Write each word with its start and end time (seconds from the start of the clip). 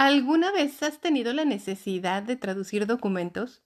¿Alguna 0.00 0.50
vez 0.50 0.82
has 0.82 0.98
tenido 0.98 1.34
la 1.34 1.44
necesidad 1.44 2.22
de 2.22 2.34
traducir 2.34 2.86
documentos? 2.86 3.62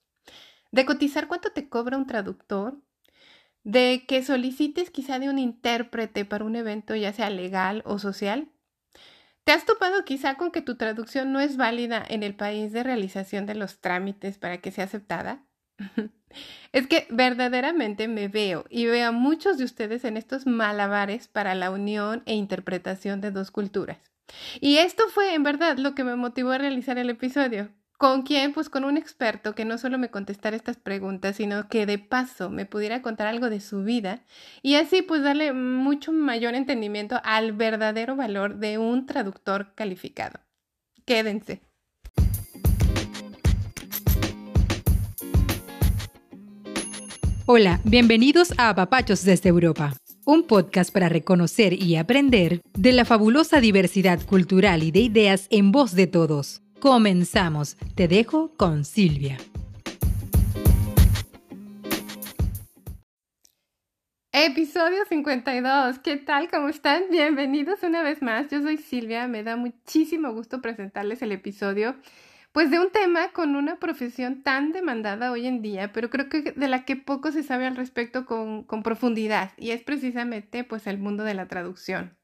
¿De 0.69 0.85
cotizar 0.85 1.29
cuánto 1.29 1.53
te 1.53 1.69
cobra 1.69 1.95
un 1.95 2.07
traductor? 2.07 2.77
¿De 3.63 4.03
que 4.05 4.21
solicites 4.21 4.91
quizá 4.91 5.17
de 5.17 5.29
un 5.29 5.39
intérprete 5.39 6.25
para 6.25 6.43
un 6.43 6.57
evento 6.57 6.93
ya 6.93 7.13
sea 7.13 7.29
legal 7.29 7.83
o 7.85 7.99
social? 7.99 8.49
¿Te 9.45 9.53
has 9.53 9.65
topado 9.65 10.03
quizá 10.03 10.35
con 10.35 10.51
que 10.51 10.61
tu 10.61 10.75
traducción 10.75 11.31
no 11.31 11.39
es 11.39 11.55
válida 11.55 12.03
en 12.05 12.21
el 12.21 12.35
país 12.35 12.73
de 12.73 12.83
realización 12.83 13.45
de 13.45 13.55
los 13.55 13.79
trámites 13.79 14.37
para 14.37 14.57
que 14.57 14.71
sea 14.71 14.83
aceptada? 14.83 15.45
es 16.73 16.85
que 16.87 17.07
verdaderamente 17.11 18.09
me 18.09 18.27
veo 18.27 18.65
y 18.69 18.87
veo 18.87 19.07
a 19.07 19.13
muchos 19.13 19.57
de 19.57 19.63
ustedes 19.63 20.03
en 20.03 20.17
estos 20.17 20.45
malabares 20.45 21.29
para 21.29 21.55
la 21.55 21.71
unión 21.71 22.23
e 22.25 22.33
interpretación 22.35 23.21
de 23.21 23.31
dos 23.31 23.51
culturas. 23.51 24.14
Y 24.59 24.77
esto 24.77 25.03
fue 25.09 25.33
en 25.33 25.43
verdad 25.43 25.77
lo 25.77 25.95
que 25.95 26.03
me 26.03 26.15
motivó 26.15 26.51
a 26.51 26.57
realizar 26.57 26.97
el 26.97 27.09
episodio. 27.09 27.69
¿Con 27.97 28.23
quién? 28.23 28.51
Pues 28.51 28.69
con 28.69 28.83
un 28.83 28.97
experto 28.97 29.55
que 29.55 29.63
no 29.63 29.77
solo 29.77 29.97
me 29.97 30.09
contestara 30.09 30.57
estas 30.57 30.75
preguntas, 30.75 31.37
sino 31.37 31.69
que 31.69 31.85
de 31.85 31.97
paso 31.97 32.49
me 32.49 32.65
pudiera 32.65 33.01
contar 33.01 33.27
algo 33.27 33.49
de 33.49 33.61
su 33.61 33.83
vida 33.83 34.21
y 34.61 34.75
así 34.75 35.01
pues 35.01 35.23
darle 35.23 35.53
mucho 35.53 36.11
mayor 36.11 36.55
entendimiento 36.55 37.21
al 37.23 37.53
verdadero 37.53 38.17
valor 38.17 38.57
de 38.57 38.77
un 38.77 39.05
traductor 39.05 39.73
calificado. 39.75 40.41
Quédense. 41.05 41.61
Hola, 47.45 47.79
bienvenidos 47.85 48.53
a 48.57 48.75
Papachos 48.75 49.23
desde 49.23 49.49
Europa 49.49 49.93
un 50.25 50.43
podcast 50.43 50.91
para 50.91 51.07
reconocer 51.07 51.73
y 51.73 51.95
aprender 51.95 52.61
de 52.73 52.91
la 52.91 53.05
fabulosa 53.05 53.61
diversidad 53.61 54.19
cultural 54.25 54.83
y 54.83 54.91
de 54.91 54.99
ideas 55.01 55.47
en 55.51 55.71
voz 55.71 55.93
de 55.93 56.07
todos. 56.07 56.61
Comenzamos. 56.79 57.77
Te 57.95 58.07
dejo 58.07 58.51
con 58.57 58.85
Silvia. 58.85 59.37
Episodio 64.31 65.05
52. 65.07 65.99
¿Qué 65.99 66.17
tal? 66.17 66.49
¿Cómo 66.49 66.67
están? 66.67 67.03
Bienvenidos 67.09 67.83
una 67.83 68.03
vez 68.03 68.21
más. 68.21 68.49
Yo 68.49 68.61
soy 68.61 68.77
Silvia. 68.77 69.27
Me 69.27 69.43
da 69.43 69.55
muchísimo 69.55 70.33
gusto 70.33 70.61
presentarles 70.61 71.21
el 71.21 71.31
episodio 71.31 71.95
pues 72.55 72.71
de 72.71 72.79
un 72.79 72.89
tema 72.89 73.33
con 73.33 73.57
una 73.57 73.79
profesión 73.79 74.41
tan 74.41 74.71
demandada 74.71 75.29
hoy 75.29 75.45
en 75.45 75.61
día, 75.61 75.91
pero 75.91 76.09
creo 76.09 76.29
que 76.29 76.53
de 76.53 76.67
la 76.69 76.85
que 76.85 76.95
poco 76.95 77.33
se 77.33 77.43
sabe 77.43 77.67
al 77.67 77.75
respecto 77.75 78.25
con, 78.25 78.65
profundidad, 78.81 79.51
y 79.57 79.71
es 79.71 79.83
precisamente 79.83 80.63
pues 80.63 80.87
el 80.87 80.97
mundo 80.97 81.25
de 81.25 81.33
la 81.33 81.49
traducción. 81.49 82.17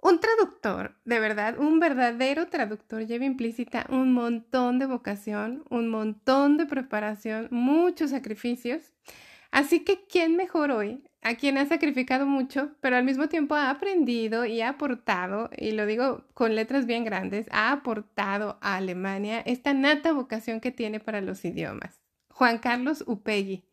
Un 0.00 0.20
traductor, 0.20 0.96
de 1.04 1.18
verdad, 1.18 1.58
un 1.58 1.80
verdadero 1.80 2.50
traductor 2.50 3.04
lleva 3.04 3.24
implícita 3.24 3.84
un 3.88 4.12
montón 4.12 4.78
de 4.78 4.86
vocación, 4.86 5.64
un 5.70 5.88
montón 5.88 6.56
de 6.56 6.66
preparación, 6.66 7.48
muchos 7.50 8.10
sacrificios. 8.10 8.92
Así 9.50 9.80
que, 9.80 10.06
¿quién 10.06 10.36
mejor 10.36 10.70
hoy 10.70 11.02
a 11.22 11.36
quien 11.36 11.56
ha 11.56 11.66
sacrificado 11.66 12.26
mucho, 12.26 12.72
pero 12.80 12.96
al 12.96 13.04
mismo 13.04 13.28
tiempo 13.28 13.54
ha 13.54 13.70
aprendido 13.70 14.44
y 14.44 14.60
ha 14.60 14.70
aportado, 14.70 15.50
y 15.56 15.70
lo 15.70 15.86
digo 15.86 16.24
con 16.34 16.56
letras 16.56 16.84
bien 16.84 17.04
grandes, 17.04 17.46
ha 17.52 17.70
aportado 17.70 18.58
a 18.60 18.76
Alemania 18.76 19.40
esta 19.46 19.72
nata 19.72 20.12
vocación 20.12 20.60
que 20.60 20.72
tiene 20.72 20.98
para 20.98 21.20
los 21.20 21.44
idiomas. 21.44 22.00
Juan 22.28 22.58
Carlos 22.58 23.04
Upegui. 23.06 23.64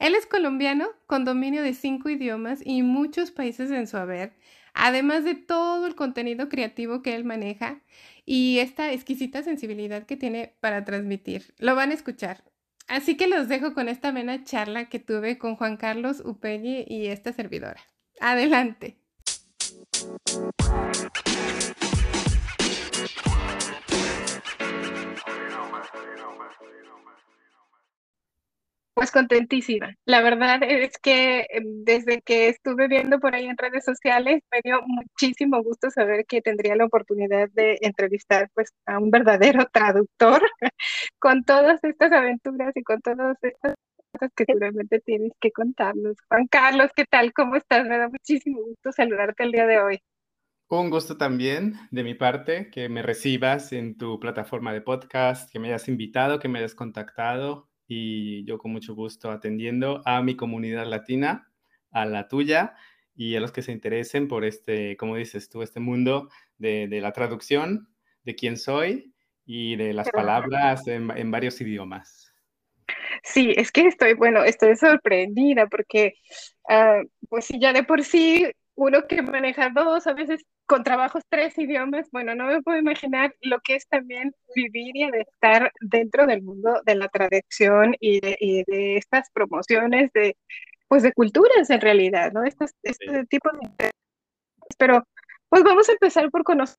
Él 0.00 0.14
es 0.14 0.26
colombiano 0.26 0.88
con 1.06 1.24
dominio 1.24 1.62
de 1.62 1.74
cinco 1.74 2.08
idiomas 2.08 2.60
y 2.64 2.82
muchos 2.82 3.30
países 3.30 3.70
en 3.70 3.86
su 3.86 3.96
haber, 3.96 4.32
además 4.74 5.24
de 5.24 5.34
todo 5.34 5.86
el 5.86 5.94
contenido 5.94 6.48
creativo 6.48 7.02
que 7.02 7.14
él 7.14 7.24
maneja 7.24 7.80
y 8.24 8.58
esta 8.58 8.92
exquisita 8.92 9.42
sensibilidad 9.42 10.04
que 10.04 10.16
tiene 10.16 10.56
para 10.60 10.84
transmitir. 10.84 11.54
Lo 11.58 11.74
van 11.74 11.90
a 11.90 11.94
escuchar. 11.94 12.42
Así 12.88 13.16
que 13.16 13.28
los 13.28 13.48
dejo 13.48 13.74
con 13.74 13.88
esta 13.88 14.12
vena 14.12 14.44
charla 14.44 14.88
que 14.88 14.98
tuve 14.98 15.38
con 15.38 15.56
Juan 15.56 15.76
Carlos 15.76 16.22
Upegui 16.24 16.86
y 16.88 17.08
esta 17.08 17.32
servidora. 17.32 17.80
Adelante. 18.18 18.96
Pues 28.98 29.12
contentísima. 29.12 29.94
La 30.06 30.22
verdad 30.22 30.60
es 30.64 30.98
que 30.98 31.46
em, 31.50 31.84
desde 31.84 32.20
que 32.20 32.48
estuve 32.48 32.88
viendo 32.88 33.20
por 33.20 33.32
ahí 33.32 33.44
en 33.46 33.56
redes 33.56 33.84
sociales, 33.84 34.42
me 34.50 34.60
dio 34.64 34.80
muchísimo 34.84 35.62
gusto 35.62 35.88
saber 35.88 36.26
que 36.26 36.42
tendría 36.42 36.74
la 36.74 36.86
oportunidad 36.86 37.48
de 37.52 37.78
entrevistar 37.82 38.50
pues 38.54 38.72
a 38.86 38.98
un 38.98 39.12
verdadero 39.12 39.66
traductor 39.72 40.42
con 41.20 41.44
todas 41.44 41.78
estas 41.84 42.10
aventuras 42.10 42.72
y 42.74 42.82
con 42.82 43.00
todas 43.00 43.36
estas 43.40 43.76
cosas 44.10 44.32
que 44.34 44.44
seguramente 44.44 44.98
tienes 44.98 45.30
que 45.40 45.52
contarnos. 45.52 46.16
Juan 46.28 46.48
Carlos, 46.48 46.90
¿qué 46.96 47.04
tal? 47.04 47.32
¿Cómo 47.32 47.54
estás? 47.54 47.86
Me 47.86 47.98
da 47.98 48.08
muchísimo 48.08 48.62
gusto 48.64 48.90
saludarte 48.90 49.44
el 49.44 49.52
día 49.52 49.68
de 49.68 49.78
hoy. 49.78 50.02
Un 50.70 50.90
gusto 50.90 51.16
también 51.16 51.74
de 51.92 52.02
mi 52.02 52.14
parte 52.14 52.68
que 52.72 52.88
me 52.88 53.02
recibas 53.02 53.72
en 53.72 53.96
tu 53.96 54.18
plataforma 54.18 54.72
de 54.72 54.80
podcast, 54.80 55.48
que 55.52 55.60
me 55.60 55.68
hayas 55.68 55.86
invitado, 55.86 56.40
que 56.40 56.48
me 56.48 56.58
hayas 56.58 56.74
contactado 56.74 57.67
y 57.88 58.44
yo 58.44 58.58
con 58.58 58.70
mucho 58.70 58.94
gusto 58.94 59.30
atendiendo 59.30 60.02
a 60.04 60.22
mi 60.22 60.36
comunidad 60.36 60.86
latina, 60.86 61.50
a 61.90 62.04
la 62.04 62.28
tuya 62.28 62.74
y 63.16 63.34
a 63.34 63.40
los 63.40 63.50
que 63.50 63.62
se 63.62 63.72
interesen 63.72 64.28
por 64.28 64.44
este, 64.44 64.96
como 64.98 65.16
dices 65.16 65.48
tú, 65.48 65.62
este 65.62 65.80
mundo 65.80 66.28
de, 66.58 66.86
la 67.00 67.12
traducción, 67.12 67.88
de 68.22 68.36
quién 68.36 68.58
soy 68.58 69.14
y 69.46 69.76
de 69.76 69.94
las 69.94 70.10
palabras 70.10 70.86
en, 70.86 71.30
varios 71.30 71.60
idiomas. 71.62 72.32
Sí, 73.24 73.52
es 73.56 73.72
que 73.72 73.86
estoy, 73.86 74.12
bueno, 74.12 74.44
estoy 74.44 74.76
sorprendida 74.76 75.66
porque, 75.66 76.14
uh, 76.68 77.06
pues 77.28 77.48
ya 77.58 77.72
de 77.72 77.82
por 77.82 78.04
sí 78.04 78.46
uno 78.78 79.06
que 79.08 79.22
maneja 79.22 79.70
dos, 79.70 80.06
a 80.06 80.14
veces 80.14 80.44
con 80.66 80.84
trabajos 80.84 81.24
tres 81.28 81.58
idiomas, 81.58 82.08
bueno, 82.12 82.36
no 82.36 82.46
me 82.46 82.62
puedo 82.62 82.78
imaginar 82.78 83.34
lo 83.40 83.58
que 83.60 83.74
es 83.74 83.88
también 83.88 84.32
vivir 84.54 84.96
y 84.96 85.10
de 85.10 85.22
estar 85.22 85.72
dentro 85.80 86.26
del 86.26 86.42
mundo 86.42 86.80
de 86.86 86.94
la 86.94 87.08
traducción 87.08 87.96
y 87.98 88.20
de, 88.20 88.96
estas 88.96 89.30
promociones 89.32 90.12
de, 90.12 90.36
pues 90.86 91.02
de 91.02 91.12
culturas 91.12 91.68
en 91.70 91.80
realidad, 91.80 92.32
¿no? 92.32 92.44
este 92.44 92.66
tipo 93.28 93.50
de... 93.50 93.90
Pero, 94.78 95.04
pues 95.48 95.64
vamos 95.64 95.88
a 95.88 95.92
empezar 95.92 96.30
por 96.30 96.44
conocer 96.44 96.78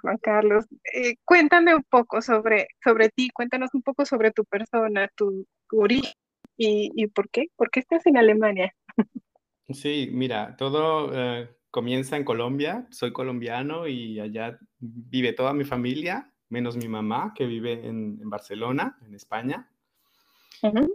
Juan 0.00 0.18
Carlos, 0.18 0.66
eh, 0.92 1.14
cuéntame 1.24 1.76
un 1.76 1.84
poco 1.84 2.22
sobre, 2.22 2.66
sobre 2.82 3.08
ti, 3.10 3.30
cuéntanos 3.30 3.70
un 3.74 3.82
poco 3.82 4.04
sobre 4.04 4.32
tu 4.32 4.44
persona, 4.44 5.08
tu, 5.14 5.46
origen 5.70 6.12
y, 6.56 6.90
y, 6.96 7.06
por 7.06 7.30
qué, 7.30 7.46
por 7.56 7.70
qué 7.70 7.80
estás 7.80 8.04
en 8.06 8.16
Alemania. 8.16 8.74
Sí, 9.68 10.10
mira, 10.12 10.56
todo 10.56 11.10
eh, 11.14 11.48
comienza 11.70 12.16
en 12.16 12.24
Colombia. 12.24 12.86
Soy 12.90 13.12
colombiano 13.12 13.86
y 13.86 14.20
allá 14.20 14.58
vive 14.78 15.32
toda 15.32 15.54
mi 15.54 15.64
familia, 15.64 16.30
menos 16.50 16.76
mi 16.76 16.88
mamá, 16.88 17.32
que 17.34 17.46
vive 17.46 17.86
en, 17.86 18.28
Barcelona, 18.28 18.98
en 19.06 19.14
España. 19.14 19.70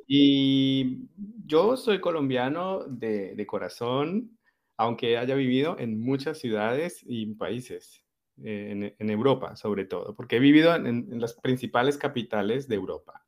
Y 0.08 1.08
yo 1.46 1.78
soy 1.78 2.00
colombiano 2.00 2.84
de, 2.86 3.46
corazón, 3.48 4.38
aunque 4.78 5.18
haya 5.18 5.36
vivido 5.36 5.78
en 5.78 6.00
muchas 6.00 6.40
ciudades 6.40 7.04
y 7.06 7.26
países, 7.36 8.04
eh, 8.44 8.96
en, 8.98 9.10
Europa 9.10 9.56
sobre 9.56 9.86
todo, 9.86 10.16
porque 10.16 10.38
he 10.38 10.40
vivido 10.40 10.76
en, 10.76 10.88
en 10.88 11.20
las 11.20 11.34
principales 11.34 11.98
capitales 11.98 12.68
de 12.68 12.76
Europa, 12.76 13.26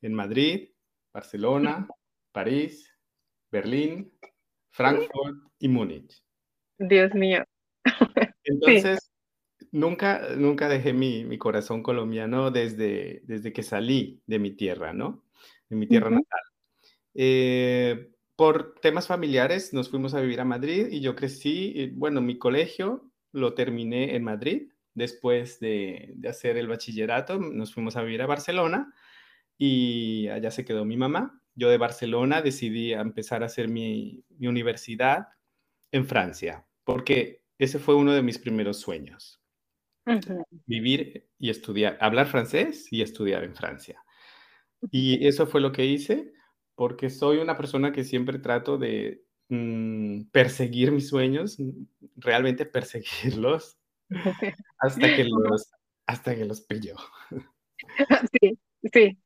en 0.00 0.14
Madrid, 0.14 0.70
Barcelona, 1.12 1.88
París, 2.32 2.94
Berlín, 3.50 4.12
Frankfurt 4.78 5.36
y 5.58 5.66
Múnich. 5.66 6.22
Dios 6.78 7.12
mío. 7.12 7.42
Entonces, 8.44 9.10
nunca, 9.72 10.36
nunca 10.36 10.68
dejé 10.68 10.92
mi, 10.92 11.36
corazón 11.36 11.82
colombiano 11.82 12.52
desde, 12.52 13.22
desde 13.24 13.52
que 13.52 13.64
salí 13.64 14.22
de 14.26 14.38
mi 14.38 14.52
tierra, 14.52 14.92
¿no? 14.92 15.24
De 15.68 15.74
mi 15.74 15.88
tierra 15.88 16.10
natal. 16.10 16.40
Eh, 17.12 18.12
por 18.36 18.76
temas 18.80 19.08
familiares 19.08 19.74
nos 19.74 19.90
fuimos 19.90 20.14
a 20.14 20.20
vivir 20.20 20.40
a 20.40 20.44
Madrid 20.44 20.86
y 20.92 21.00
yo 21.00 21.16
crecí, 21.16 21.90
bueno, 21.94 22.20
mi 22.20 22.38
colegio 22.38 23.10
lo 23.32 23.54
terminé 23.54 24.14
en 24.14 24.22
Madrid. 24.22 24.70
Después 24.94 25.58
de, 25.58 26.12
de 26.14 26.28
hacer 26.28 26.56
el 26.56 26.68
bachillerato, 26.68 27.40
nos 27.40 27.74
fuimos 27.74 27.96
a 27.96 28.02
vivir 28.02 28.22
a 28.22 28.26
Barcelona 28.26 28.94
y 29.56 30.28
allá 30.28 30.52
se 30.52 30.64
quedó 30.64 30.84
mi 30.84 30.96
mamá 30.96 31.37
yo 31.58 31.68
de 31.68 31.76
Barcelona 31.76 32.40
decidí 32.40 32.92
empezar 32.92 33.42
a 33.42 33.46
hacer 33.46 33.68
mi, 33.68 34.24
universidad 34.40 35.28
en 35.90 36.06
Francia, 36.06 36.64
porque 36.84 37.42
ese 37.58 37.80
fue 37.80 37.96
uno 37.96 38.12
de 38.12 38.22
mis 38.22 38.38
primeros 38.38 38.78
sueños. 38.78 39.42
Vivir 40.64 41.28
y 41.38 41.50
estudiar, 41.50 41.98
hablar 42.00 42.28
francés 42.28 42.86
y 42.90 43.02
estudiar 43.02 43.44
en 43.44 43.54
Francia. 43.54 44.02
Y 44.90 45.26
eso 45.26 45.46
fue 45.46 45.60
lo 45.60 45.72
que 45.72 45.84
hice, 45.84 46.32
porque 46.76 47.10
soy 47.10 47.38
una 47.38 47.56
persona 47.56 47.92
que 47.92 48.04
siempre 48.04 48.38
trato 48.38 48.78
de 48.78 49.24
mm, 49.48 50.30
perseguir 50.30 50.92
mis 50.92 51.08
sueños, 51.08 51.58
realmente 52.16 52.64
perseguirlos, 52.64 53.78
hasta 54.78 55.16
que 55.16 55.24
los, 55.24 55.70
hasta 56.06 56.36
que 56.36 56.44
los 56.44 56.60
pilló. 56.60 56.94
Sí, 58.40 58.58
sí. 58.92 59.18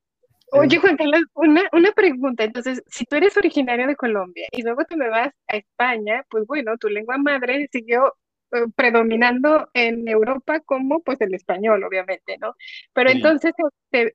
Oye, 0.55 0.79
Juan 0.79 0.97
Carlos, 0.97 1.23
una, 1.35 1.63
una 1.73 1.93
pregunta. 1.93 2.45
Entonces, 2.45 2.83
si 2.87 3.07
tú 3.07 3.17
eres 3.17 3.37
originario 3.37 3.87
de 3.87 3.97
Colombia 3.97 4.47
y 4.53 4.63
luego 4.63 4.85
te 4.85 4.97
me 4.97 5.09
vas 5.09 5.33
a 5.49 5.57
España, 5.57 6.25
pues 6.29 6.47
bueno, 6.47 6.77
tu 6.77 6.89
lengua 6.89 7.17
madre 7.17 7.69
siguió 7.73 8.15
eh, 8.53 8.67
predominando 8.77 9.71
en 9.73 10.07
Europa 10.07 10.61
como 10.61 11.01
pues 11.01 11.21
el 11.23 11.33
español, 11.35 11.83
obviamente, 11.85 12.37
¿no? 12.39 12.55
Pero 12.93 13.11
entonces 13.11 13.53
se, 13.91 14.13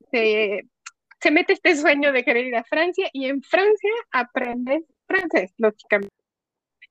se, 1.20 1.30
mete 1.32 1.54
este 1.54 1.74
sueño 1.74 2.12
de 2.12 2.22
querer 2.22 2.46
ir 2.46 2.54
a 2.54 2.62
Francia 2.62 3.08
y 3.12 3.26
en 3.26 3.42
Francia 3.42 3.90
aprendes 4.12 4.84
francés, 5.08 5.52
lógicamente. 5.58 6.14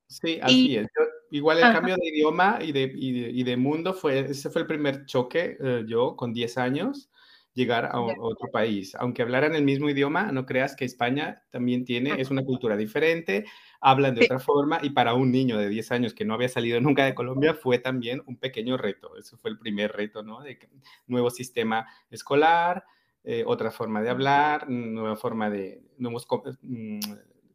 Sí, 0.08 0.40
así 0.42 0.78
es. 0.78 0.88
igual 1.32 1.58
el 1.58 1.74
cambio 1.74 1.96
de 1.96 2.08
idioma 2.08 2.60
y 2.62 2.72
de, 2.74 2.92
y 2.94 3.44
de, 3.44 3.58
mundo 3.58 3.94
fue, 3.94 4.20
ese 4.20 4.50
fue 4.50 4.62
el 4.62 4.68
primer 4.68 5.06
choque, 5.06 5.58
eh, 5.62 5.84
yo 5.88 6.16
con 6.16 6.34
10 6.34 6.58
años, 6.58 7.10
llegar 7.58 7.90
a, 7.92 8.00
otro 8.00 8.52
país. 8.52 8.94
Aunque 9.00 9.24
hablaran 9.24 9.56
el 9.56 9.64
mismo 9.64 9.90
idioma, 9.90 10.32
no 10.32 10.46
creas 10.46 10.76
que 10.76 10.86
España 10.86 11.42
también 11.50 11.86
tiene, 11.86 12.22
es 12.22 12.30
una 12.30 12.46
cultura 12.46 12.78
diferente, 12.78 13.46
hablan 13.82 14.14
de 14.14 14.26
otra 14.26 14.38
forma 14.38 14.78
y 14.84 14.92
para 14.92 15.16
un 15.16 15.32
niño 15.32 15.58
de 15.58 15.68
10 15.68 15.92
años 15.92 16.14
que 16.14 16.24
no 16.24 16.36
había 16.36 16.50
salido 16.50 16.80
nunca 16.80 17.04
de 17.04 17.16
Colombia 17.16 17.56
fue 17.56 17.80
también 17.80 18.22
un 18.28 18.38
pequeño 18.38 18.78
reto. 18.78 19.18
Eso 19.18 19.38
fue 19.38 19.50
el 19.50 19.58
primer 19.58 19.92
reto, 19.94 20.22
¿no? 20.22 20.42
De 20.42 20.60
nuevo 21.08 21.32
sistema 21.32 21.88
escolar, 22.12 22.86
eh, 23.24 23.44
otra 23.48 23.72
forma 23.72 24.04
de 24.04 24.12
hablar, 24.12 24.70
nueva 24.70 25.16
forma 25.16 25.50
de 25.50 25.82
nuevos 25.98 26.28
mm, 26.62 27.00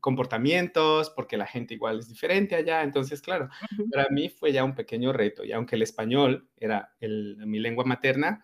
comportamientos, 0.01 1.11
porque 1.11 1.37
la 1.37 1.47
gente 1.47 1.75
igual 1.75 2.01
es 2.01 2.09
diferente 2.09 2.57
allá. 2.57 2.83
Entonces, 2.83 3.23
claro, 3.23 3.51
para 3.93 4.09
mí 4.11 4.31
fue 4.31 4.51
ya 4.51 4.65
un 4.65 4.75
pequeño 4.75 5.13
reto. 5.13 5.45
Y 5.45 5.53
aunque 5.53 5.77
el 5.77 5.83
español 5.83 6.49
era 6.57 6.93
mi 7.01 7.61
lengua 7.61 7.85
materna, 7.85 8.43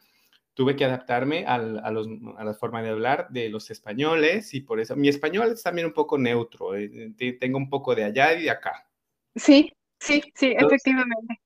tuve 0.58 0.74
que 0.74 0.84
adaptarme 0.84 1.44
a, 1.46 1.56
los, 1.56 2.08
a, 2.36 2.42
la 2.42 2.52
forma 2.52 2.82
de 2.82 2.88
hablar 2.88 3.28
de 3.30 3.48
los 3.48 3.70
españoles 3.70 4.52
y 4.54 4.60
por 4.60 4.80
eso 4.80 4.96
mi 4.96 5.08
español 5.08 5.52
es 5.52 5.62
también 5.62 5.86
un 5.86 5.92
poco 5.92 6.18
neutro, 6.18 6.74
eh, 6.74 7.14
tengo 7.38 7.58
un 7.58 7.70
poco 7.70 7.94
de 7.94 8.02
allá 8.02 8.34
y 8.34 8.42
de 8.42 8.50
acá. 8.50 8.90
Sí, 9.36 9.72
sí, 10.00 10.20
sí, 10.34 10.56
efectivamente. 10.58 11.40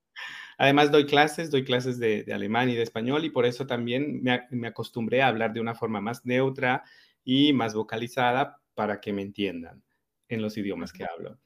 Además 0.57 0.91
doy 0.91 1.05
clases, 1.05 1.51
doy 1.51 1.63
clases 1.63 1.99
de, 1.99 2.25
alemán 2.33 2.71
y 2.71 2.75
de 2.75 2.81
español 2.81 3.23
y 3.27 3.29
por 3.29 3.45
eso 3.45 3.67
también 3.67 4.23
me, 4.23 4.67
acostumbré 4.67 5.21
a 5.21 5.27
hablar 5.27 5.53
de 5.53 5.61
una 5.61 5.75
forma 5.75 6.01
más 6.01 6.25
neutra 6.25 6.83
y 7.23 7.53
más 7.53 7.75
vocalizada 7.75 8.63
para 8.73 8.99
que 8.99 9.13
me 9.13 9.21
entiendan 9.21 9.83
en 10.29 10.41
los 10.41 10.57
idiomas 10.57 10.91
que 10.91 11.05
hablo. 11.05 11.39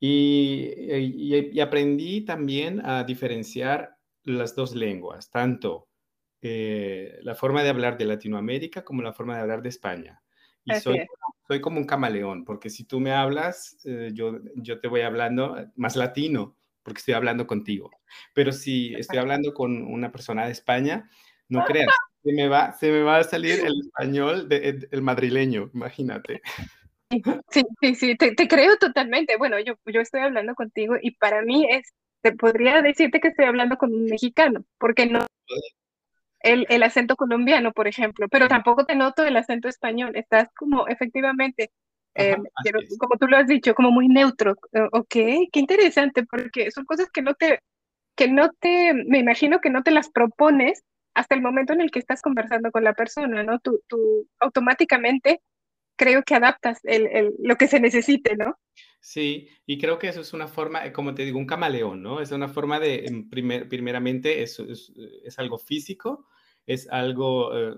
y, 0.00 0.72
y 1.52 1.60
aprendí 1.60 2.22
también 2.22 2.84
a 2.84 3.04
diferenciar 3.04 3.98
las 4.24 4.56
dos 4.56 4.74
lenguas, 4.74 5.30
tanto 5.30 5.87
eh, 6.40 7.18
la 7.22 7.34
forma 7.34 7.62
de 7.62 7.70
hablar 7.70 7.98
de 7.98 8.04
Latinoamérica 8.04 8.84
como 8.84 9.02
la 9.02 9.12
forma 9.12 9.36
de 9.36 9.42
hablar 9.42 9.62
de 9.62 9.68
España. 9.68 10.22
Y 10.64 10.74
soy, 10.74 11.00
soy, 11.46 11.60
como 11.60 11.78
un 11.78 11.86
camaleón, 11.86 12.44
porque 12.44 12.68
si 12.68 12.84
tú 12.84 13.00
me 13.00 13.12
hablas, 13.12 13.78
eh, 13.84 14.10
yo, 14.12 14.38
yo 14.54 14.80
te 14.80 14.88
voy 14.88 15.00
hablando 15.00 15.56
más 15.76 15.96
latino, 15.96 16.56
porque 16.82 16.98
estoy 16.98 17.14
hablando 17.14 17.46
contigo. 17.46 17.90
Pero 18.34 18.52
si 18.52 18.94
estoy 18.94 19.18
hablando 19.18 19.54
con 19.54 19.82
una 19.82 20.12
persona 20.12 20.44
de 20.44 20.52
España, 20.52 21.08
no 21.48 21.64
creas, 21.64 21.88
se 22.22 22.32
me 22.32 22.48
va, 22.48 22.72
se 22.72 22.90
me 22.90 23.02
va 23.02 23.18
a 23.18 23.24
salir 23.24 23.60
el 23.60 23.80
español 23.80 24.48
de, 24.48 24.86
el 24.90 25.02
madrileño, 25.02 25.70
imagínate. 25.72 26.42
Sí, 27.50 27.62
sí, 27.80 27.94
sí, 27.94 28.16
te, 28.16 28.34
te, 28.34 28.46
creo 28.46 28.76
totalmente. 28.76 29.38
Bueno, 29.38 29.58
yo, 29.58 29.74
yo 29.86 30.02
estoy 30.02 30.20
hablando 30.20 30.54
contigo 30.54 30.96
y 31.00 31.12
para 31.12 31.40
mí 31.42 31.66
es, 31.70 31.94
te 32.20 32.32
podría 32.32 32.82
decirte 32.82 33.20
que 33.20 33.28
estoy 33.28 33.46
hablando 33.46 33.78
con 33.78 33.94
un 33.94 34.04
mexicano, 34.04 34.64
porque 34.78 35.06
no, 35.06 35.26
el, 36.40 36.66
el, 36.68 36.82
acento 36.82 37.16
colombiano, 37.16 37.72
por 37.72 37.88
ejemplo, 37.88 38.28
pero 38.28 38.48
tampoco 38.48 38.84
te 38.84 38.94
noto 38.94 39.24
el 39.24 39.36
acento 39.36 39.68
español. 39.68 40.12
Estás 40.14 40.48
como 40.54 40.86
efectivamente, 40.88 41.70
eh, 42.14 42.36
como 42.98 43.16
tú 43.18 43.26
lo 43.26 43.36
has 43.36 43.46
dicho, 43.46 43.74
como 43.74 43.90
muy 43.90 44.08
neutro. 44.08 44.56
Eh, 44.72 44.88
ok, 44.92 45.08
qué 45.10 45.50
interesante, 45.54 46.24
porque 46.24 46.70
son 46.70 46.84
cosas 46.84 47.10
que 47.10 47.22
no 47.22 47.34
te, 47.34 47.60
que 48.16 48.28
no 48.28 48.50
te, 48.60 48.94
me 48.94 49.18
imagino 49.18 49.60
que 49.60 49.70
no 49.70 49.82
te 49.82 49.90
las 49.90 50.10
propones 50.10 50.82
hasta 51.14 51.34
el 51.34 51.42
momento 51.42 51.72
en 51.72 51.80
el 51.80 51.90
que 51.90 51.98
estás 51.98 52.22
conversando 52.22 52.70
con 52.70 52.84
la 52.84 52.94
persona, 52.94 53.42
¿no? 53.42 53.58
Tú, 53.58 53.80
tú 53.88 54.28
automáticamente 54.40 55.40
creo 55.98 56.22
que 56.22 56.34
adaptas 56.34 56.78
el, 56.84 57.06
el, 57.08 57.34
lo 57.38 57.56
que 57.56 57.68
se 57.68 57.80
necesite, 57.80 58.36
¿no? 58.36 58.58
Sí, 59.00 59.48
y 59.66 59.78
creo 59.78 59.98
que 59.98 60.08
eso 60.08 60.20
es 60.20 60.32
una 60.32 60.48
forma, 60.48 60.86
eh, 60.86 60.92
como 60.92 61.14
te 61.14 61.24
digo, 61.24 61.38
un 61.38 61.46
camaleón, 61.46 62.02
¿no? 62.02 62.20
Es 62.20 62.30
una 62.32 62.48
forma 62.48 62.80
de, 62.80 63.26
primer, 63.30 63.68
primeramente, 63.68 64.42
es, 64.42 64.58
es, 64.60 64.92
es, 65.24 65.38
algo 65.38 65.58
físico, 65.58 66.26
es 66.66 66.88
algo 66.90 67.56
eh, 67.56 67.76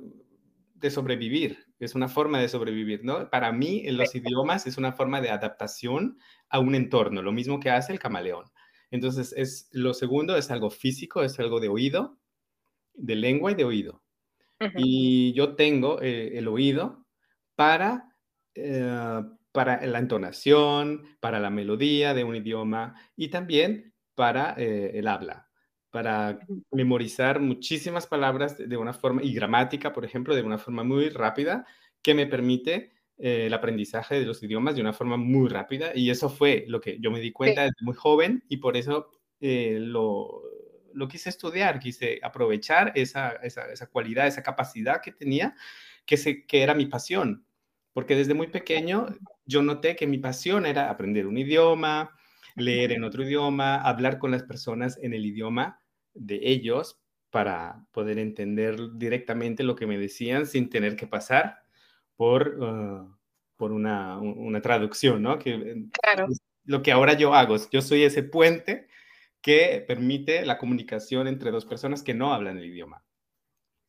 de 0.74 0.90
sobrevivir, 0.90 1.66
es 1.78 1.94
una 1.94 2.08
forma 2.08 2.40
de 2.40 2.48
sobrevivir, 2.48 3.04
¿no? 3.04 3.28
Para 3.28 3.52
mí, 3.52 3.82
en 3.84 3.96
los 3.96 4.14
idiomas 4.14 4.66
es 4.66 4.78
una 4.78 4.92
forma 4.92 5.20
de 5.20 5.30
adaptación 5.30 6.18
a 6.48 6.58
un 6.58 6.74
entorno, 6.74 7.22
lo 7.22 7.32
mismo 7.32 7.60
que 7.60 7.70
hace 7.70 7.92
el 7.92 7.98
camaleón. 7.98 8.46
Entonces, 8.90 9.34
es, 9.36 9.68
lo 9.72 9.94
segundo 9.94 10.36
es 10.36 10.50
algo 10.50 10.70
físico, 10.70 11.22
es 11.22 11.38
algo 11.38 11.60
de 11.60 11.68
oído, 11.68 12.18
de 12.94 13.14
lengua 13.14 13.52
y 13.52 13.54
de 13.54 13.64
oído. 13.64 14.02
Y 14.76 15.32
yo 15.32 15.54
tengo 15.54 16.02
eh, 16.02 16.36
el 16.36 16.46
oído 16.46 17.06
para 17.54 18.09
eh, 18.54 19.22
para 19.52 19.84
la 19.84 19.98
entonación, 19.98 21.16
para 21.18 21.40
la 21.40 21.50
melodía 21.50 22.14
de 22.14 22.24
un 22.24 22.36
idioma 22.36 22.94
y 23.16 23.28
también 23.28 23.94
para 24.14 24.54
eh, 24.56 24.92
el 24.94 25.08
habla, 25.08 25.48
para 25.90 26.38
memorizar 26.70 27.40
muchísimas 27.40 28.06
palabras 28.06 28.56
de 28.58 28.76
una 28.76 28.92
forma, 28.92 29.22
y 29.24 29.32
gramática, 29.34 29.92
por 29.92 30.04
ejemplo, 30.04 30.34
de 30.36 30.42
una 30.42 30.58
forma 30.58 30.84
muy 30.84 31.08
rápida, 31.08 31.66
que 32.00 32.14
me 32.14 32.26
permite 32.26 32.92
eh, 33.18 33.46
el 33.46 33.54
aprendizaje 33.54 34.20
de 34.20 34.26
los 34.26 34.40
idiomas 34.42 34.76
de 34.76 34.82
una 34.82 34.92
forma 34.92 35.16
muy 35.16 35.48
rápida. 35.48 35.90
Y 35.94 36.10
eso 36.10 36.28
fue 36.28 36.64
lo 36.68 36.80
que 36.80 36.98
yo 37.00 37.10
me 37.10 37.20
di 37.20 37.32
cuenta 37.32 37.62
desde 37.62 37.76
muy 37.82 37.94
joven 37.94 38.44
y 38.48 38.58
por 38.58 38.76
eso 38.76 39.10
lo, 39.40 40.42
lo, 40.92 41.08
quise 41.08 41.30
estudiar, 41.30 41.80
quise 41.80 42.20
aprovechar 42.22 42.92
esa, 42.94 43.30
esa, 43.42 43.72
esa, 43.72 43.86
cualidad, 43.88 44.26
esa 44.26 44.42
capacidad 44.42 45.00
que 45.00 45.12
tenía, 45.12 45.56
que, 46.04 46.16
se, 46.16 46.46
que 46.46 46.62
era 46.62 46.74
mi 46.74 46.86
pasión 46.86 47.46
porque 47.92 48.16
desde 48.16 48.34
muy 48.34 48.48
pequeño 48.48 49.06
yo 49.44 49.62
noté 49.62 49.96
que 49.96 50.06
mi 50.06 50.18
pasión 50.18 50.66
era 50.66 50.90
aprender 50.90 51.26
un 51.26 51.38
idioma, 51.38 52.16
leer 52.56 52.92
en 52.92 53.04
otro 53.04 53.24
idioma, 53.24 53.76
hablar 53.76 54.18
con 54.18 54.30
las 54.30 54.42
personas 54.42 54.98
en 55.02 55.14
el 55.14 55.26
idioma 55.26 55.80
de 56.14 56.40
ellos 56.42 57.00
para 57.30 57.84
poder 57.92 58.18
entender 58.18 58.76
directamente 58.94 59.62
lo 59.62 59.76
que 59.76 59.86
me 59.86 59.98
decían 59.98 60.46
sin 60.46 60.68
tener 60.68 60.96
que 60.96 61.06
pasar 61.06 61.58
por, 62.16 62.48
uh, 62.60 63.16
por 63.56 63.72
una, 63.72 64.18
una, 64.18 64.60
traducción, 64.60 65.22
¿no? 65.22 65.38
Que, 65.38 65.54
eh, 65.54 65.84
claro. 66.02 66.26
Lo 66.64 66.82
que 66.82 66.92
ahora 66.92 67.14
yo 67.14 67.34
hago, 67.34 67.56
yo 67.70 67.82
soy 67.82 68.02
ese 68.02 68.22
puente 68.22 68.88
que 69.40 69.82
permite 69.86 70.44
la 70.44 70.58
comunicación 70.58 71.26
entre 71.26 71.50
dos 71.50 71.64
personas 71.64 72.02
que 72.02 72.14
no 72.14 72.34
hablan 72.34 72.58
el 72.58 72.66
idioma. 72.66 73.02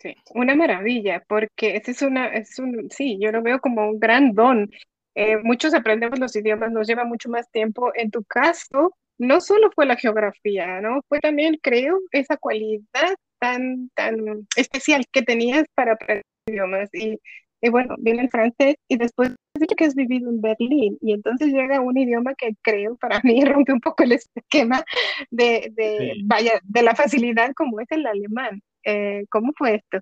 Sí, 0.02 0.16
una 0.34 0.56
maravilla, 0.56 1.24
porque 1.28 1.76
ese 1.76 1.92
es 1.92 2.02
una, 2.02 2.28
es 2.28 2.58
un, 2.58 2.90
sí, 2.90 3.20
yo 3.22 3.32
lo 3.32 3.44
veo 3.44 3.60
como 3.60 3.88
un 3.88 4.00
gran 4.00 4.34
don. 4.34 4.70
Eh, 5.14 5.38
muchos 5.44 5.74
aprendemos 5.76 6.18
los 6.20 6.36
idiomas, 6.36 6.72
nos 6.72 6.88
lleva 6.88 7.04
mucho 7.06 7.30
más 7.30 7.50
tiempo. 7.52 7.92
En 7.96 8.10
tu 8.10 8.24
caso, 8.24 8.96
no 9.20 9.42
solo 9.42 9.70
fue 9.76 9.86
la 9.86 9.96
geografía, 9.98 10.82
¿no? 10.82 11.02
Fue 11.08 11.20
también, 11.20 11.60
creo, 11.62 12.00
esa 12.12 12.38
cualidad 12.38 13.16
tan, 13.40 13.90
tan 13.94 14.48
especial 14.56 15.06
que 15.12 15.22
tenías 15.22 15.66
para 15.76 15.94
aprender 15.94 16.24
idiomas. 16.48 16.90
Y, 16.94 17.20
y 17.62 17.70
bueno, 17.70 17.96
viene 18.00 18.24
el 18.24 18.30
francés 18.30 18.76
y 18.88 18.98
después 18.98 19.36
dicho 19.60 19.76
que 19.76 19.86
has 19.86 19.96
vivido 19.96 20.30
en 20.30 20.42
Berlín 20.42 20.98
y 21.02 21.14
entonces 21.14 21.54
llega 21.54 21.80
un 21.82 21.98
idioma 21.98 22.34
que 22.36 22.56
creo 22.64 22.96
para 22.98 23.22
mí 23.24 23.44
rompe 23.46 23.74
un 23.74 23.80
poco 23.80 24.04
el 24.04 24.14
esquema 24.14 24.84
de, 25.30 25.72
de 25.76 26.14
vaya, 26.26 26.60
de 26.64 26.82
la 26.82 26.96
facilidad 26.96 27.52
como 27.56 27.80
es 27.80 27.88
el 27.92 28.06
alemán. 28.06 28.62
Eh, 28.84 29.26
¿Cómo 29.30 29.52
fue 29.58 29.76
esto? 29.76 30.00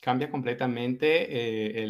Cambia 0.00 0.30
completamente 0.30 1.26
eh, 1.28 1.86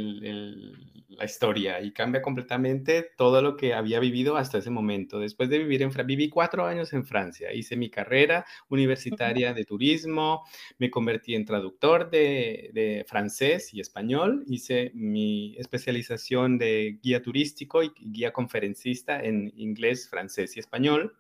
la 1.09 1.25
historia 1.25 1.81
y 1.81 1.93
cambia 1.93 2.21
completamente 2.21 3.11
todo 3.17 3.41
lo 3.41 3.57
que 3.57 3.73
había 3.73 4.01
vivido 4.01 4.37
hasta 4.37 4.59
ese 4.59 4.69
momento. 4.69 5.19
Después 5.19 5.49
de 5.49 5.59
vivir 5.59 5.83
en 5.83 5.93
Francia, 5.93 6.07
viví 6.07 6.29
cuatro 6.29 6.67
años 6.67 6.93
en 6.93 7.07
Francia, 7.07 7.53
hice 7.55 7.75
mi 7.77 7.89
carrera 7.89 8.45
universitaria 8.69 9.55
de 9.55 9.65
turismo, 9.65 10.45
me 10.79 10.91
convertí 10.91 11.35
en 11.35 11.47
traductor 11.47 12.11
de, 12.11 12.71
de 12.75 13.05
francés 13.09 13.73
y 13.73 13.81
español, 13.81 14.45
hice 14.47 14.91
mi 14.95 15.57
especialización 15.57 16.59
de 16.59 16.99
guía 17.03 17.23
turístico 17.23 17.83
y 17.83 17.93
guía 17.99 18.33
conferencista 18.33 19.21
en 19.21 19.53
inglés, 19.57 20.09
francés 20.11 20.55
y 20.57 20.61
español. 20.61 21.17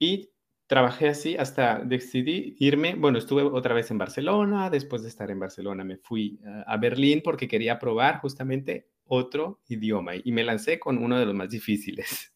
Y 0.00 0.30
trabajé 0.72 1.08
así 1.08 1.36
hasta 1.36 1.80
decidí 1.84 2.56
irme, 2.58 2.94
bueno, 2.94 3.18
estuve 3.18 3.42
otra 3.42 3.74
vez 3.74 3.90
en 3.90 3.98
Barcelona, 3.98 4.70
después 4.70 5.02
de 5.02 5.10
estar 5.10 5.30
en 5.30 5.38
Barcelona 5.38 5.84
me 5.84 5.98
fui 5.98 6.40
a 6.66 6.78
Berlín 6.78 7.20
porque 7.22 7.46
quería 7.46 7.78
probar 7.78 8.20
justamente 8.20 8.88
otro 9.04 9.60
idioma 9.68 10.12
y 10.16 10.32
me 10.32 10.42
lancé 10.42 10.80
con 10.80 10.96
uno 10.96 11.18
de 11.18 11.26
los 11.26 11.34
más 11.34 11.50
difíciles. 11.50 12.32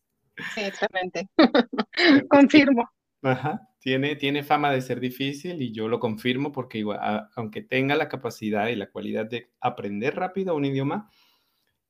Sí, 0.55 0.61
exactamente. 0.61 1.31
Confirmo. 2.29 2.87
Ajá, 3.23 3.71
tiene, 3.79 4.17
tiene 4.17 4.43
fama 4.43 4.71
de 4.71 4.83
ser 4.83 5.01
difícil 5.01 5.63
y 5.63 5.73
yo 5.73 5.89
lo 5.89 5.99
confirmo 5.99 6.53
porque 6.53 6.77
igual, 6.77 7.31
aunque 7.37 7.63
tenga 7.63 7.97
la 7.97 8.11
capacidad 8.11 8.69
y 8.69 8.77
la 8.77 8.91
cualidad 8.91 9.25
de 9.25 9.51
aprender 9.63 10.15
rápido 10.15 10.55
un 10.55 10.67
idioma, 10.67 11.09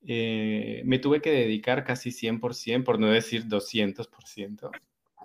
eh, 0.06 0.80
me 0.84 1.00
tuve 1.00 1.20
que 1.20 1.32
dedicar 1.32 1.82
casi 1.82 2.12
100%, 2.12 2.84
por 2.84 3.00
no 3.00 3.08
decir 3.08 3.48
200%, 3.48 4.70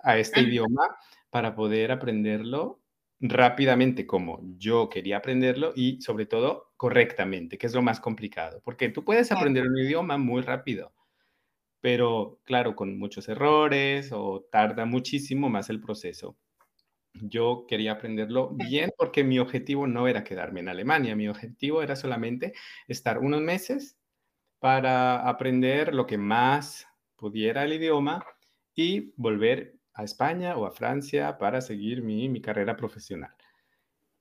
a 0.03 0.17
este 0.17 0.41
idioma 0.41 0.83
para 1.29 1.55
poder 1.55 1.91
aprenderlo 1.91 2.81
rápidamente 3.21 4.07
como 4.07 4.41
yo 4.57 4.89
quería 4.89 5.17
aprenderlo 5.17 5.73
y 5.75 6.01
sobre 6.01 6.25
todo 6.25 6.73
correctamente, 6.75 7.57
que 7.57 7.67
es 7.67 7.73
lo 7.75 7.83
más 7.83 7.99
complicado, 7.99 8.61
porque 8.63 8.89
tú 8.89 9.05
puedes 9.05 9.31
aprender 9.31 9.67
un 9.67 9.77
idioma 9.77 10.17
muy 10.17 10.41
rápido, 10.41 10.93
pero 11.79 12.39
claro, 12.43 12.75
con 12.75 12.97
muchos 12.97 13.29
errores 13.29 14.11
o 14.11 14.47
tarda 14.51 14.85
muchísimo 14.85 15.49
más 15.49 15.69
el 15.69 15.79
proceso. 15.79 16.35
Yo 17.13 17.65
quería 17.67 17.93
aprenderlo 17.93 18.49
bien 18.51 18.91
porque 18.97 19.23
mi 19.23 19.37
objetivo 19.37 19.85
no 19.85 20.07
era 20.07 20.23
quedarme 20.23 20.61
en 20.61 20.69
Alemania, 20.69 21.15
mi 21.15 21.27
objetivo 21.27 21.83
era 21.83 21.95
solamente 21.95 22.53
estar 22.87 23.19
unos 23.19 23.41
meses 23.41 23.97
para 24.59 25.27
aprender 25.27 25.93
lo 25.93 26.07
que 26.07 26.17
más 26.17 26.87
pudiera 27.15 27.63
el 27.65 27.73
idioma 27.73 28.25
y 28.73 29.13
volver 29.15 29.80
a 29.93 30.03
España 30.03 30.55
o 30.57 30.65
a 30.65 30.71
Francia 30.71 31.37
para 31.37 31.61
seguir 31.61 32.01
mi, 32.01 32.41
carrera 32.41 32.75
profesional. 32.75 33.31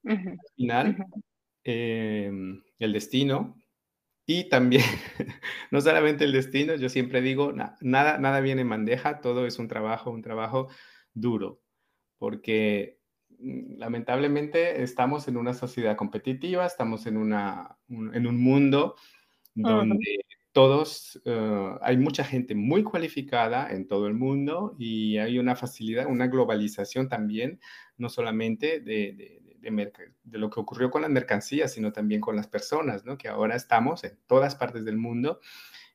Al 0.04 0.38
final, 0.56 0.96
em, 1.64 2.62
el 2.78 2.92
destino 2.92 3.56
y 4.26 4.48
también, 4.48 4.82
no 5.70 5.80
solamente 5.80 6.24
el 6.24 6.32
destino, 6.32 6.74
yo 6.76 6.88
siempre 6.88 7.20
digo, 7.20 7.52
nada, 7.52 8.18
nada 8.18 8.40
viene 8.40 8.62
en 8.62 8.70
bandeja, 8.70 9.20
todo 9.20 9.46
es 9.46 9.58
un 9.58 9.68
trabajo, 9.68 10.10
un 10.10 10.22
trabajo 10.22 10.68
duro 11.14 11.60
porque 12.20 13.00
mm, 13.40 13.78
lamentablemente 13.78 14.82
estamos 14.84 15.26
en 15.26 15.36
una 15.36 15.54
sociedad 15.54 15.96
competitiva, 15.96 16.64
estamos 16.64 17.06
en, 17.06 17.16
una, 17.16 17.78
en 17.88 18.26
un 18.28 18.40
mundo 18.40 18.94
donde 19.54 20.20
todos, 20.52 21.20
eh, 21.24 21.74
hay 21.80 21.96
mucha 21.96 22.24
gente 22.24 22.54
muy 22.54 22.82
cualificada 22.82 23.70
en 23.70 23.86
todo 23.86 24.06
el 24.06 24.14
mundo 24.14 24.74
y 24.78 25.18
hay 25.18 25.38
una 25.38 25.56
facilidad, 25.56 26.06
una 26.06 26.26
globalización 26.26 27.08
también, 27.08 27.60
no 27.96 28.08
solamente 28.08 28.80
de, 28.80 29.42
lo 30.24 30.50
que 30.50 30.60
ocurrió 30.60 30.90
con 30.90 31.02
las 31.02 31.10
mercancías, 31.10 31.72
sino 31.72 31.92
también 31.92 32.20
con 32.20 32.34
las 32.34 32.46
personas, 32.46 33.04
¿no? 33.04 33.18
que 33.18 33.28
ahora 33.28 33.56
estamos 33.56 34.04
en 34.04 34.18
todas 34.26 34.56
partes 34.56 34.84
del 34.84 34.96
mundo 34.96 35.40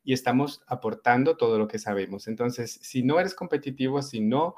y 0.03 0.13
estamos 0.13 0.62
aportando 0.67 1.35
todo 1.35 1.57
lo 1.57 1.67
que 1.67 1.79
sabemos. 1.79 2.27
Entonces, 2.27 2.79
si 2.81 3.03
no 3.03 3.19
eres 3.19 3.33
competitivo, 3.33 4.01
si 4.01 4.21
no 4.21 4.55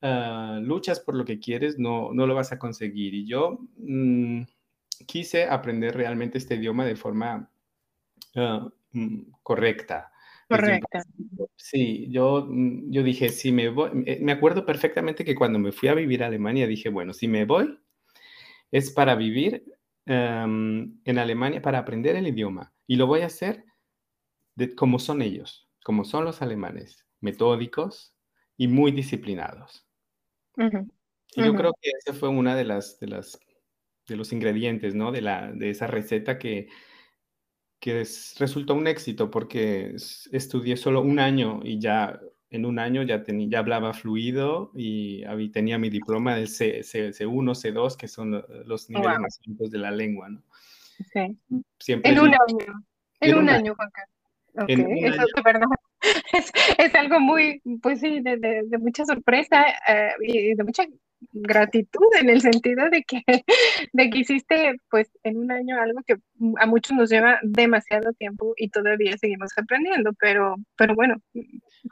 Ah, 0.00 0.60
luchas 0.62 1.00
por 1.00 1.16
lo 1.16 1.24
que 1.24 1.40
quieres, 1.40 1.78
no, 1.78 2.12
no 2.12 2.26
lo 2.26 2.34
vas 2.34 2.52
a 2.52 2.58
conseguir. 2.58 3.14
Y 3.14 3.26
yo 3.26 3.58
mm, 3.78 4.42
quise 5.06 5.44
aprender 5.44 5.96
realmente 5.96 6.38
este 6.38 6.54
idioma 6.56 6.84
de 6.84 6.96
forma 6.96 7.50
mm, 8.34 8.66
correcta. 9.42 10.10
Correcta. 10.48 11.04
Sí, 11.56 12.08
yo, 12.10 12.46
mm, 12.48 12.90
yo 12.90 13.02
dije, 13.02 13.28
si 13.28 13.52
me 13.52 13.68
voy, 13.68 13.90
me 14.20 14.32
acuerdo 14.32 14.64
perfectamente 14.64 15.24
que 15.24 15.34
cuando 15.34 15.58
me 15.58 15.72
fui 15.72 15.88
a 15.88 15.94
vivir 15.94 16.22
a 16.22 16.26
Alemania 16.26 16.66
dije, 16.66 16.88
bueno, 16.88 17.12
si 17.12 17.28
me 17.28 17.44
voy 17.44 17.78
es 18.70 18.90
para 18.90 19.14
vivir 19.14 19.64
en 20.06 21.18
Alemania, 21.18 21.60
para 21.60 21.78
aprender 21.78 22.16
el 22.16 22.26
idioma. 22.26 22.72
Y 22.86 22.96
lo 22.96 23.06
voy 23.06 23.20
a 23.20 23.26
hacer 23.26 23.64
de, 24.54 24.74
como 24.74 24.98
son 24.98 25.20
ellos, 25.20 25.68
como 25.84 26.04
son 26.04 26.24
los 26.24 26.40
alemanes, 26.40 27.06
metódicos 27.20 28.14
y 28.56 28.68
muy 28.68 28.90
disciplinados. 28.90 29.86
Y 30.56 31.44
yo 31.44 31.54
creo 31.54 31.74
que 31.80 31.90
ese 31.90 32.18
fue 32.18 32.30
una 32.30 32.56
de 32.56 32.64
las, 32.64 32.98
de 33.00 33.08
las, 33.08 33.38
de 34.06 34.16
los 34.16 34.32
ingredientes, 34.32 34.94
¿no? 34.94 35.12
De 35.12 35.20
la, 35.20 35.52
de 35.52 35.70
esa 35.70 35.86
receta 35.86 36.38
que, 36.38 36.68
que 37.80 38.04
resultó 38.38 38.74
un 38.74 38.86
éxito 38.86 39.30
porque 39.30 39.94
estudié 40.32 40.76
solo 40.76 41.00
un 41.00 41.18
año 41.18 41.60
y 41.62 41.78
ya 41.78 42.20
en 42.50 42.64
un 42.64 42.78
año 42.78 43.02
ya, 43.02 43.22
tenía, 43.22 43.48
ya 43.50 43.58
hablaba 43.58 43.92
fluido 43.92 44.70
y 44.74 45.22
tenía 45.50 45.78
mi 45.78 45.90
diploma 45.90 46.34
del 46.34 46.48
C, 46.48 46.82
C, 46.82 47.26
1 47.26 47.52
C2, 47.52 47.96
que 47.96 48.08
son 48.08 48.42
los 48.64 48.88
niveles 48.88 49.18
más 49.20 49.40
altos 49.46 49.70
de 49.70 49.78
la 49.78 49.90
lengua, 49.90 50.28
¿no? 50.30 50.42
Sí. 51.12 51.38
Siempre 51.78 52.10
en 52.10 52.18
un 52.18 52.28
año. 52.28 52.84
En, 53.20 53.34
un, 53.36 53.48
año, 53.48 53.74
Juan 53.74 53.90
Carlos. 53.90 54.14
eso 54.68 55.22
es 55.36 55.42
verdad. 55.44 55.66
es, 56.78 56.94
algo 56.94 57.20
muy, 57.20 57.60
pues 57.82 58.00
sí, 58.00 58.20
de, 58.20 58.36
de, 58.36 58.78
mucha 58.78 59.04
sorpresa 59.04 59.64
eh, 59.88 60.12
y 60.22 60.54
de 60.54 60.64
mucha 60.64 60.84
gratitud 61.32 62.06
en 62.20 62.30
el 62.30 62.40
sentido 62.40 62.88
de 62.90 63.02
que, 63.02 63.22
de 63.92 64.10
que 64.10 64.18
hiciste 64.18 64.76
pues 64.90 65.08
en 65.22 65.38
un 65.38 65.50
año 65.50 65.80
algo 65.80 66.00
que 66.06 66.16
a 66.58 66.66
muchos 66.66 66.96
nos 66.96 67.10
lleva 67.10 67.38
demasiado 67.42 68.12
tiempo 68.12 68.54
y 68.56 68.68
todavía 68.68 69.16
seguimos 69.18 69.50
aprendiendo, 69.56 70.12
pero, 70.18 70.56
pero 70.76 70.94
bueno, 70.94 71.16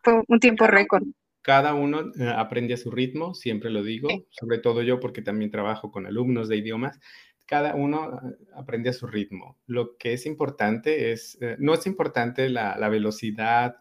fue 0.03 0.23
un 0.29 0.41
tiempo 0.41 0.67
récord. 0.67 1.05
Cada 1.43 1.75
uno 1.75 2.13
eh, 2.19 2.33
aprende 2.35 2.75
a 2.75 2.77
su 2.77 2.91
ritmo, 2.91 3.35
siempre 3.35 3.71
lo 3.71 3.83
digo, 3.83 4.09
sobre 4.31 4.59
todo 4.59 4.83
yo 4.83 4.99
porque 4.99 5.23
también 5.23 5.51
trabajo 5.51 5.93
con 5.93 6.07
alumnos 6.07 6.49
de 6.49 6.57
idiomas, 6.57 6.99
cada 7.47 7.77
uno 7.77 8.19
eh, 8.19 8.37
aprende 8.57 8.91
a 8.91 8.93
su 8.93 9.07
ritmo. 9.07 9.57
Lo 9.67 9.97
que 9.97 10.13
es 10.13 10.27
importante 10.27 11.13
es, 11.13 11.39
no 11.59 11.75
es 11.75 11.87
importante 11.87 12.49
la, 12.49 12.77
la 12.77 12.89
velocidad 12.89 13.77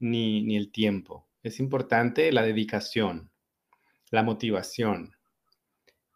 ni, 0.00 0.56
el 0.56 0.70
tiempo. 0.70 1.28
Es 1.42 1.60
importante 1.60 2.32
la 2.32 2.42
dedicación, 2.42 3.30
la 4.10 4.22
motivación. 4.22 5.14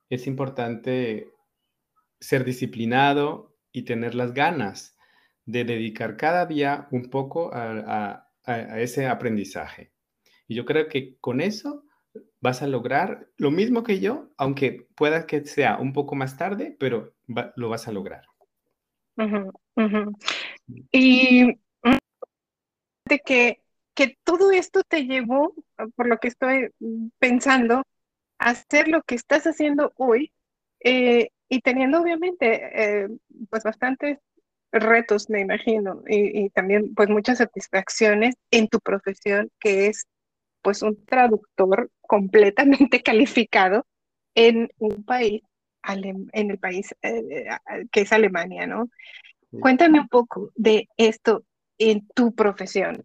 Es 0.08 0.26
importante 0.26 1.28
ser 2.20 2.44
disciplinado 2.44 3.56
y 3.72 3.82
tener 3.82 4.14
las 4.14 4.32
ganas 4.32 4.96
de 5.44 5.64
dedicar 5.64 6.16
cada 6.16 6.46
día 6.46 6.87
un 6.90 7.11
poco 7.11 7.50
a, 7.52 8.28
ese 8.44 9.06
aprendizaje. 9.06 9.92
Y 10.49 10.56
yo 10.56 10.64
creo 10.64 10.88
que 10.88 11.16
con 11.20 11.40
eso 11.40 11.84
vas 12.40 12.61
a 12.61 12.66
lograr 12.66 13.28
lo 13.37 13.50
mismo 13.50 13.84
que 13.84 14.00
yo, 14.00 14.30
aunque 14.37 14.88
pueda 14.96 15.26
que 15.26 15.44
sea 15.44 15.78
un 15.78 15.92
poco 15.92 16.16
más 16.16 16.37
tarde, 16.37 16.76
pero 16.78 17.14
lo 17.56 17.68
vas 17.68 17.87
a 17.87 17.92
lograr. 17.92 18.25
Y 20.90 21.44
mm, 21.84 21.96
de 23.08 23.18
que 23.20 23.62
que 24.02 24.18
todo 24.25 24.50
esto 24.50 24.82
te 24.82 25.06
llevó, 25.06 25.54
por 25.94 26.09
lo 26.09 26.18
que 26.18 26.26
estoy 26.26 26.71
pensando, 27.21 27.85
a 28.38 28.50
hacer 28.50 28.88
lo 28.88 29.02
que 29.02 29.14
estás 29.14 29.47
haciendo 29.47 29.92
hoy 29.97 30.32
eh, 30.80 31.28
y 31.49 31.61
teniendo 31.61 32.00
obviamente 32.00 32.71
eh, 32.75 33.09
pues 33.49 33.62
bastantes 33.62 34.18
retos, 34.73 35.30
me 35.30 35.40
imagino, 35.40 36.02
y, 36.09 36.49
también 36.50 36.94
pues 36.94 37.11
muchas 37.11 37.38
satisfacciones 37.38 38.35
en 38.50 38.66
tu 38.68 38.80
profesión, 38.80 39.50
que 39.61 39.87
es 39.87 40.06
pues 40.62 40.82
un 40.82 41.04
traductor 41.04 41.88
completamente 42.00 43.02
calificado 43.04 43.87
en 44.35 44.68
un 44.78 45.04
país, 45.04 45.42
en 45.85 46.50
el 46.50 46.59
país 46.59 46.92
eh, 47.02 47.47
que 47.92 48.00
es 48.00 48.12
Alemania, 48.12 48.66
¿no? 48.66 48.88
Cuéntame 49.61 50.00
un 50.00 50.09
poco 50.09 50.50
de 50.56 50.88
esto 50.97 51.44
en 51.78 52.09
tu 52.14 52.35
profesión. 52.35 53.04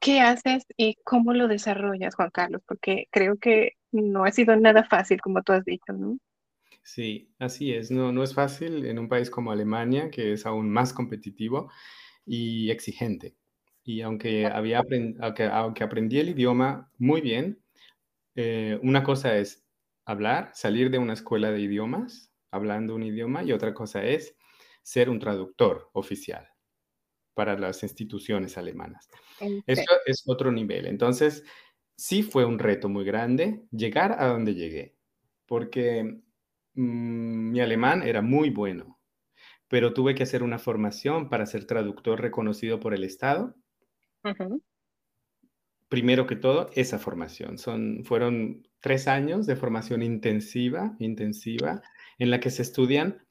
¿Qué 0.00 0.20
haces 0.20 0.64
y 0.78 0.96
cómo 1.04 1.34
lo 1.34 1.46
desarrollas, 1.46 2.14
Juan 2.14 2.30
Carlos? 2.30 2.62
Porque 2.66 3.06
creo 3.10 3.36
que 3.38 3.72
no 3.92 4.24
ha 4.24 4.32
sido 4.32 4.56
nada 4.56 4.84
fácil, 4.84 5.20
como 5.20 5.42
tú 5.42 5.52
has 5.52 5.64
dicho, 5.64 5.92
¿no? 5.92 6.18
Sí, 6.82 7.34
así 7.38 7.74
es. 7.74 7.90
No, 7.90 8.10
no 8.10 8.22
es 8.22 8.34
fácil 8.34 8.86
en 8.86 8.98
un 8.98 9.08
país 9.08 9.30
como 9.30 9.52
Alemania, 9.52 10.10
que 10.10 10.32
es 10.32 10.46
aún 10.46 10.70
más 10.70 10.92
competitivo 10.92 11.70
y 12.24 12.70
exigente. 12.70 13.36
Y 13.84 14.02
aunque, 14.02 14.46
había 14.46 14.82
aunque, 15.20 15.84
aprendí 15.84 16.18
el 16.18 16.30
idioma 16.30 16.90
muy 16.98 17.20
bien, 17.20 17.62
eh, 18.36 18.78
una 18.82 19.02
cosa 19.04 19.36
es 19.38 19.66
hablar, 20.06 20.50
salir 20.54 20.90
de 20.90 20.98
una 20.98 21.14
escuela 21.14 21.50
de 21.52 21.60
idiomas, 21.60 22.32
hablando 22.50 22.94
un 22.94 23.04
idioma, 23.04 23.44
y 23.44 23.52
otra 23.52 23.74
cosa 23.74 24.04
es 24.04 24.36
ser 24.82 25.10
un 25.10 25.20
traductor 25.20 25.90
oficial 25.92 26.49
para 27.34 27.58
las 27.58 27.82
instituciones 27.82 28.58
alemanas. 28.58 29.08
Eso 29.66 29.90
es 30.06 30.22
otro 30.26 30.52
nivel. 30.52 30.86
Entonces, 30.86 31.44
sí 31.96 32.22
fue 32.22 32.44
un 32.44 32.58
reto 32.58 32.88
muy 32.88 33.04
grande 33.04 33.62
llegar 33.70 34.16
a 34.18 34.28
donde 34.28 34.54
llegué, 34.54 34.96
porque 35.46 36.22
mm, 36.74 37.50
mi 37.50 37.60
alemán 37.60 38.02
era 38.02 38.22
muy 38.22 38.50
bueno, 38.50 38.98
pero 39.68 39.92
tuve 39.92 40.14
que 40.14 40.22
hacer 40.22 40.42
una 40.42 40.58
formación 40.58 41.28
para 41.28 41.46
ser 41.46 41.66
traductor 41.66 42.20
reconocido 42.20 42.80
por 42.80 42.94
el 42.94 43.04
Estado. 43.04 43.54
Primero 45.88 46.26
que 46.26 46.36
todo, 46.36 46.70
esa 46.74 46.98
formación. 46.98 47.58
Son, 47.58 48.04
fueron 48.04 48.66
tres 48.80 49.08
años 49.08 49.46
de 49.46 49.56
formación 49.56 50.02
intensiva, 50.02 50.96
intensiva, 51.00 51.82
en 52.18 52.30
la 52.30 52.40
que 52.40 52.50
se 52.50 52.62
estudian 52.62 53.26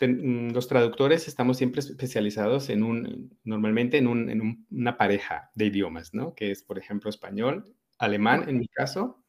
Mm, 0.00 0.50
los 0.52 0.68
traductores 0.68 1.26
estamos 1.26 1.56
siempre 1.56 1.80
especializados 1.80 2.68
en 2.70 2.82
un, 2.82 3.36
normalmente 3.42 3.98
en, 3.98 4.66
una 4.70 4.96
pareja 4.96 5.50
de 5.54 5.66
idiomas, 5.66 6.14
¿no? 6.14 6.34
Que 6.34 6.50
es, 6.50 6.62
por 6.62 6.78
ejemplo, 6.78 7.10
español, 7.10 7.74
alemán 7.98 8.48
en 8.48 8.58
mi 8.58 8.68
caso, 8.68 9.24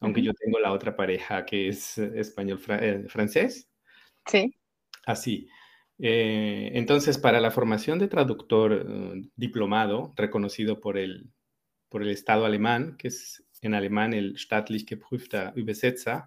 aunque 0.00 0.22
yo 0.22 0.32
tengo 0.34 0.58
la 0.58 0.72
otra 0.72 0.96
pareja 0.96 1.44
que 1.44 1.68
es 1.68 1.98
español-francés. 1.98 3.68
sí. 4.26 4.54
Así. 5.06 5.48
entonces, 5.98 7.18
para 7.18 7.40
la 7.40 7.50
formación 7.50 7.98
de 7.98 8.06
traductor 8.06 8.86
diplomado, 9.34 10.12
reconocido 10.14 10.78
por 10.80 10.98
el, 10.98 11.30
por 11.88 12.02
el 12.02 12.10
Estado 12.10 12.44
alemán, 12.44 12.96
que 12.98 13.08
es 13.08 13.44
en 13.62 13.74
alemán 13.74 14.12
el 14.12 14.38
staatlich 14.38 14.86
geprüfter 14.86 15.52
Übersetzer, 15.56 16.24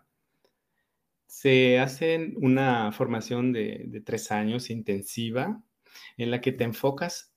se 1.33 1.79
hace 1.79 2.31
una 2.35 2.91
formación 2.91 3.53
de, 3.53 3.85
de 3.87 4.01
tres 4.01 4.31
años 4.31 4.69
intensiva 4.69 5.63
en 6.15 6.29
la 6.29 6.41
que 6.41 6.51
te 6.51 6.63
enfocas 6.63 7.33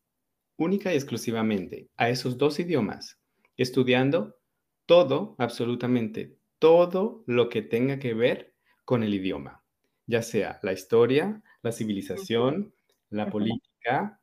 única 0.59 0.93
y 0.93 0.97
exclusivamente 0.97 1.89
a 1.97 2.11
esos 2.11 2.37
dos 2.37 2.61
idiomas, 2.61 3.19
estudiando 3.57 4.37
todo, 4.85 5.35
absolutamente 5.39 6.37
todo 6.59 7.25
lo 7.27 7.49
que 7.49 7.63
tenga 7.63 7.99
que 7.99 8.13
ver 8.13 8.55
con 8.85 9.03
el 9.03 9.15
idioma, 9.15 9.65
ya 10.07 10.21
sea 10.21 10.61
la 10.63 10.75
historia, 10.75 11.43
la 11.63 11.73
civilización, 11.73 12.75
la 13.09 13.31
política, 13.31 14.21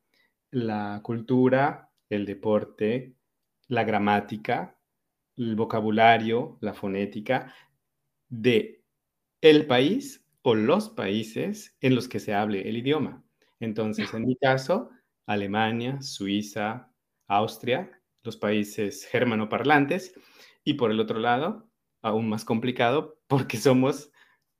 la 0.52 1.00
cultura, 1.02 1.90
el 2.08 2.26
deporte, 2.26 3.16
la 3.66 3.82
gramática, 3.82 4.78
el 5.36 5.56
vocabulario, 5.56 6.58
la 6.60 6.74
fonética 6.74 7.52
de 8.28 8.83
el 9.44 9.66
país 9.66 10.24
o 10.40 10.54
los 10.54 10.88
países 10.88 11.76
en 11.82 11.94
los 11.94 12.08
que 12.08 12.18
se 12.18 12.32
hable 12.32 12.66
el 12.66 12.78
idioma. 12.78 13.22
Entonces, 13.60 14.14
en 14.14 14.24
mi 14.24 14.36
caso, 14.36 14.88
Alemania, 15.26 16.00
Suiza, 16.00 16.90
Austria, 17.26 17.90
los 18.22 18.38
países 18.38 19.04
germanoparlantes, 19.04 20.14
y 20.64 20.74
por 20.74 20.90
el 20.90 20.98
otro 20.98 21.18
lado, 21.18 21.68
aún 22.00 22.26
más 22.30 22.46
complicado, 22.46 23.20
porque 23.26 23.58
somos 23.58 24.10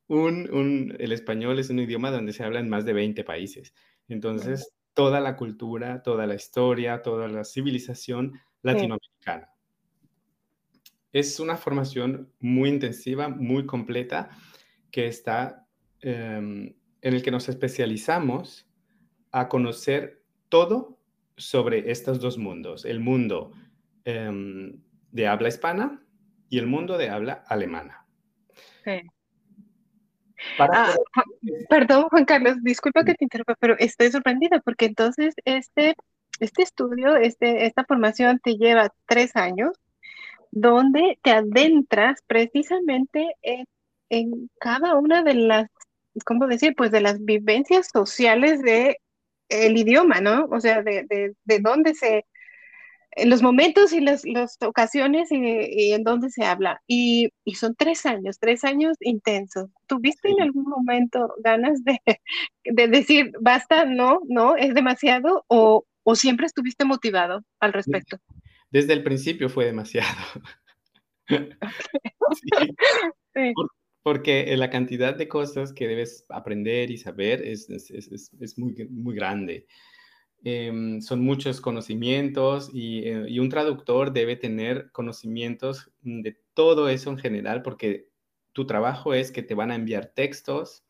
un, 0.07 0.95
el 0.99 1.12
español 1.12 1.59
es 1.59 1.71
un 1.71 1.79
idioma 1.79 2.11
donde 2.11 2.35
se 2.35 2.45
habla 2.45 2.61
en 2.61 2.69
más 2.69 2.85
de 2.85 2.93
20 2.93 3.25
países. 3.25 3.73
Entonces, 4.07 4.71
toda 4.93 5.19
la 5.19 5.35
cultura, 5.35 6.03
toda 6.03 6.26
la 6.26 6.35
historia, 6.35 7.00
toda 7.00 7.26
la 7.29 7.45
civilización 7.45 8.38
latinoamericana. 8.61 9.49
Es 11.11 11.41
una 11.41 11.57
formación 11.57 12.31
muy 12.38 12.69
intensiva, 12.69 13.31
muy 13.31 13.64
completa, 13.64 14.29
que 14.95 15.09
está 15.09 15.67
em, 16.03 16.73
en 17.03 17.15
el 17.15 17.21
que 17.21 17.33
nos 17.33 17.49
especializamos 17.49 18.65
a 19.33 19.49
conocer 19.49 20.23
todo 20.49 21.01
sobre 21.37 21.91
estos 21.91 22.21
dos 22.21 22.39
mundos, 22.39 22.85
el 22.85 23.01
mundo 23.01 23.51
em, 24.05 24.81
de 25.11 25.27
habla 25.27 25.49
hispana 25.49 26.01
y 26.49 26.59
el 26.59 26.69
mundo 26.69 26.97
de 26.97 27.11
habla 27.11 27.43
alemana. 27.49 28.07
Ah, 30.61 30.95
perdón, 31.69 32.05
Juan 32.11 32.25
Carlos, 32.25 32.63
disculpa 32.63 33.05
que 33.05 33.15
te 33.15 33.25
interrumpa, 33.25 33.57
pero 33.59 33.75
estoy 33.81 34.13
sorprendida 34.13 34.61
porque 34.61 34.85
entonces 34.85 35.35
este, 35.45 35.97
este 36.39 36.63
estudio, 36.63 37.17
este, 37.17 37.67
esta 37.67 37.85
formación 37.85 38.39
te 38.39 38.55
lleva 38.55 38.95
tres 39.07 39.35
años, 39.35 39.73
donde 40.53 41.19
te 41.21 41.33
adentras 41.33 42.23
precisamente 42.29 43.35
en, 43.43 43.67
en 44.18 44.50
cada 44.61 44.97
una 44.97 45.23
de 45.23 45.35
las, 45.35 45.68
¿cómo 46.25 46.47
decir? 46.47 46.75
Pues 46.76 46.90
de 46.90 47.00
las 47.00 47.25
vivencias 47.25 47.88
sociales 47.92 48.62
de 48.62 48.99
el 49.49 49.76
idioma, 49.76 50.21
¿no? 50.21 50.47
O 50.50 50.61
sea, 50.61 50.83
de, 50.83 51.04
de, 51.09 51.35
de 51.44 51.59
dónde 51.61 51.94
se, 51.94 52.25
en 53.16 53.30
los 53.30 53.42
momentos 53.42 53.92
y 53.92 54.00
las, 54.00 54.25
ocasiones 54.61 55.30
y, 55.30 55.92
en 55.92 56.02
dónde 56.02 56.30
se 56.30 56.44
habla. 56.44 56.83
Y, 56.87 57.33
son 57.54 57.75
tres 57.76 58.06
años, 58.06 58.38
tres 58.38 58.64
años 58.64 58.97
intensos. 59.00 59.71
¿Tuviste 59.87 60.28
en 60.30 60.42
algún 60.42 60.64
momento 60.64 61.35
ganas 61.38 61.83
de, 61.85 62.00
decir, 62.88 63.33
basta, 63.40 63.85
no, 63.85 64.21
no, 64.28 64.56
es 64.56 64.75
demasiado? 64.75 65.45
O, 65.49 65.84
siempre 66.15 66.47
estuviste 66.47 66.84
motivado 66.84 67.43
al 67.60 67.73
respecto? 67.73 68.19
Desde 68.71 68.93
el 68.93 69.02
principio 69.02 69.49
fue 69.49 69.67
demasiado. 69.67 70.08
porque 74.04 74.56
la 74.56 74.71
cantidad 74.71 75.17
de 75.17 75.26
cosas 75.26 75.73
que 75.73 75.88
debes 75.88 76.25
aprender 76.28 76.93
y 76.93 76.99
saber 76.99 77.43
es, 77.43 77.69
es 77.69 78.58
muy, 78.58 78.86
muy 78.88 79.17
grande. 79.17 79.67
Em, 80.47 81.00
son 81.00 81.23
muchos 81.23 81.62
conocimientos 81.62 82.69
eh, 82.75 83.25
y, 83.26 83.38
un 83.38 83.49
traductor 83.49 84.12
debe 84.12 84.36
tener 84.36 84.90
conocimientos 84.93 85.90
de 86.02 86.38
todo 86.52 86.90
eso 86.90 87.08
en 87.08 87.17
general 87.17 87.62
porque 87.62 88.10
tu 88.52 88.67
trabajo 88.67 89.14
es 89.14 89.32
que 89.32 89.43
te 89.43 89.54
van 89.54 89.71
a 89.71 89.75
enviar 89.75 90.12
textos 90.14 90.84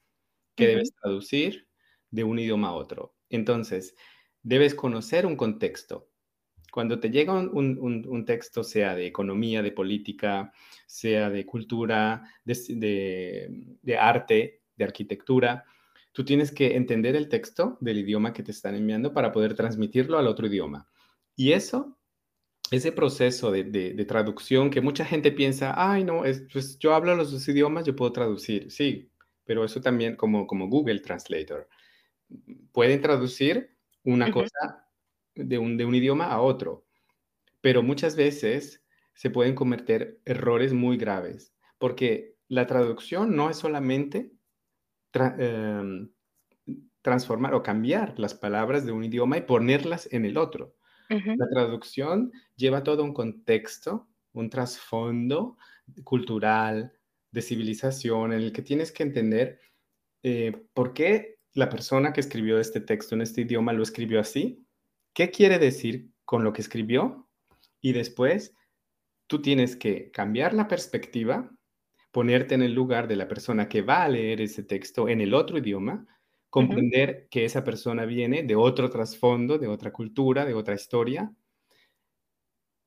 que 0.57 0.67
debes 0.67 0.93
traducir 1.01 1.69
de 2.11 2.25
un 2.25 2.41
idioma 2.41 2.69
a 2.69 2.75
otro. 2.75 3.15
Entonces, 3.31 3.95
debes 4.43 4.75
conocer 4.75 5.25
un 5.25 5.37
contexto. 5.37 6.11
Cuando 6.75 6.99
te 6.99 7.09
llega 7.09 7.33
un, 7.35 8.25
texto, 8.27 8.65
sea 8.65 8.97
de 8.97 9.07
economía, 9.07 9.63
de 9.63 9.71
política, 9.71 10.53
sea 10.87 11.31
de 11.31 11.47
cultura, 11.47 12.29
de 12.45 13.97
arte, 13.97 14.63
de 14.75 14.85
arquitectura, 14.85 15.67
tú 16.11 16.25
tienes 16.25 16.51
que 16.51 16.75
entender 16.75 17.15
el 17.15 17.29
texto 17.29 17.79
del 17.81 17.99
idioma 17.99 18.33
que 18.33 18.43
te 18.43 18.51
están 18.51 18.75
enviando 18.75 19.13
para 19.13 19.31
poder 19.31 19.55
transmitirlo 19.55 20.19
al 20.19 20.27
otro 20.27 20.49
idioma. 20.49 20.89
Y 21.37 21.53
eso, 21.53 21.97
ese 22.73 22.91
proceso 22.91 23.53
de, 23.53 24.05
traducción 24.09 24.69
que 24.69 24.81
mucha 24.81 25.05
gente 25.05 25.31
piensa, 25.31 25.75
ay, 25.77 26.03
no, 26.03 26.25
es, 26.25 26.43
pues 26.53 26.77
yo 26.81 26.93
hablo 26.93 27.15
los 27.15 27.31
dos 27.31 27.47
idiomas, 27.47 27.85
yo 27.85 27.95
puedo 27.95 28.11
traducir. 28.11 28.69
Sí, 28.73 29.13
pero 29.45 29.65
eso 29.65 29.81
también 29.81 30.17
como, 30.17 30.49
como 30.49 30.69
Google 30.69 30.99
Translator. 30.99 31.69
Pueden 32.73 33.01
traducir 33.01 33.77
una 34.03 34.33
cosa 34.33 34.84
de 35.35 35.59
un, 35.59 35.77
de 35.77 35.85
un 35.85 35.95
idioma 35.95 36.27
a 36.27 36.41
otro, 36.41 36.85
pero 37.61 37.83
muchas 37.83 38.17
veces 38.17 38.85
se 39.15 39.31
pueden 39.31 39.55
cometer 39.55 40.21
errores 40.25 40.73
muy 40.73 40.97
graves, 40.97 41.55
porque 41.79 42.37
la 42.49 42.67
traducción 42.67 43.37
no 43.37 43.51
es 43.51 43.57
solamente 43.57 44.35
Em, 45.15 46.11
transformar 47.03 47.55
o 47.55 47.63
cambiar 47.63 48.19
las 48.19 48.35
palabras 48.35 48.87
de 48.87 48.93
un 48.93 49.05
idioma 49.05 49.37
y 49.37 49.43
ponerlas 49.43 50.09
en 50.11 50.25
el 50.25 50.39
otro. 50.39 50.75
La 51.11 51.47
traducción 51.51 52.33
lleva 52.57 52.83
todo 52.83 53.05
un 53.05 53.13
contexto, 53.13 54.09
un 54.33 54.49
trasfondo 54.49 55.59
cultural, 56.03 56.95
de 57.31 57.43
civilización, 57.43 58.33
en 58.33 58.41
el 58.41 58.53
que 58.53 58.63
tienes 58.63 58.91
que 58.91 59.03
entender 59.03 59.61
eh, 60.23 60.67
por 60.73 60.95
qué 60.95 61.41
la 61.53 61.69
persona 61.69 62.13
que 62.13 62.21
escribió 62.21 62.59
este 62.59 62.81
texto 62.81 63.15
en 63.15 63.21
este 63.21 63.43
idioma 63.43 63.75
lo 63.75 63.83
escribió 63.83 64.19
así, 64.19 64.64
qué 65.15 65.31
quiere 65.31 65.59
decir 65.59 66.11
con 66.25 66.45
lo 66.45 66.53
que 66.53 66.63
escribió 66.63 67.29
y 67.81 67.93
después 67.93 68.55
tú 69.27 69.41
tienes 69.41 69.77
que 69.77 70.11
cambiar 70.11 70.53
la 70.53 70.69
perspectiva 70.69 71.51
ponerte 72.15 72.55
en 72.55 72.63
el 72.63 72.73
lugar 72.73 73.09
de 73.09 73.17
la 73.17 73.27
persona 73.27 73.69
que 73.69 73.83
va 73.83 74.05
a 74.05 74.09
leer 74.09 74.41
ese 74.41 74.63
texto 74.63 75.09
en 75.09 75.21
el 75.21 75.35
otro 75.35 75.59
idioma, 75.59 76.07
comprender 76.49 77.27
que 77.29 77.45
esa 77.45 77.65
persona 77.65 78.05
viene 78.05 78.45
de 78.45 78.55
otro 78.55 78.89
trasfondo, 78.89 79.59
de 79.59 79.67
otra 79.67 79.93
cultura, 79.93 80.45
de 80.45 80.55
otra 80.55 80.77
historia, 80.77 81.35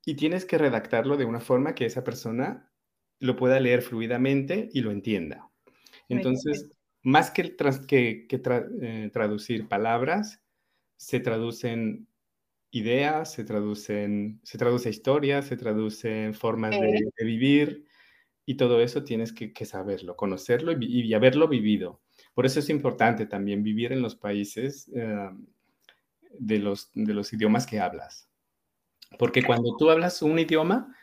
y 0.06 0.16
tienes 0.16 0.46
que 0.46 0.58
redactarlo 0.58 1.18
de 1.18 1.26
una 1.26 1.42
forma 1.42 1.76
que 1.76 1.86
esa 1.86 2.06
persona 2.06 2.72
lo 3.20 3.36
pueda 3.36 3.60
leer 3.60 3.82
fluidamente 3.82 4.70
y 4.72 4.80
lo 4.80 4.92
entienda. 4.92 5.50
Entonces, 6.08 6.70
más 7.04 7.30
que, 7.30 7.54
que, 7.58 8.28
eh, 8.82 9.10
traducir 9.12 9.68
palabras, 9.68 10.42
se 10.96 11.20
traducen 11.20 12.08
ideas, 12.72 13.32
se 13.32 13.44
traducen, 13.44 14.40
se 14.44 14.58
traduce 14.58 14.90
historias, 14.90 15.46
se 15.46 15.58
traducen 15.58 16.34
formas 16.34 16.72
de, 16.80 17.26
vivir, 17.26 17.86
y 18.46 18.56
todo 18.56 18.82
eso 18.82 19.04
tienes 19.04 19.34
que, 19.34 19.66
saberlo, 19.66 20.16
conocerlo 20.16 20.72
y, 20.80 21.14
haberlo 21.14 21.48
vivido. 21.48 22.02
Por 22.34 22.46
eso 22.46 22.60
es 22.60 22.70
importante 22.70 23.26
también 23.26 23.64
vivir 23.64 23.92
en 23.92 24.02
los 24.02 24.16
países 24.16 24.90
eh, 24.96 25.30
de, 26.40 26.60
los, 26.60 26.92
de 26.94 27.14
los 27.14 27.34
idiomas 27.34 27.66
que 27.68 27.80
hablas. 27.80 28.30
Porque 29.18 29.44
cuando 29.44 29.76
tú 29.78 29.90
hablas 29.90 30.22
un 30.22 30.40
idioma, 30.40 30.96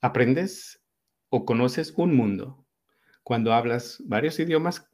aprendes 0.00 0.82
o 1.30 1.44
conoces 1.44 1.94
un 1.96 2.14
mundo. 2.14 2.66
Cuando 3.22 3.54
hablas 3.54 4.02
varios 4.04 4.38
idiomas, 4.38 4.90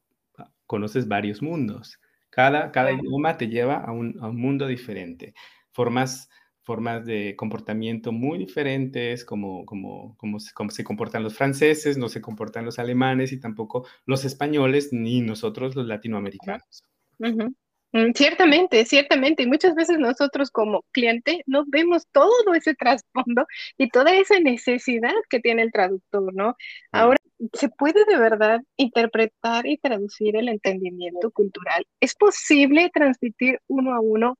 conoces 0.66 1.08
varios 1.08 1.42
mundos. 1.42 1.98
Cada, 2.30 2.70
cada 2.70 2.92
idioma 2.92 3.36
te 3.38 3.48
lleva 3.48 3.78
a 3.78 3.90
un, 3.90 4.16
a 4.20 4.28
un 4.28 4.36
mundo 4.36 4.66
diferente. 4.66 5.34
Formas 5.78 6.28
formas 6.68 7.06
de 7.06 7.34
comportamiento 7.34 8.12
muy 8.12 8.36
diferentes, 8.36 9.24
como, 9.24 9.64
como, 9.64 10.18
como, 10.18 10.38
se 10.38 10.84
comportan 10.84 11.22
los 11.22 11.34
franceses, 11.34 11.96
no 11.96 12.10
se 12.10 12.20
comportan 12.20 12.66
los 12.66 12.78
alemanes 12.78 13.32
y 13.32 13.40
tampoco 13.40 13.86
los 14.04 14.26
españoles 14.26 14.90
ni 14.92 15.22
nosotros 15.22 15.74
los 15.76 15.86
latinoamericanos. 15.86 16.82
Mm, 17.18 18.12
ciertamente, 18.14 18.84
ciertamente. 18.84 19.44
Y 19.44 19.46
muchas 19.46 19.74
veces 19.74 19.98
nosotros 19.98 20.50
como 20.50 20.84
cliente 20.92 21.42
no 21.46 21.64
vemos 21.66 22.06
todo 22.12 22.52
ese 22.54 22.74
trasfondo 22.74 23.46
y 23.78 23.88
toda 23.88 24.14
esa 24.14 24.38
necesidad 24.38 25.14
que 25.30 25.40
tiene 25.40 25.62
el 25.62 25.72
traductor, 25.72 26.34
¿no? 26.34 26.54
Ahora, 26.92 27.16
¿se 27.54 27.70
puede 27.70 28.04
de 28.04 28.18
verdad 28.18 28.60
interpretar 28.76 29.66
y 29.66 29.78
traducir 29.78 30.36
el 30.36 30.50
entendimiento 30.50 31.30
cultural? 31.30 31.86
¿Es 31.98 32.14
posible 32.14 32.90
transmitir 32.92 33.58
uno 33.68 33.94
a 33.94 34.00
uno 34.00 34.36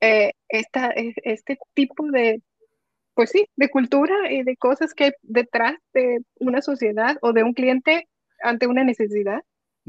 eh, 0.00 0.32
esta, 0.48 0.88
este 0.94 1.58
tipo 1.74 2.04
de, 2.10 2.42
pues 3.14 3.30
sí, 3.30 3.46
de 3.56 3.68
cultura 3.68 4.32
y 4.32 4.42
de 4.42 4.56
cosas 4.56 4.94
que 4.94 5.04
hay 5.04 5.12
detrás 5.22 5.74
de 5.92 6.20
una 6.36 6.62
sociedad 6.62 7.16
o 7.22 7.32
de 7.32 7.42
un 7.42 7.52
cliente 7.52 8.08
ante 8.42 8.66
una 8.66 8.84
necesidad? 8.84 9.42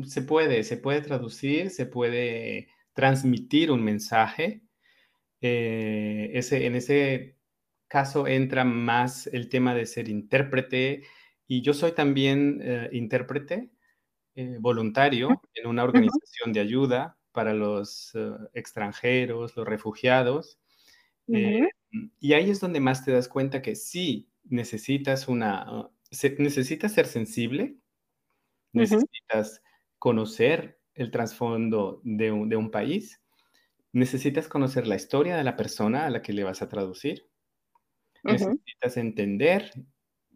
Se 0.05 0.21
puede, 0.21 0.63
se 0.63 0.77
puede 0.77 1.01
traducir, 1.01 1.69
se 1.69 1.85
puede 1.85 2.69
transmitir 2.93 3.71
un 3.71 3.83
mensaje. 3.83 4.61
Eh, 5.41 6.31
ese, 6.33 6.65
en 6.65 6.75
ese 6.75 7.37
caso 7.87 8.27
entra 8.27 8.63
más 8.63 9.27
el 9.27 9.49
tema 9.49 9.75
de 9.75 9.85
ser 9.85 10.07
intérprete 10.07 11.03
y 11.47 11.61
yo 11.61 11.73
soy 11.73 11.91
también 11.91 12.59
eh, 12.61 12.89
intérprete 12.93 13.69
eh, 14.35 14.57
voluntario 14.59 15.41
en 15.53 15.67
una 15.67 15.83
organización 15.83 16.53
de 16.53 16.61
ayuda 16.61 17.17
para 17.31 17.53
los 17.53 18.13
extranjeros, 18.53 19.55
los 19.55 19.67
refugiados. 19.67 20.59
y 21.27 22.33
ahí 22.33 22.49
es 22.49 22.59
donde 22.59 22.79
más 22.79 23.05
te 23.05 23.11
das 23.11 23.27
cuenta 23.27 23.61
que 23.61 23.75
sí 23.75 24.29
necesitas 24.43 25.27
una, 25.27 25.89
necesitas 26.37 26.93
ser 26.93 27.05
sensible, 27.05 27.77
necesitas 28.73 29.61
conocer 29.97 30.79
el 30.93 31.11
trasfondo 31.11 32.01
de 32.03 32.31
un, 32.31 32.71
país, 32.71 33.21
necesitas 33.93 34.47
conocer 34.47 34.87
la 34.87 34.95
historia 34.95 35.37
de 35.37 35.43
la 35.43 35.55
persona 35.55 36.05
a 36.05 36.09
la 36.09 36.21
que 36.21 36.33
le 36.33 36.43
vas 36.43 36.61
a 36.61 36.69
traducir. 36.69 37.29
Necesitas 38.23 38.97
entender 38.97 39.71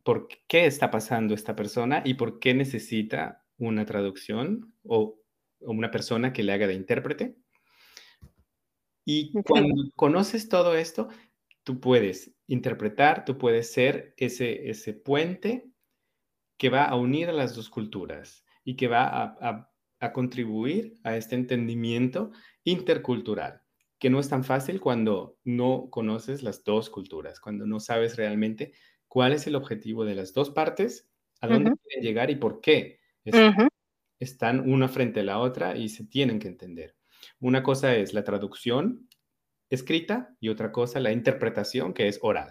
por 0.04 0.28
qué 0.48 0.66
está 0.66 0.92
pasando 0.92 1.34
esta 1.34 1.56
persona 1.56 2.02
y 2.06 2.16
por 2.16 2.40
qué 2.40 2.54
necesita 2.54 3.46
una 3.58 3.86
traducción 3.86 4.74
o, 4.84 5.20
una 5.66 5.92
persona 5.92 6.34
que 6.34 6.44
le 6.44 6.54
haga 6.54 6.68
de 6.68 6.74
intérprete. 6.74 7.36
Y 9.06 9.32
cuando 9.44 9.74
conoces 9.96 10.50
todo 10.50 10.76
esto, 10.76 11.10
tú 11.64 11.80
puedes 11.80 12.34
interpretar, 12.48 13.26
tú 13.26 13.38
puedes 13.38 13.72
ser 13.72 14.14
ese, 14.18 14.70
ese 14.70 14.94
puente 14.94 15.70
que 16.58 16.70
va 16.70 16.86
a 16.86 16.96
unir 16.96 17.30
a 17.30 17.34
las 17.34 17.56
dos 17.56 17.70
culturas 17.70 18.46
y 18.64 18.76
que 18.76 18.88
va 18.88 19.36
a 19.40 19.70
a 20.00 20.14
contribuir 20.14 20.96
a 21.04 21.18
este 21.18 21.36
entendimiento 21.36 22.32
intercultural, 22.64 23.62
que 24.00 24.10
no 24.10 24.20
es 24.20 24.30
tan 24.30 24.44
fácil 24.44 24.80
cuando 24.80 25.38
no 25.44 25.90
conoces 25.90 26.44
las 26.44 26.64
dos 26.64 26.90
culturas, 26.90 27.40
cuando 27.40 27.66
no 27.66 27.80
sabes 27.80 28.16
realmente 28.16 28.74
cuál 29.08 29.34
es 29.34 29.48
el 29.48 29.56
objetivo 29.56 30.06
de 30.06 30.16
las 30.16 30.34
dos 30.34 30.52
partes, 30.52 31.10
a 31.42 31.48
dónde 31.48 31.74
quieren 31.84 32.04
llegar 32.04 32.30
y 32.30 32.36
por 32.36 32.62
qué 32.62 33.00
están 34.20 34.70
una 34.70 34.88
frente 34.88 35.22
a 35.22 35.24
la 35.24 35.40
otra 35.40 35.76
y 35.78 35.90
se 35.90 36.06
tienen 36.06 36.40
que 36.40 36.48
entender. 36.48 36.96
Una 37.40 37.64
cosa 37.64 37.96
es 37.96 38.14
la 38.14 38.24
traducción 38.24 39.10
escrita 39.70 40.36
y 40.40 40.50
otra 40.50 40.72
cosa 40.72 41.00
la 41.00 41.12
interpretación 41.12 41.94
que 41.94 42.08
es 42.08 42.20
oral. 42.22 42.50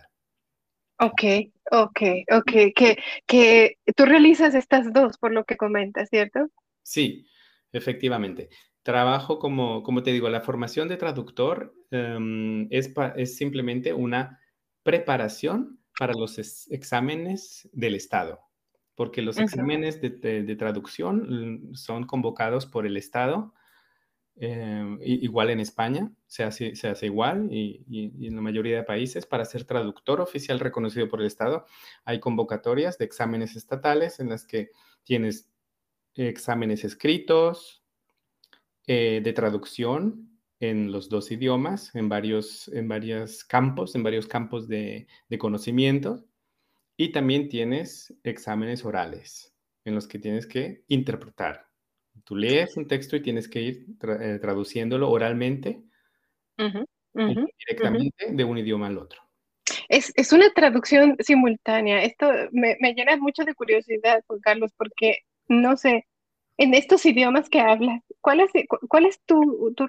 Ok, 0.99 1.23
ok, 1.71 2.01
ok, 2.33 2.53
que, 2.75 2.99
que 3.27 3.79
tú 3.97 4.05
realizas 4.05 4.55
estas 4.55 4.93
dos 4.93 5.19
por 5.19 5.33
lo 5.33 5.45
que 5.45 5.57
comentas, 5.57 6.09
¿cierto? 6.09 6.49
Sí, 6.83 7.27
Efectivamente. 7.75 8.51
Trabajo 8.85 9.41
como, 9.41 9.83
como 9.83 10.05
te 10.05 10.13
digo, 10.13 10.29
la 10.29 10.43
formación 10.43 10.89
de 10.89 10.97
traductor 10.97 11.75
em, 11.91 12.69
es, 12.71 12.95
es 13.17 13.37
simplemente 13.37 13.93
una 13.93 14.41
preparación 14.85 15.81
para 15.99 16.13
los 16.15 16.39
exámenes 16.71 17.69
del 17.73 17.97
Estado, 17.97 18.41
porque 18.95 19.23
los 19.23 19.39
exámenes 19.39 20.01
de, 20.01 20.57
traducción 20.57 21.71
mm, 21.71 21.75
son 21.75 22.07
convocados 22.07 22.67
por 22.67 22.87
el 22.87 22.97
Estado, 22.97 23.55
em, 24.37 24.99
igual 25.03 25.51
en 25.51 25.61
España, 25.61 26.13
se 26.27 26.45
hace, 26.45 26.77
se 26.77 26.89
hace 26.89 27.07
igual 27.07 27.49
y, 27.51 27.85
y, 27.89 28.27
en 28.27 28.37
la 28.37 28.43
mayoría 28.43 28.77
de 28.77 28.83
países, 28.85 29.27
para 29.27 29.45
ser 29.45 29.65
traductor 29.65 30.21
oficial 30.21 30.61
reconocido 30.61 31.09
por 31.09 31.21
el 31.21 31.27
Estado, 31.27 31.67
hay 32.05 32.21
convocatorias 32.21 32.99
de 32.99 33.05
exámenes 33.05 33.57
estatales 33.57 34.21
en 34.21 34.29
las 34.29 34.47
que 34.47 34.71
tienes 35.05 35.51
exámenes 36.15 36.85
escritos, 36.85 37.85
eh, 38.87 39.23
de 39.25 39.33
traducción 39.33 40.39
en 40.61 40.93
los 40.93 41.09
dos 41.09 41.31
idiomas, 41.31 41.95
en 41.95 42.11
varios, 42.11 42.69
en 42.69 42.87
varios 42.87 43.43
campos, 43.43 43.95
en 43.95 44.03
varios 44.03 44.27
campos 44.27 44.69
de, 44.69 45.07
conocimiento. 45.39 46.23
Y 46.97 47.13
también 47.13 47.49
tienes 47.49 48.15
exámenes 48.23 48.85
orales 48.85 49.55
en 49.85 49.95
los 49.95 50.07
que 50.07 50.19
tienes 50.19 50.47
que 50.47 50.85
interpretar. 50.89 51.67
Tú 52.25 52.37
lees 52.37 52.77
un 52.77 52.87
texto 52.87 53.17
y 53.17 53.23
tienes 53.23 53.49
que 53.49 53.61
ir 53.61 53.87
eh, 54.21 54.39
traduciéndolo 54.41 55.11
oralmente 55.11 55.83
directamente 57.13 58.33
de 58.33 58.45
un 58.45 58.59
idioma 58.59 58.87
al 58.87 58.99
otro. 58.99 59.21
Es, 59.89 60.13
es, 60.17 60.33
una 60.33 60.51
traducción 60.51 61.17
simultánea. 61.19 62.03
Esto 62.03 62.31
me, 62.53 62.77
me 62.81 62.95
llena 62.95 63.17
mucho 63.17 63.45
de 63.45 63.55
curiosidad, 63.55 64.23
Juan 64.27 64.41
Carlos, 64.41 64.73
porque 64.77 65.21
no 65.49 65.77
sé, 65.77 66.07
en 66.57 66.75
estos 66.75 67.05
idiomas 67.07 67.49
que 67.49 67.61
hablas, 67.61 68.03
¿cuál 68.21 68.41
es, 68.41 68.51
cuál 68.89 69.07
es 69.07 69.21
tu, 69.27 69.73
tu 69.77 69.87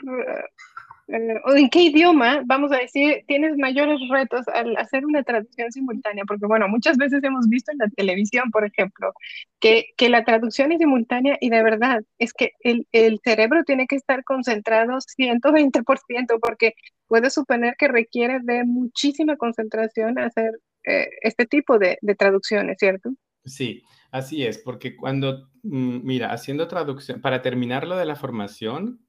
eh, 1.07 1.41
o 1.45 1.55
en 1.55 1.69
qué 1.69 1.83
idioma, 1.83 2.41
vamos 2.45 2.71
a 2.71 2.77
decir, 2.77 3.23
tienes 3.27 3.57
mayores 3.57 3.99
retos 4.09 4.47
al 4.47 4.75
hacer 4.77 5.05
una 5.05 5.23
traducción 5.23 5.71
simultánea? 5.71 6.23
Porque, 6.27 6.45
bueno, 6.47 6.67
muchas 6.67 6.97
veces 6.97 7.23
hemos 7.23 7.47
visto 7.47 7.71
en 7.71 7.77
la 7.79 7.89
televisión, 7.89 8.49
por 8.51 8.65
ejemplo, 8.65 9.13
que, 9.59 9.87
que 9.97 10.09
la 10.09 10.23
traducción 10.23 10.71
es 10.71 10.79
simultánea 10.79 11.37
y 11.39 11.49
de 11.49 11.63
verdad 11.63 12.03
es 12.17 12.33
que 12.33 12.51
el, 12.61 12.87
el 12.91 13.19
cerebro 13.23 13.63
tiene 13.63 13.87
que 13.87 13.95
estar 13.95 14.23
concentrado 14.23 14.97
120% 14.99 16.39
porque 16.41 16.73
puede 17.07 17.29
suponer 17.29 17.75
que 17.77 17.87
requiere 17.87 18.39
de 18.41 18.63
muchísima 18.63 19.37
concentración 19.37 20.17
hacer 20.17 20.51
eh, 20.85 21.07
este 21.21 21.45
tipo 21.45 21.77
de, 21.77 21.97
de 22.01 22.15
traducciones, 22.15 22.77
¿cierto? 22.79 23.11
Sí, 23.45 23.83
así 24.11 24.43
es, 24.43 24.57
porque 24.57 24.95
cuando, 24.95 25.49
mm, 25.63 25.99
mira, 26.03 26.31
haciendo 26.31 26.67
traducción, 26.67 27.21
para 27.21 27.41
terminar 27.41 27.87
lo 27.87 27.95
de 27.95 28.05
la 28.05 28.15
formación, 28.15 29.04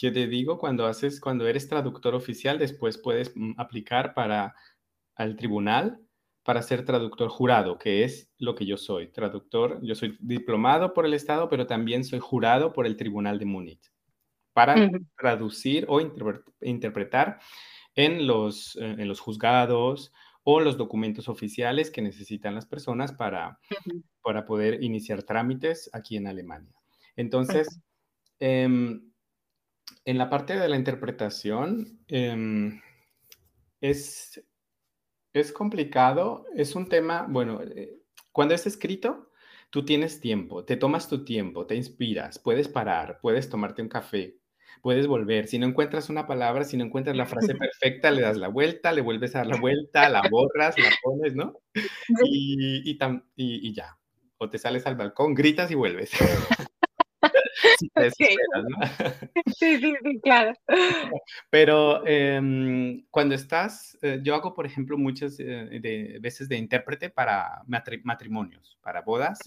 que 0.00 0.10
te 0.10 0.26
digo, 0.26 0.58
cuando 0.58 0.86
haces, 0.86 1.20
cuando 1.20 1.46
eres 1.46 1.68
traductor 1.68 2.14
oficial, 2.14 2.58
después 2.58 2.96
puedes 2.96 3.32
mm, 3.36 3.52
aplicar 3.58 4.14
para 4.14 4.54
al 5.14 5.36
tribunal 5.36 6.00
para 6.42 6.62
ser 6.62 6.86
traductor 6.86 7.28
jurado, 7.28 7.76
que 7.76 8.02
es 8.04 8.32
lo 8.38 8.54
que 8.54 8.64
yo 8.64 8.78
soy, 8.78 9.12
traductor, 9.12 9.78
yo 9.82 9.94
soy 9.94 10.16
diplomado 10.20 10.94
por 10.94 11.04
el 11.04 11.12
Estado, 11.12 11.50
pero 11.50 11.66
también 11.66 12.02
soy 12.02 12.18
jurado 12.18 12.72
por 12.72 12.86
el 12.86 12.96
Tribunal 12.96 13.38
de 13.38 13.44
Múnich, 13.44 13.92
para 14.54 14.90
traducir 15.18 15.84
o 15.88 16.00
interpretar 16.62 17.38
en 17.94 18.26
los, 18.26 18.76
eh, 18.76 18.96
en 18.98 19.06
los 19.06 19.20
juzgados 19.20 20.12
o 20.42 20.60
los 20.60 20.78
documentos 20.78 21.28
oficiales 21.28 21.90
que 21.90 22.00
necesitan 22.00 22.54
las 22.54 22.64
personas 22.64 23.12
para, 23.12 23.58
para 24.22 24.46
poder 24.46 24.82
iniciar 24.82 25.22
trámites 25.24 25.90
aquí 25.92 26.16
en 26.16 26.26
Alemania. 26.26 26.74
Entonces, 27.16 27.82
em, 28.38 29.09
en 30.04 30.18
la 30.18 30.30
parte 30.30 30.58
de 30.58 30.68
la 30.68 30.76
interpretación, 30.76 32.00
em, 32.08 32.80
es, 33.80 34.42
es 35.32 35.52
complicado, 35.52 36.46
es 36.54 36.74
un 36.74 36.88
tema, 36.88 37.26
bueno, 37.28 37.60
eh, 37.62 38.00
cuando 38.32 38.54
es 38.54 38.66
escrito, 38.66 39.30
tú 39.70 39.84
tienes 39.84 40.20
tiempo, 40.20 40.64
te 40.64 40.76
tomas 40.76 41.08
tu 41.08 41.24
tiempo, 41.24 41.66
te 41.66 41.76
inspiras, 41.76 42.38
puedes 42.38 42.68
parar, 42.68 43.20
puedes 43.22 43.48
tomarte 43.48 43.82
un 43.82 43.88
café, 43.88 44.40
puedes 44.82 45.06
volver. 45.06 45.46
Si 45.46 45.58
no 45.58 45.66
encuentras 45.66 46.10
una 46.10 46.26
palabra, 46.26 46.64
si 46.64 46.76
no 46.76 46.84
encuentras 46.84 47.16
la 47.16 47.26
frase 47.26 47.54
perfecta, 47.58 48.10
le 48.10 48.22
das 48.22 48.36
la 48.36 48.48
vuelta, 48.48 48.92
le 48.92 49.02
vuelves 49.02 49.34
a 49.34 49.38
dar 49.38 49.46
la 49.46 49.60
vuelta, 49.60 50.08
la 50.08 50.22
borras, 50.30 50.78
la 50.78 50.90
pones, 51.02 51.34
¿no? 51.34 51.58
Y, 52.24 52.98
y, 53.36 53.74
ya. 53.74 53.96
O 54.38 54.48
te 54.48 54.58
sales 54.58 54.86
al 54.86 54.96
balcón, 54.96 55.34
gritas 55.34 55.70
y 55.70 55.74
vuelves. 55.74 56.10
sí, 59.56 59.78
sí, 59.78 59.94
sí, 60.02 60.20
claro. 60.22 60.52
Pero 61.50 62.06
em, 62.06 63.04
cuando 63.10 63.34
estás, 63.34 63.98
eh, 64.02 64.20
yo 64.22 64.34
hago, 64.34 64.54
por 64.54 64.66
ejemplo, 64.66 64.98
muchas 64.98 65.36
eh, 65.38 66.18
veces 66.20 66.48
de 66.48 66.56
intérprete 66.56 67.10
para 67.10 67.62
matrimonios, 67.66 68.78
para 68.82 69.02
bodas 69.02 69.38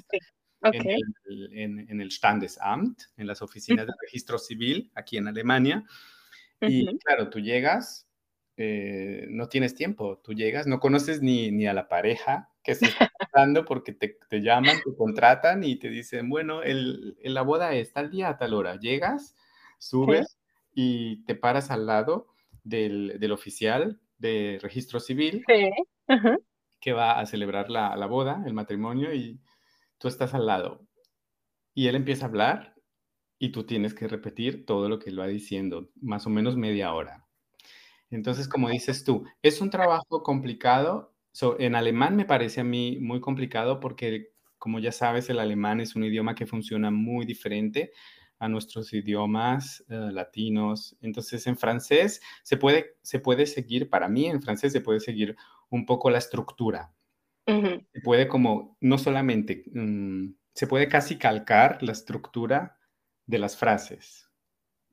en, 0.71 2.01
el, 2.01 2.11
Standesamt, 2.11 3.01
en 3.17 3.27
las 3.27 3.41
oficinas 3.41 3.85
de 3.85 3.93
registro 4.01 4.37
civil 4.37 4.91
aquí 4.95 5.17
en 5.17 5.27
Alemania. 5.27 5.83
Y 6.61 6.97
claro, 6.99 7.29
tú 7.29 7.39
llegas, 7.39 8.07
eh, 8.55 9.25
no 9.29 9.49
tienes 9.49 9.75
tiempo, 9.75 10.19
tú 10.23 10.33
llegas, 10.33 10.65
no 10.65 10.79
conoces 10.79 11.21
ni, 11.21 11.51
ni 11.51 11.67
a 11.67 11.73
la 11.73 11.89
pareja 11.89 12.52
que 12.63 12.75
se 12.75 12.85
está 12.85 13.11
dando 13.33 13.65
porque 13.65 13.93
te, 13.93 14.17
te, 14.29 14.41
llaman, 14.41 14.77
te 14.83 14.95
contratan 14.95 15.63
y 15.63 15.75
te 15.77 15.89
dicen, 15.89 16.29
bueno, 16.29 16.63
el, 16.63 17.17
la 17.21 17.41
boda 17.41 17.73
es 17.73 17.91
tal 17.93 18.09
día 18.09 18.29
a 18.29 18.37
tal 18.37 18.53
hora. 18.53 18.79
Llegas, 18.79 19.35
subes, 19.77 20.39
y 20.73 21.23
te 21.25 21.35
paras 21.35 21.71
al 21.71 21.85
lado 21.85 22.27
del, 22.63 23.31
oficial 23.31 23.99
de 24.17 24.59
registro 24.61 24.99
civil 24.99 25.43
que 26.79 26.93
va 26.93 27.19
a 27.19 27.25
celebrar 27.25 27.69
la, 27.69 27.95
la 27.95 28.05
boda, 28.07 28.43
el 28.45 28.53
matrimonio, 28.53 29.13
y 29.13 29.39
tú 29.97 30.07
estás 30.07 30.33
al 30.33 30.45
lado. 30.45 30.85
Y 31.73 31.87
él 31.87 31.95
empieza 31.95 32.25
a 32.25 32.29
hablar 32.29 32.75
y 33.39 33.51
tú 33.51 33.65
tienes 33.65 33.93
que 33.93 34.07
repetir 34.07 34.65
todo 34.65 34.89
lo 34.89 34.99
que 34.99 35.09
él 35.09 35.19
va 35.19 35.27
diciendo, 35.27 35.89
más 36.01 36.25
o 36.27 36.29
menos 36.29 36.57
media 36.57 36.93
hora. 36.93 37.25
Entonces, 38.09 38.47
como 38.47 38.69
dices 38.69 39.03
tú, 39.03 39.25
es 39.41 39.59
un 39.59 39.69
trabajo 39.69 40.21
complicado. 40.21 41.12
En 41.59 41.75
alemán 41.75 42.15
me 42.15 42.25
parece 42.25 42.61
a 42.61 42.63
mí 42.63 42.97
muy 42.99 43.19
complicado 43.19 43.79
porque, 43.79 44.33
como 44.57 44.79
ya 44.79 44.91
sabes, 44.91 45.29
el 45.29 45.39
alemán 45.39 45.81
es 45.81 45.95
un 45.95 46.03
idioma 46.03 46.35
que 46.35 46.45
funciona 46.45 46.91
muy 46.91 47.25
diferente 47.25 47.91
a 48.39 48.49
nuestros 48.49 48.93
idiomas 48.93 49.83
eh, 49.89 50.09
latinos. 50.11 50.97
Entonces, 51.01 51.47
en 51.47 51.57
francés 51.57 52.21
se 52.43 52.57
puede, 52.57 52.97
se 53.01 53.19
puede 53.19 53.45
seguir, 53.45 53.89
para 53.89 54.09
mí 54.09 54.25
en 54.25 54.41
francés 54.41 54.73
se 54.73 54.81
puede 54.81 54.99
seguir 54.99 55.35
un 55.69 55.85
poco 55.85 56.09
la 56.09 56.17
estructura. 56.17 56.93
Se 57.45 57.99
puede 58.01 58.29
como, 58.29 58.77
no 58.79 58.97
solamente, 58.97 59.65
mm, 59.73 60.33
se 60.53 60.67
puede 60.67 60.87
casi 60.87 61.17
calcar 61.17 61.83
la 61.83 61.91
estructura 61.91 62.77
de 63.25 63.39
las 63.39 63.57
frases. 63.57 64.29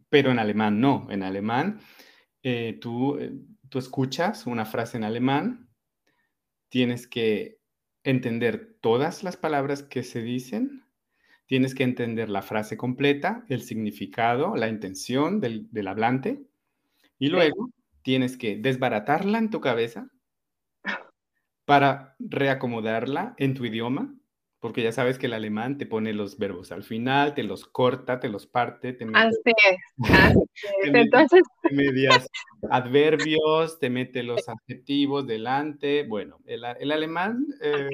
Pero 0.08 0.32
en 0.32 0.38
alemán 0.38 0.80
no. 0.80 1.06
En 1.10 1.22
alemán 1.22 1.80
eh, 2.42 2.78
tú, 2.80 3.18
eh, 3.18 3.32
tú 3.68 3.78
escuchas 3.78 4.46
una 4.46 4.64
frase 4.64 4.96
en 4.96 5.04
alemán, 5.04 5.69
tienes 6.70 7.06
que 7.06 7.58
entender 8.02 8.78
todas 8.80 9.22
las 9.22 9.36
palabras 9.36 9.82
que 9.82 10.02
se 10.02 10.22
dicen, 10.22 10.86
tienes 11.46 11.74
que 11.74 11.82
entender 11.82 12.30
la 12.30 12.42
frase 12.42 12.76
completa, 12.78 13.44
el 13.48 13.60
significado, 13.62 14.56
la 14.56 14.68
intención 14.68 15.40
del, 15.40 15.68
del 15.70 15.88
hablante, 15.88 16.46
y 17.18 17.28
luego 17.28 17.70
tienes 18.02 18.38
que 18.38 18.56
desbaratarla 18.56 19.38
en 19.38 19.50
tu 19.50 19.60
cabeza 19.60 20.08
para 21.66 22.16
reacomodarla 22.18 23.34
en 23.36 23.54
tu 23.54 23.64
idioma 23.66 24.14
porque 24.60 24.82
ya 24.82 24.92
sabes 24.92 25.18
que 25.18 25.26
el 25.26 25.32
alemán 25.32 25.78
te 25.78 25.86
pone 25.86 26.12
los 26.12 26.38
verbos 26.38 26.70
al 26.70 26.82
final, 26.82 27.34
te 27.34 27.42
los 27.42 27.64
corta, 27.64 28.20
te 28.20 28.28
los 28.28 28.46
parte, 28.46 28.92
te 28.92 29.06
mete, 29.06 29.18
así 29.18 29.40
es, 29.46 30.10
así 30.10 30.36
es. 30.82 30.94
Entonces... 30.94 31.42
Te 31.62 31.74
medias 31.74 32.28
adverbios, 32.70 33.78
te 33.78 33.88
mete 33.88 34.22
los 34.22 34.48
adjetivos 34.48 35.26
delante. 35.26 36.04
Bueno, 36.04 36.38
el, 36.44 36.62
el 36.78 36.92
alemán... 36.92 37.46
Eh, 37.62 37.88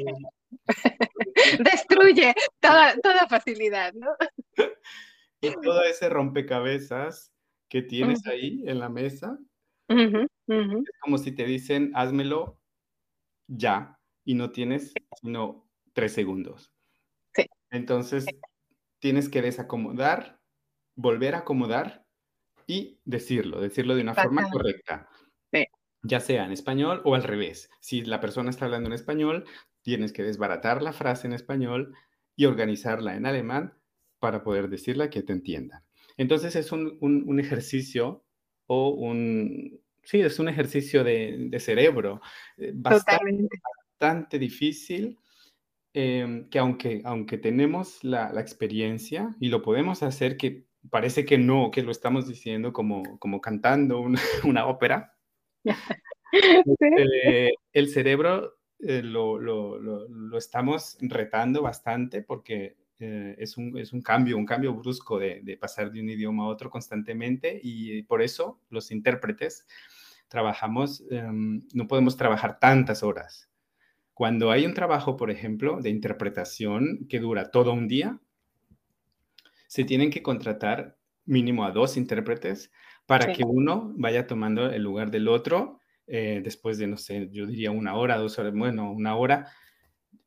Destruye 1.65 2.35
toda, 2.61 2.97
toda 3.01 3.29
facilidad, 3.29 3.93
¿no? 3.95 4.09
y 5.41 5.53
todo 5.63 5.83
ese 5.85 6.09
rompecabezas 6.09 7.33
que 7.69 7.83
tienes 7.83 8.27
ahí 8.27 8.63
en 8.67 8.79
la 8.81 8.89
mesa, 8.89 9.39
es 9.89 10.29
como 11.01 11.19
si 11.19 11.33
te 11.33 11.45
dicen, 11.45 11.93
házmelo 11.95 12.59
ya, 13.49 13.99
y 14.25 14.35
no 14.35 14.51
tienes 14.51 14.93
sino 15.21 15.66
tres 15.97 16.13
segundos. 16.13 16.71
Sí. 17.35 17.47
Entonces, 17.71 18.27
tienes 18.99 19.31
que 19.31 19.41
desacomodar, 19.41 20.41
volver 20.95 21.35
a 21.35 21.39
acomodar 21.39 22.05
y 22.67 23.01
decirlo, 23.07 23.61
decirlo 23.61 23.95
de 23.95 24.03
una 24.03 24.15
forma 24.15 24.49
correcta. 24.51 25.09
Sí. 25.51 25.65
Ya 26.03 26.21
sea 26.21 26.45
en 26.45 26.53
español 26.53 27.01
o 27.05 27.15
al 27.15 27.23
revés. 27.23 27.71
Si 27.81 28.03
la 28.03 28.21
persona 28.21 28.51
está 28.51 28.67
hablando 28.67 28.89
en 28.89 28.93
español, 28.93 29.47
tienes 29.81 30.13
que 30.13 30.23
desbaratar 30.23 30.83
la 30.83 30.93
frase 30.93 31.29
en 31.29 31.33
español 31.33 31.97
y 32.37 32.45
organizarla 32.45 33.17
en 33.17 33.25
alemán 33.25 33.73
para 34.19 34.45
poder 34.45 34.69
decirla 34.69 35.09
que 35.09 35.23
te 35.23 35.33
entiendan. 35.33 35.83
Entonces 36.19 36.57
es 36.57 36.73
un, 36.73 37.41
ejercicio 37.41 38.23
o 38.67 38.91
un, 38.91 39.81
sí, 40.05 40.21
es 40.21 40.39
un 40.39 40.51
ejercicio 40.51 41.05
de, 41.05 41.57
cerebro 41.59 42.21
eh, 42.59 42.73
bastante, 42.75 43.49
bastante 43.99 44.39
difícil 44.39 45.19
Em, 45.99 46.51
que 46.51 46.59
aunque, 46.59 47.01
aunque 47.07 47.39
tenemos 47.39 48.05
la, 48.05 48.29
experiencia 48.39 49.35
y 49.41 49.49
lo 49.49 49.63
podemos 49.63 50.03
hacer, 50.03 50.37
que 50.37 50.67
parece 50.91 51.25
que 51.25 51.39
no, 51.39 51.71
que 51.71 51.83
lo 51.83 51.91
estamos 51.91 52.29
diciendo 52.29 52.71
como, 52.75 53.19
como 53.19 53.41
cantando 53.41 54.01
una, 54.45 54.67
ópera, 54.67 55.17
este, 56.33 57.55
el 57.73 57.89
cerebro 57.89 58.59
eh, 58.81 59.01
lo, 59.03 59.39
lo, 59.39 59.79
lo, 59.79 60.37
estamos 60.37 60.99
retando 61.01 61.63
bastante 61.63 62.21
porque 62.21 62.77
eh, 62.99 63.35
es, 63.39 63.57
un, 63.57 63.79
es, 63.79 63.95
un, 63.95 64.03
cambio, 64.03 64.37
un 64.37 64.45
cambio 64.45 64.75
brusco 64.75 65.19
de, 65.19 65.41
de, 65.43 65.57
pasar 65.57 65.91
de 65.91 66.03
un 66.03 66.11
idioma 66.11 66.45
a 66.45 66.49
otro 66.49 66.69
constantemente 66.69 67.59
y 67.63 68.03
por 68.03 68.21
eso 68.21 68.61
los 68.69 68.91
intérpretes 68.91 69.67
trabajamos, 70.29 71.03
em, 71.11 71.67
no 71.73 71.87
podemos 71.87 72.19
trabajar 72.19 72.59
tantas 72.59 73.03
horas 73.03 73.49
cuando 74.17 74.51
hay 74.51 74.65
un 74.65 74.73
trabajo, 74.73 75.19
por 75.19 75.31
ejemplo, 75.31 75.83
de 75.83 75.91
interpretación 75.91 77.07
que 77.07 77.21
dura 77.21 77.51
todo 77.51 77.75
un 77.75 77.87
día, 77.87 78.19
se 79.67 79.85
tienen 79.85 80.11
que 80.11 80.23
contratar 80.23 80.97
mínimo 81.27 81.67
a 81.67 81.71
dos 81.71 81.99
intérpretes 81.99 82.73
para 83.05 83.35
que 83.35 83.45
uno 83.45 83.93
vaya 83.95 84.27
tomando 84.27 84.71
el 84.71 84.83
lugar 84.83 85.11
del 85.11 85.29
otro 85.29 85.81
eh, 86.07 86.41
después 86.43 86.79
de, 86.79 86.87
no 86.87 86.97
sé, 86.97 87.29
yo 87.31 87.45
diría 87.45 87.71
una 87.73 87.95
hora, 87.95 88.17
dos 88.17 88.39
horas, 88.39 88.55
bueno, 88.55 88.91
una 88.91 89.17
hora 89.17 89.53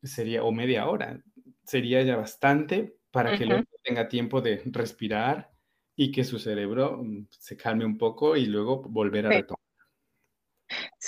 sería, 0.04 0.44
o 0.44 0.52
media 0.52 0.88
hora, 0.88 1.24
sería 1.64 2.04
ya 2.04 2.16
bastante 2.16 2.96
para 3.10 3.36
que 3.36 3.46
el 3.46 3.54
otro 3.54 3.80
tenga 3.82 4.08
tiempo 4.08 4.40
de 4.40 4.62
respirar 4.66 5.50
y 5.96 6.12
que 6.12 6.24
su 6.24 6.38
cerebro 6.38 7.02
mm, 7.04 7.26
se 7.32 7.58
calme 7.58 7.86
un 7.86 7.98
poco 7.98 8.38
y 8.38 8.46
luego 8.46 8.84
volver 8.84 9.26
a 9.26 9.30
retomar. 9.30 9.69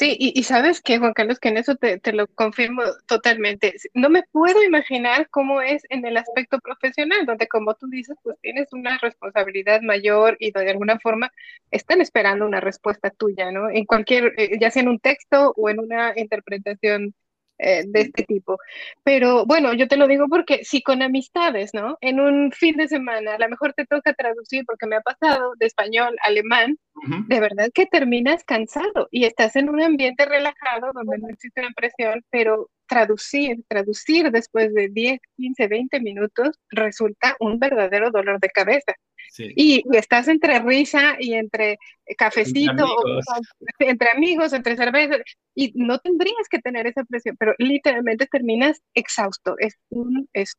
Sí, 0.02 0.18
y, 0.20 0.42
sabes 0.42 0.82
que, 0.82 0.98
Juan 0.98 1.14
Carlos, 1.14 1.38
que 1.40 1.50
en 1.50 1.58
eso 1.58 1.76
te, 1.76 2.02
lo 2.12 2.26
confirmo 2.26 2.82
totalmente. 3.06 3.76
No 3.94 4.10
me 4.10 4.24
puedo 4.32 4.64
imaginar 4.64 5.30
cómo 5.30 5.62
es 5.62 5.84
en 5.90 6.04
el 6.08 6.18
aspecto 6.18 6.58
profesional, 6.60 7.28
donde 7.28 7.48
como 7.48 7.76
tú 7.76 7.88
dices, 7.88 8.18
pues 8.24 8.36
tienes 8.42 8.74
una 8.74 8.98
responsabilidad 8.98 9.82
mayor 9.82 10.38
y 10.40 10.52
de 10.54 10.72
alguna 10.72 10.98
forma 11.00 11.32
están 11.70 12.02
esperando 12.02 12.48
una 12.48 12.60
respuesta 12.60 13.12
tuya, 13.12 13.52
¿no? 13.52 13.70
En 13.70 13.86
cualquier, 13.86 14.34
eh, 14.38 14.58
ya 14.60 14.72
sea 14.72 14.82
en 14.82 14.90
un 14.90 15.00
texto 15.00 15.54
o 15.56 15.70
en 15.70 15.80
una 15.80 16.14
interpretación 16.16 17.14
eh, 17.64 17.84
de 17.86 18.02
este 18.02 18.24
tipo. 18.24 18.58
Pero 19.04 19.46
bueno, 19.46 19.74
yo 19.74 19.88
te 19.88 19.96
lo 19.96 20.08
digo 20.08 20.28
porque 20.28 20.66
si 20.66 20.82
con 20.82 21.04
amistades, 21.04 21.72
¿no? 21.74 21.98
En 22.02 22.20
un 22.20 22.52
fin 22.52 22.76
de 22.76 22.88
semana, 22.88 23.36
a 23.36 23.38
lo 23.38 23.50
mejor 23.50 23.74
te 23.74 23.86
toca 23.86 24.14
traducir 24.14 24.66
porque 24.66 24.88
me 24.88 24.96
ha 24.96 25.02
pasado 25.02 25.54
de 25.60 25.68
español, 25.68 26.16
alemán, 26.24 26.78
de 27.28 27.40
verdad 27.40 27.70
que 27.74 27.86
terminas 27.86 28.44
cansado 28.44 29.08
y 29.12 29.26
estás 29.26 29.56
en 29.56 29.70
un 29.70 29.82
ambiente 29.82 30.26
relajado 30.26 30.92
donde 30.94 31.20
no 31.20 31.30
existe 31.30 31.62
una 31.62 31.72
presión, 31.76 32.24
pero 32.32 32.70
traducir, 32.88 33.64
traducir 33.68 34.32
después 34.32 34.74
de 34.74 34.90
10, 34.90 35.20
15, 35.38 35.68
20 35.68 36.00
minutos 36.02 36.60
resulta 36.70 37.36
un 37.40 37.60
verdadero 37.60 38.12
dolor 38.12 38.40
de 38.40 38.50
cabeza. 38.50 38.94
Y, 39.56 39.84
estás 39.94 40.28
entre 40.28 40.60
risa 40.60 41.16
y 41.20 41.34
entre 41.34 41.78
cafecito, 42.18 42.86
entre 43.80 44.10
amigos. 44.16 44.54
entre 44.54 44.76
cerveza, 44.76 45.18
y 45.56 45.72
no 45.76 46.00
tendrías 46.00 46.48
que 46.50 46.60
tener 46.60 46.88
esa 46.88 47.04
presión, 47.04 47.36
pero 47.38 47.54
literalmente 47.58 48.28
terminas 48.28 48.82
exhausto. 48.94 49.56
Es 49.58 49.76
un, 49.90 50.28
es, 50.34 50.56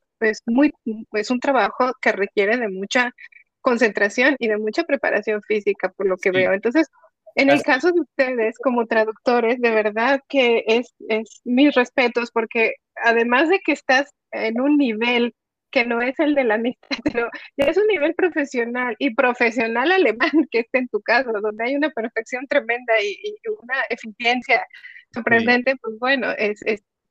muy, 0.47 0.73
es 1.13 1.31
un 1.31 1.41
trabajo 1.41 1.93
que 2.01 2.13
requiere 2.13 2.57
de 2.57 2.69
mucha 2.69 3.13
concentración 3.61 4.37
y 4.39 4.49
de 4.49 4.59
mucha 4.59 4.85
preparación 4.85 5.41
física, 5.43 5.91
por 5.91 6.07
lo 6.07 6.17
que 6.17 6.31
veo. 6.31 6.53
Entonces, 6.53 6.89
en 7.35 7.51
el 7.51 7.63
caso 7.63 7.93
de 7.93 8.01
ustedes 8.01 8.59
como 8.59 8.87
traductores, 8.87 9.61
de 9.61 9.71
verdad 9.71 10.21
que 10.29 10.65
es, 10.67 10.95
es 11.09 11.41
mis 11.45 11.75
respetos, 11.75 12.31
porque 12.31 12.75
además 13.03 13.49
de 13.49 13.61
que 13.61 13.73
estás 13.73 14.13
en 14.33 14.61
un 14.61 14.77
nivel 14.77 15.35
que 15.73 15.85
no 15.85 16.01
es 16.01 16.19
el 16.21 16.35
de 16.35 16.45
la 16.45 16.55
amistad, 16.55 16.89
pero 17.05 17.31
es 17.57 17.77
un 17.77 17.87
nivel 17.89 18.15
profesional 18.15 18.95
y 18.99 19.15
profesional 19.15 19.91
alemán 19.91 20.31
que 20.51 20.61
está 20.61 20.79
en 20.79 20.89
tu 20.89 21.01
caso, 21.01 21.33
donde 21.33 21.65
hay 21.65 21.75
una 21.75 21.91
perfección 21.91 22.47
tremenda 22.47 22.93
y, 23.03 23.35
una 23.61 23.75
eficiencia 23.91 24.65
sorprendente, 25.13 25.77
pues 25.77 25.99
bueno, 25.99 26.31
es, 26.39 26.61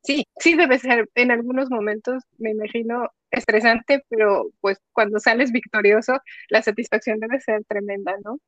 sí, 0.02 0.26
sí 0.38 0.54
debe 0.54 0.78
ser 0.78 1.08
en 1.14 1.30
algunos 1.30 1.70
momentos, 1.70 2.22
me 2.38 2.50
imagino, 2.50 3.10
estresante, 3.30 4.04
pero 4.08 4.50
pues 4.60 4.78
cuando 4.92 5.18
sales 5.18 5.52
victorioso, 5.52 6.18
la 6.48 6.62
satisfacción 6.62 7.18
debe 7.20 7.40
ser 7.40 7.64
tremenda, 7.64 8.14
¿no? 8.24 8.38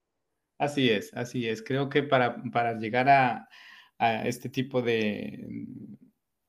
Así 0.58 0.90
es, 0.90 1.12
así 1.14 1.48
es. 1.48 1.62
Creo 1.62 1.88
que 1.88 2.02
para, 2.02 2.42
para 2.52 2.74
llegar 2.74 3.08
a, 3.08 3.48
a 3.98 4.26
este 4.26 4.48
tipo 4.48 4.82
de, 4.82 5.46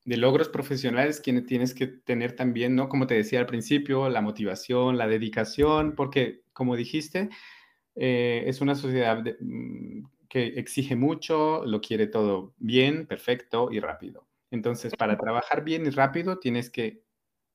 de 0.06 0.18
logros 0.18 0.50
profesionales 0.50 1.20
que 1.20 1.42
tienes 1.42 1.74
que 1.74 1.88
tener 1.88 2.36
también, 2.36 2.76
¿no? 2.76 2.88
Como 2.90 3.08
te 3.08 3.16
decía 3.16 3.40
al 3.40 3.46
principio, 3.46 4.10
la 4.10 4.22
motivación, 4.22 4.98
la 4.98 5.08
dedicación, 5.08 5.96
porque 5.96 6.44
como 6.54 6.76
dijiste, 6.76 7.30
eh, 7.96 8.44
es 8.48 8.62
una 8.62 8.76
sociedad 8.76 9.24
mm, 9.40 10.06
que 10.30 10.48
exige 10.58 10.96
mucho, 10.96 11.66
lo 11.66 11.82
quiere 11.82 12.08
todo 12.08 12.54
bien, 12.58 13.08
perfecto 13.08 13.70
y 13.72 13.80
rápido. 13.80 14.28
Entonces, 14.52 14.94
para 14.96 15.18
trabajar 15.18 15.64
bien 15.64 15.86
y 15.86 15.90
rápido, 15.90 16.40
tienes 16.40 16.70
que 16.70 17.04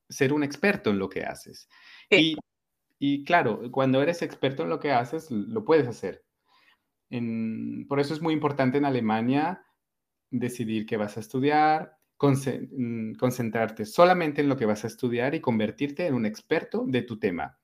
ser 0.08 0.32
un 0.32 0.42
experto 0.42 0.90
en 0.90 0.98
lo 0.98 1.08
que 1.08 1.24
haces. 1.24 1.68
Y 2.10 2.36
y 3.02 3.24
claro, 3.24 3.62
cuando 3.72 4.02
eres 4.02 4.20
experto 4.20 4.62
en 4.62 4.68
lo 4.68 4.78
que 4.78 4.92
haces, 4.92 5.30
lo 5.30 5.64
puedes 5.64 5.88
hacer. 5.88 6.22
por 7.88 7.98
eso 7.98 8.14
es 8.14 8.20
muy 8.20 8.34
importante 8.34 8.78
en 8.78 8.84
Alemania 8.84 9.64
decidir 10.30 10.86
qué 10.86 10.98
vas 10.98 11.16
a 11.16 11.20
estudiar, 11.20 11.96
concentrarte 12.20 13.86
solamente 13.86 14.42
en 14.42 14.50
lo 14.50 14.56
que 14.58 14.66
vas 14.66 14.84
a 14.84 14.88
estudiar 14.88 15.34
y 15.34 15.40
convertirte 15.40 16.06
en 16.06 16.12
un 16.12 16.26
experto 16.26 16.84
de 16.86 17.00
tu 17.00 17.18
tema. 17.18 17.58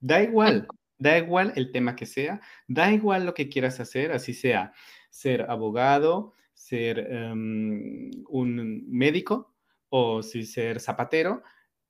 Da 0.00 0.22
igual, 0.22 0.66
da 0.98 1.18
igual 1.18 1.52
el 1.54 1.70
tema 1.70 1.94
que 1.96 2.06
sea, 2.06 2.40
da 2.66 2.90
igual 2.92 3.26
lo 3.26 3.34
que 3.34 3.50
quieras 3.50 3.78
hacer, 3.78 4.12
así 4.12 4.32
sea 4.32 4.72
ser 5.10 5.42
abogado, 5.50 6.32
ser 6.54 6.98
em, 6.98 8.10
un 8.28 8.84
médico 8.88 9.54
o 9.90 10.22
si 10.22 10.44
ser 10.44 10.80
zapatero, 10.80 11.42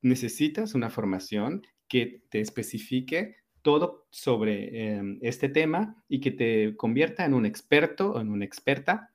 necesitas 0.03 0.75
una 0.75 0.90
formación 0.90 1.62
que 1.87 2.25
te 2.29 2.40
especifique 2.40 3.37
todo 3.62 4.09
sobre 4.11 4.94
em, 4.94 5.18
este 5.23 5.49
tema 5.49 6.03
y 6.09 6.20
que 6.20 6.33
te 6.33 6.77
convierta 6.77 7.25
en 7.25 7.35
un 7.35 7.46
experto 7.46 8.12
o 8.12 8.20
en 8.20 8.31
una 8.31 8.44
experta 8.44 9.12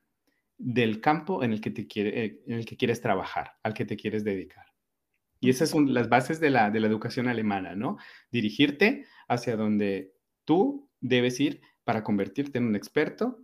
del 0.58 1.00
campo 1.00 1.42
en 1.42 1.52
el 1.52 1.60
que, 1.60 1.70
te 1.70 1.86
quiere, 1.86 2.24
eh, 2.24 2.40
en 2.46 2.54
el 2.54 2.66
que 2.66 2.76
quieres 2.76 3.00
trabajar, 3.00 3.52
al 3.62 3.74
que 3.74 3.84
te 3.84 3.96
quieres 3.96 4.24
dedicar. 4.24 4.66
Y 5.40 5.50
esas 5.50 5.68
son 5.68 5.92
las 5.92 6.08
bases 6.08 6.40
de 6.40 6.50
la, 6.50 6.70
de 6.70 6.80
la 6.80 6.86
educación 6.86 7.28
alemana, 7.28 7.74
¿no? 7.74 7.98
Dirigirte 8.30 9.04
hacia 9.28 9.56
donde 9.56 10.12
tú 10.44 10.88
debes 11.00 11.38
ir 11.40 11.60
para 11.84 12.02
convertirte 12.02 12.58
en 12.58 12.66
un 12.66 12.76
experto 12.76 13.38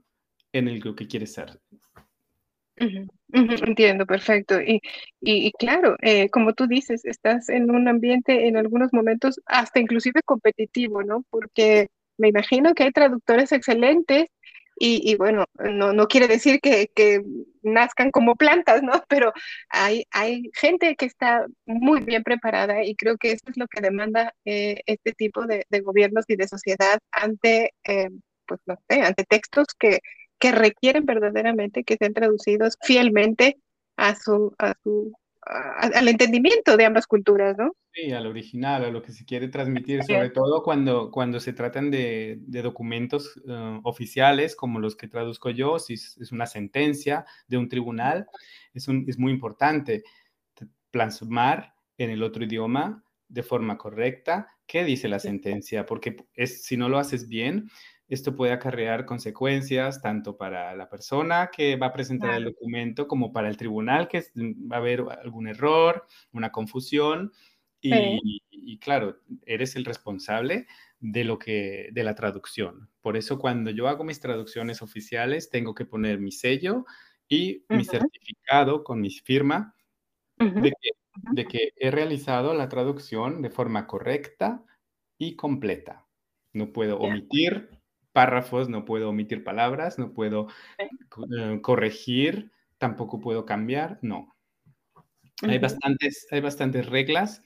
en 0.52 0.68
el 0.68 0.82
que 0.94 1.06
quieres 1.06 1.34
ser. 1.34 1.60
entiendo, 3.32 4.06
perfecto. 4.06 4.60
Y, 4.60 4.80
y, 5.20 5.52
claro, 5.52 5.96
eh, 6.00 6.28
como 6.30 6.54
tú 6.54 6.66
dices, 6.66 7.04
estás 7.04 7.48
en 7.48 7.70
un 7.70 7.88
ambiente 7.88 8.48
en 8.48 8.56
algunos 8.56 8.92
momentos 8.92 9.40
hasta 9.46 9.80
inclusive 9.80 10.22
competitivo, 10.24 11.02
¿no? 11.02 11.24
Porque 11.30 11.88
me 12.18 12.28
imagino 12.28 12.74
que 12.74 12.84
hay 12.84 12.92
traductores 12.92 13.52
excelentes 13.52 14.26
y, 14.84 15.14
bueno, 15.16 15.44
no, 15.58 15.92
no, 15.92 16.08
quiere 16.08 16.26
decir 16.26 16.60
que, 16.60 17.22
nazcan 17.62 18.10
como 18.10 18.34
plantas, 18.34 18.82
¿no? 18.82 18.92
Pero 19.08 19.32
hay, 19.68 20.04
hay 20.10 20.50
gente 20.54 20.96
que 20.96 21.06
está 21.06 21.46
muy 21.64 22.00
bien 22.00 22.24
preparada 22.24 22.84
y 22.84 22.96
creo 22.96 23.16
que 23.16 23.30
esto 23.30 23.52
es 23.52 23.56
lo 23.56 23.68
que 23.68 23.80
demanda 23.80 24.34
eh, 24.44 24.82
este 24.86 25.12
tipo 25.12 25.46
de, 25.46 25.64
de, 25.70 25.80
gobiernos 25.80 26.24
y 26.26 26.34
de 26.34 26.48
sociedad 26.48 26.98
ante, 27.12 27.74
eh, 27.84 28.08
pues 28.46 28.60
no 28.66 28.74
sé, 28.88 29.02
ante 29.02 29.24
textos 29.24 29.68
que, 29.78 30.00
que 30.40 30.50
requieren 30.50 31.06
verdaderamente 31.06 31.84
que 31.84 31.96
sean 31.96 32.14
traducidos 32.14 32.76
fielmente 32.82 33.58
a 33.96 34.16
su, 34.16 34.52
a 34.58 34.74
su 34.82 35.12
al 35.44 36.08
entendimiento 36.08 36.76
de 36.76 36.84
ambas 36.84 37.06
culturas, 37.06 37.56
¿no? 37.58 37.74
Sí, 37.92 38.12
al 38.12 38.26
original, 38.26 38.84
a 38.84 38.90
lo 38.90 39.02
que 39.02 39.12
se 39.12 39.24
quiere 39.24 39.48
transmitir, 39.48 40.04
sobre 40.04 40.30
todo 40.30 40.62
cuando, 40.62 41.10
cuando 41.10 41.40
se 41.40 41.52
tratan 41.52 41.90
de, 41.90 42.38
de 42.40 42.62
documentos 42.62 43.36
uh, 43.44 43.80
oficiales 43.82 44.54
como 44.54 44.78
los 44.78 44.96
que 44.96 45.08
traduzco 45.08 45.50
yo, 45.50 45.78
si 45.78 45.94
es, 45.94 46.16
es 46.18 46.32
una 46.32 46.46
sentencia 46.46 47.26
de 47.48 47.58
un 47.58 47.68
tribunal, 47.68 48.26
es, 48.72 48.86
un, 48.86 49.04
es 49.08 49.18
muy 49.18 49.32
importante 49.32 50.04
plasmar 50.90 51.74
en 51.98 52.10
el 52.10 52.22
otro 52.22 52.44
idioma 52.44 53.02
de 53.28 53.42
forma 53.42 53.78
correcta 53.78 54.48
qué 54.66 54.84
dice 54.84 55.08
la 55.08 55.18
sentencia, 55.18 55.84
porque 55.84 56.16
es, 56.34 56.64
si 56.64 56.76
no 56.76 56.88
lo 56.88 56.98
haces 56.98 57.28
bien, 57.28 57.68
esto 58.14 58.36
puede 58.36 58.52
acarrear 58.52 59.06
consecuencias 59.06 60.02
tanto 60.02 60.36
para 60.36 60.76
la 60.76 60.90
persona 60.90 61.50
que 61.50 61.76
va 61.76 61.86
a 61.86 61.92
presentar 61.94 62.34
el 62.34 62.44
documento 62.44 63.08
como 63.08 63.32
para 63.32 63.48
el 63.48 63.56
tribunal, 63.56 64.06
que 64.06 64.22
mm, 64.34 64.70
va 64.70 64.76
a 64.76 64.80
haber 64.80 65.02
algún 65.22 65.48
error, 65.48 66.06
una 66.32 66.52
confusión. 66.52 67.32
Y, 67.80 68.78
claro, 68.78 69.16
eres 69.46 69.76
el 69.76 69.86
responsable 69.86 70.66
de 71.00 71.24
lo 71.24 71.38
que 71.38 71.88
de 71.92 72.04
la 72.04 72.14
traducción. 72.14 72.90
Por 73.00 73.16
eso 73.16 73.38
cuando 73.38 73.70
yo 73.70 73.88
hago 73.88 74.04
mis 74.04 74.20
traducciones 74.20 74.82
oficiales 74.82 75.48
tengo 75.50 75.74
que 75.74 75.86
poner 75.86 76.20
mi 76.20 76.32
sello 76.32 76.84
y 77.26 77.64
mi 77.70 77.84
certificado 77.84 78.84
con 78.84 79.00
mi 79.00 79.10
firma 79.10 79.74
de, 80.38 80.70
que, 80.80 80.90
de 81.32 81.44
que 81.46 81.72
he 81.76 81.90
realizado 81.90 82.52
la 82.54 82.68
traducción 82.68 83.40
de 83.40 83.50
forma 83.50 83.86
correcta 83.86 84.64
y 85.18 85.34
completa. 85.34 86.06
No 86.52 86.72
puedo 86.72 86.98
omitir 86.98 87.81
párrafos, 88.12 88.68
no 88.68 88.84
puedo 88.84 89.10
omitir 89.10 89.44
palabras, 89.44 89.98
no 89.98 90.12
puedo 90.12 90.48
eh, 90.78 91.60
corregir, 91.60 92.50
tampoco 92.78 93.20
puedo 93.20 93.44
cambiar, 93.44 93.98
no. 94.02 94.34
Hay 95.42 95.58
bastantes, 95.58 96.26
hay 96.30 96.40
bastantes 96.40 96.86
reglas 96.86 97.42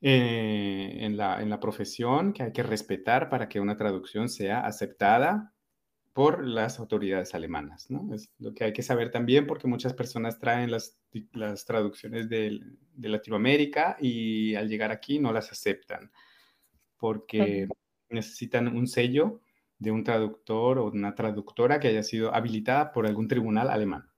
eh, 0.00 0.98
en, 1.00 1.16
la, 1.16 1.42
en 1.42 1.50
la 1.50 1.60
profesión 1.60 2.32
que 2.32 2.44
hay 2.44 2.52
que 2.52 2.62
respetar 2.62 3.28
para 3.28 3.48
que 3.48 3.60
una 3.60 3.76
traducción 3.76 4.28
sea 4.28 4.60
aceptada 4.60 5.52
por 6.12 6.46
las 6.46 6.78
autoridades 6.78 7.34
alemanas, 7.34 7.90
¿no? 7.90 8.14
Es 8.14 8.32
lo 8.38 8.54
que 8.54 8.64
hay 8.64 8.72
que 8.72 8.82
saber 8.82 9.10
también 9.10 9.46
porque 9.46 9.68
muchas 9.68 9.92
personas 9.92 10.38
traen 10.38 10.70
las, 10.70 10.98
las 11.34 11.66
traducciones 11.66 12.30
de, 12.30 12.58
de, 12.94 13.08
Latinoamérica 13.10 13.98
y 14.00 14.54
al 14.54 14.66
llegar 14.66 14.90
aquí 14.90 15.18
no 15.18 15.30
las 15.30 15.52
aceptan 15.52 16.10
porque 16.96 17.68
necesitan 18.08 18.68
un 18.68 18.86
sello 18.86 19.42
de 19.78 19.90
un 19.90 20.04
traductor 20.04 20.78
o 20.78 20.86
una 20.86 21.14
traductora 21.14 21.80
que 21.80 21.88
haya 21.88 22.02
sido 22.02 22.34
habilitada 22.34 22.92
por 22.92 23.06
algún 23.06 23.28
tribunal 23.28 23.70
alemán. 23.70 24.10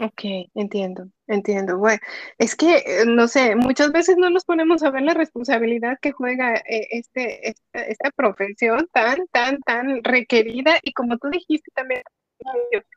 Ok, 0.00 0.22
entiendo, 0.54 1.08
entiendo. 1.26 1.78
Bueno, 1.78 1.98
es 2.38 2.54
que, 2.54 2.76
eh, 2.78 3.04
no 3.06 3.26
sé, 3.26 3.56
muchas 3.56 3.90
veces 3.90 4.16
no 4.16 4.30
nos 4.30 4.44
ponemos 4.44 4.82
a 4.82 4.90
ver 4.90 5.02
la 5.02 5.14
responsabilidad 5.14 5.98
que 6.00 6.12
juega 6.12 6.56
eh, 6.56 6.86
este, 6.90 7.48
esta, 7.48 8.10
profesión 8.14 8.88
tan, 8.92 9.26
tan, 9.32 9.60
tan 9.62 10.04
requerida 10.04 10.78
y 10.82 10.92
como 10.92 11.18
tú 11.18 11.30
dijiste 11.30 11.70
también, 11.74 12.02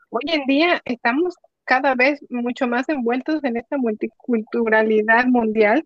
hoy 0.10 0.24
en 0.28 0.46
día 0.46 0.82
estamos 0.86 1.36
cada 1.66 1.96
vez 1.96 2.20
mucho 2.30 2.68
más 2.68 2.88
envueltos 2.90 3.44
en 3.44 3.58
esta 3.58 3.78
multiculturalidad 3.78 5.26
mundial 5.26 5.84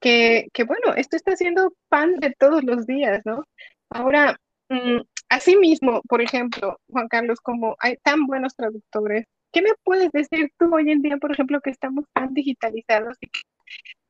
que, 0.00 0.48
que 0.52 0.64
bueno, 0.64 0.94
esto 0.96 1.16
está 1.16 1.36
siendo 1.36 1.72
pan 1.88 2.16
de 2.16 2.34
todos 2.38 2.64
los 2.64 2.86
días, 2.86 3.22
¿no? 3.24 3.44
Ahora, 3.90 4.36
mm, 4.68 5.00
Asimismo, 5.28 6.00
por 6.08 6.22
ejemplo, 6.22 6.78
Juan 6.90 7.08
Carlos, 7.08 7.40
como 7.40 7.76
hay 7.80 7.96
tan 8.02 8.26
buenos 8.26 8.54
traductores, 8.54 9.26
¿qué 9.52 9.62
me 9.62 9.70
puedes 9.84 10.10
decir 10.12 10.50
tú 10.58 10.74
hoy 10.74 10.90
en 10.90 11.02
día, 11.02 11.16
por 11.18 11.32
ejemplo, 11.32 11.60
que 11.60 11.70
estamos 11.70 12.04
tan 12.14 12.32
digitalizados 12.32 13.16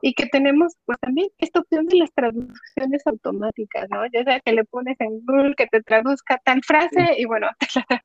y 0.01 0.15
que, 0.15 0.27
tenemos 0.27 0.75
pues 0.85 0.99
también 1.01 1.29
esta 1.39 1.61
opción 1.61 1.87
de 1.87 1.97
las 1.97 2.13
traducciones 2.13 3.05
automáticas, 3.07 3.89
¿no? 3.91 4.07
Ya 4.13 4.23
sea 4.23 4.41
que 4.41 4.53
le 4.53 4.65
pones 4.65 4.97
en 5.01 5.25
Google 5.25 5.55
que 5.57 5.67
te 5.67 5.83
traduzca 5.83 6.41
tal 6.45 6.63
frase 6.63 7.17
y 7.19 7.25
bueno, 7.25 7.49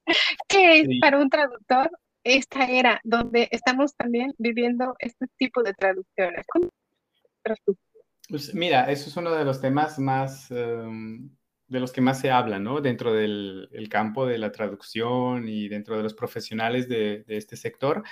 ¿qué 0.47 0.79
es 0.79 0.87
para 0.99 1.19
un 1.19 1.29
traductor 1.29 1.91
esta 2.23 2.65
era 2.65 2.99
donde 3.03 3.47
estamos 3.51 3.95
también 3.95 4.33
viviendo 4.39 4.95
este 4.99 5.27
tipo 5.37 5.61
de 5.61 5.73
traducciones? 5.73 6.45
Pues 8.29 8.55
mira, 8.55 8.89
eso 8.89 9.09
es 9.09 9.17
uno 9.17 9.31
de 9.31 9.45
los 9.45 9.61
temas 9.61 9.99
más... 9.99 10.49
Em, 10.49 11.29
de 11.67 11.79
los 11.79 11.91
que 11.91 12.01
más 12.01 12.19
se 12.19 12.31
habla, 12.31 12.59
¿no? 12.59 12.81
Dentro 12.81 13.13
del 13.13 13.87
campo 13.89 14.25
de 14.25 14.37
la 14.37 14.51
traducción 14.51 15.47
y 15.47 15.67
dentro 15.67 15.97
de 15.97 16.03
los 16.03 16.13
profesionales 16.13 16.87
de, 16.87 17.23
este 17.27 17.55
sector, 17.55 18.03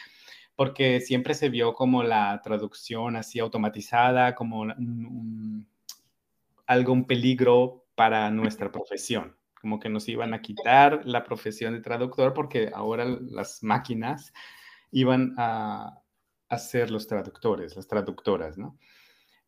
porque 0.56 1.02
siempre 1.02 1.34
se 1.34 1.50
vio 1.50 1.74
como 1.74 2.04
la 2.04 2.42
traducción 2.44 3.16
así 3.16 3.40
automatizada, 3.40 4.36
como 4.36 4.66
algo, 6.66 6.94
un 6.94 7.06
peligro 7.06 7.86
para 7.96 8.32
nuestra 8.32 8.72
profesión, 8.72 9.36
como 9.60 9.80
que 9.80 9.90
nos 9.90 10.08
iban 10.08 10.34
a 10.34 10.42
quitar 10.42 11.02
la 11.06 11.24
profesión 11.24 11.74
de 11.74 11.82
traductor 11.82 12.34
porque 12.34 12.72
ahora 12.74 13.06
las 13.06 13.64
máquinas 13.64 14.34
iban 14.92 15.36
a, 15.38 16.02
a 16.50 16.58
ser 16.58 16.90
los 16.90 17.08
traductores, 17.08 17.76
las 17.76 17.88
traductoras, 17.88 18.58
¿no? 18.58 18.78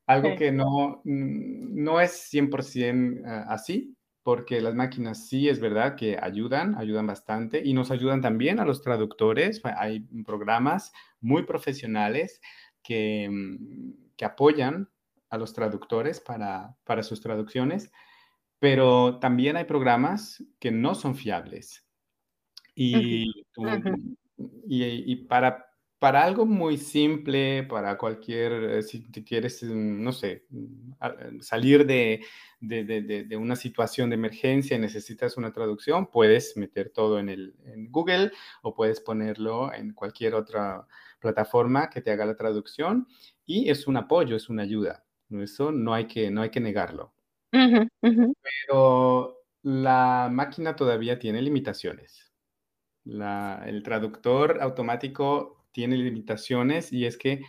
Algo 0.06 0.36
que 0.36 0.52
no, 0.52 1.02
no 1.06 2.02
es 2.02 2.30
100% 2.32 3.22
eh, 3.26 3.46
así, 3.48 3.96
porque 4.22 4.62
las 4.62 4.76
máquinas 4.76 5.28
sí 5.28 5.48
es 5.48 5.60
verdad 5.60 5.96
que 5.96 6.18
ayudan, 6.22 6.76
ayudan 6.76 7.08
bastante 7.08 7.62
y 7.64 7.74
nos 7.74 7.90
ayudan 7.92 8.22
también 8.22 8.60
a 8.60 8.66
los 8.66 8.82
traductores. 8.82 9.62
Hay 9.78 10.02
programas 10.26 10.92
muy 11.22 11.44
profesionales 11.44 12.42
que, 12.82 13.30
mm, 13.30 14.16
que 14.18 14.26
apoyan 14.26 14.90
a 15.30 15.38
los 15.38 15.54
traductores 15.54 16.20
para, 16.20 16.76
para, 16.84 17.02
sus 17.02 17.22
traducciones, 17.22 17.92
pero 18.60 19.20
también 19.20 19.56
hay 19.58 19.66
programas 19.66 20.44
que 20.60 20.72
no 20.72 20.96
son 20.96 21.16
fiables. 21.16 21.88
Y, 22.76 23.24
y, 24.68 25.12
y 25.12 25.16
para 25.28 25.73
para 26.04 26.26
algo 26.26 26.46
muy 26.46 26.78
simple, 26.78 27.64
para 27.64 27.98
cualquier, 27.98 28.52
eh, 28.52 28.84
si 28.84 29.06
quieres, 29.24 29.64
mm, 29.64 30.04
no 30.04 30.12
sé, 30.12 30.46
mm, 30.50 30.92
eh, 31.02 31.38
salir 31.40 31.86
de, 31.86 32.26
de, 32.60 32.84
de, 32.84 33.24
de, 33.24 33.38
una 33.38 33.56
situación 33.56 34.10
de 34.10 34.16
emergencia 34.16 34.76
y 34.76 34.82
necesitas 34.82 35.38
una 35.38 35.54
traducción, 35.54 36.08
puedes 36.08 36.58
meter 36.58 36.90
todo 36.90 37.20
en, 37.20 37.30
el, 37.30 37.56
en 37.64 37.90
Google 37.90 38.34
o 38.64 38.76
puedes 38.76 39.00
ponerlo 39.00 39.74
en 39.74 39.94
cualquier 39.94 40.36
otra 40.36 40.86
plataforma 41.22 41.90
que 41.90 42.02
te 42.02 42.12
haga 42.12 42.26
la 42.26 42.36
traducción 42.36 43.08
y 43.46 43.70
es 43.70 43.88
un 43.88 43.96
apoyo, 43.96 44.36
es 44.36 44.50
una 44.50 44.64
ayuda. 44.64 45.06
Eso 45.30 45.72
no 45.72 45.94
hay 45.94 46.08
que, 46.08 46.30
no 46.30 46.42
hay 46.42 46.50
que 46.50 46.60
negarlo. 46.60 47.14
pero 48.68 49.38
la 49.62 50.28
máquina 50.30 50.76
todavía 50.76 51.18
tiene 51.18 51.42
limitaciones. 51.42 52.34
el 53.06 53.84
traductor 53.84 54.58
automático 54.62 55.63
tiene 55.74 55.98
limitaciones 55.98 56.94
y 56.94 57.06
es 57.06 57.18
que 57.18 57.42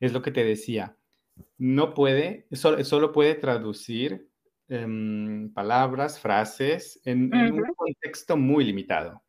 es 0.00 0.12
lo 0.12 0.22
que 0.22 0.32
te 0.32 0.44
decía, 0.44 0.96
no 1.58 1.94
puede, 1.94 2.46
solo, 2.52 3.12
puede 3.12 3.34
traducir 3.34 4.28
em, 4.68 5.52
palabras, 5.52 6.18
frases 6.18 7.00
en, 7.04 7.32
un 7.34 7.74
contexto 7.74 8.36
muy 8.36 8.64
limitado 8.64 9.22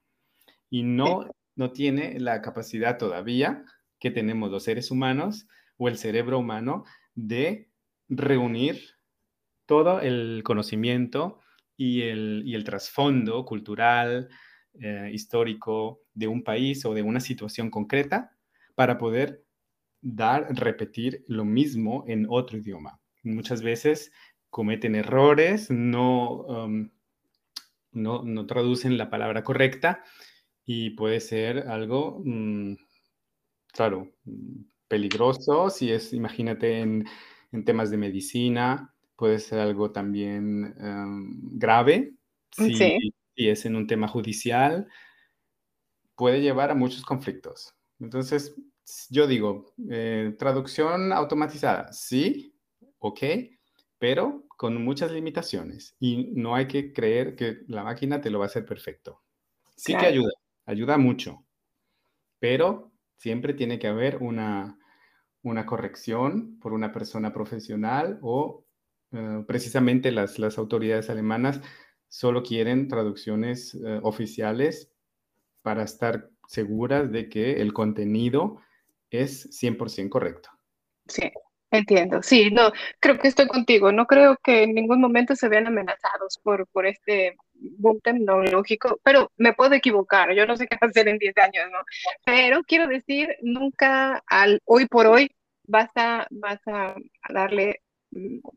y 0.70 0.84
no, 0.84 1.30
no 1.56 1.72
tiene 1.72 2.20
la 2.20 2.42
capacidad 2.42 2.98
todavía 2.98 3.64
que 4.00 4.12
tenemos 4.12 4.52
los 4.52 4.64
seres 4.64 4.92
humanos 4.92 5.48
o 5.78 5.88
el 5.88 5.98
cerebro 5.98 6.40
humano 6.40 6.86
de 7.14 7.70
reunir 8.10 8.82
todo 9.66 10.00
el 10.02 10.42
conocimiento 10.44 11.42
y 11.76 12.02
el, 12.02 12.64
trasfondo 12.66 13.46
cultural, 13.46 14.30
eh, 14.80 15.10
histórico 15.14 16.02
de 16.14 16.28
un 16.28 16.44
país 16.44 16.86
o 16.86 16.94
de 16.94 17.04
una 17.04 17.20
situación 17.20 17.70
concreta 17.70 18.37
para 18.78 19.00
poder 19.00 19.44
dar, 20.02 20.56
repetir 20.56 21.26
lo 21.28 21.46
mismo 21.46 22.04
en 22.08 22.28
otro 22.30 22.60
idioma. 22.60 23.02
Muchas 23.24 23.64
veces 23.64 24.12
cometen 24.52 24.94
errores, 24.94 25.72
no, 25.72 26.44
um, 26.44 26.92
no, 27.92 28.22
no, 28.22 28.46
traducen 28.46 29.00
la 29.00 29.10
palabra 29.10 29.44
correcta 29.44 30.04
y 30.64 30.92
puede 30.92 31.22
ser 31.22 31.68
algo, 31.70 32.22
mm, 32.24 32.76
claro, 33.74 34.12
peligroso 34.88 35.72
si 35.72 35.92
es, 35.92 36.14
imagínate, 36.14 36.80
en, 36.80 37.08
en 37.52 37.66
temas 37.66 37.90
de 37.90 37.98
medicina, 37.98 38.94
puede 39.16 39.40
ser 39.40 39.58
algo 39.58 39.92
también 39.92 40.76
em, 40.80 41.58
grave, 41.58 42.14
si, 42.52 42.70
es 43.38 43.66
en 43.66 43.76
un 43.76 43.88
tema 43.88 44.08
judicial, 44.08 44.88
puede 46.16 46.42
llevar 46.42 46.70
a 46.70 46.76
muchos 46.76 47.04
conflictos. 47.04 47.74
Entonces, 48.00 48.56
yo 49.10 49.28
digo, 49.28 49.74
eh, 49.90 50.36
traducción 50.38 51.12
automatizada, 51.12 51.92
sí, 51.92 52.56
ok, 53.00 53.20
pero 53.98 54.46
con 54.58 54.84
muchas 54.84 55.12
limitaciones 55.12 55.96
y 56.00 56.32
no 56.34 56.56
hay 56.56 56.68
que 56.68 56.94
creer 56.94 57.36
que 57.36 57.60
la 57.68 57.84
máquina 57.84 58.22
te 58.22 58.30
lo 58.30 58.40
va 58.40 58.46
a 58.46 58.48
hacer 58.48 58.66
perfecto. 58.66 59.22
Sí 59.76 59.96
que 59.96 60.06
ayuda, 60.06 60.32
ayuda 60.66 60.98
mucho, 60.98 61.46
pero 62.40 62.92
siempre 63.18 63.54
tiene 63.54 63.78
que 63.80 63.88
haber 63.88 64.18
una, 64.18 64.80
una 65.44 65.66
corrección 65.66 66.60
por 66.60 66.74
una 66.74 66.92
persona 66.92 67.34
profesional 67.34 68.20
o 68.22 68.66
eh, 69.12 69.44
precisamente 69.48 70.12
las, 70.12 70.40
las, 70.40 70.58
autoridades 70.58 71.10
alemanas 71.10 71.62
solo 72.08 72.44
quieren 72.44 72.88
traducciones 72.88 73.76
eh, 73.76 74.00
oficiales 74.04 74.92
para 75.62 75.84
estar 75.84 76.30
seguras 76.48 77.12
de 77.12 77.30
que 77.30 77.62
el 77.62 77.74
contenido 77.74 78.58
es 79.12 79.50
100% 79.62 80.10
correcto. 80.10 80.50
Sí, 81.08 81.32
entiendo. 81.72 82.22
Sí, 82.24 82.50
no, 82.52 82.72
creo 83.00 83.20
que 83.20 83.28
estoy 83.28 83.48
contigo. 83.48 83.92
No 83.92 84.06
creo 84.06 84.38
que 84.44 84.64
en 84.64 84.74
ningún 84.74 85.00
momento 85.00 85.36
se 85.36 85.50
vean 85.50 85.68
amenazados 85.68 86.40
por, 86.42 86.68
por 86.68 86.86
este 86.88 87.38
boom 87.54 88.00
tecnológico, 88.02 89.00
pero 89.04 89.32
me 89.38 89.54
puedo 89.54 89.76
equivocar. 89.76 90.34
Yo 90.34 90.46
no 90.46 90.58
sé 90.58 90.68
qué 90.68 90.78
va 90.82 90.88
a 90.88 90.90
hacer 90.90 91.08
en 91.08 91.20
10 91.20 91.38
años, 91.38 91.66
¿no? 91.72 91.80
Pero 92.26 92.64
quiero 92.64 92.88
decir, 92.88 93.36
nunca 93.42 94.24
al 94.28 94.62
hoy 94.66 94.88
por 94.88 95.08
hoy 95.08 95.32
vas 95.68 95.90
a, 95.96 96.28
vas 96.30 96.62
a 96.68 96.96
darle 97.30 97.82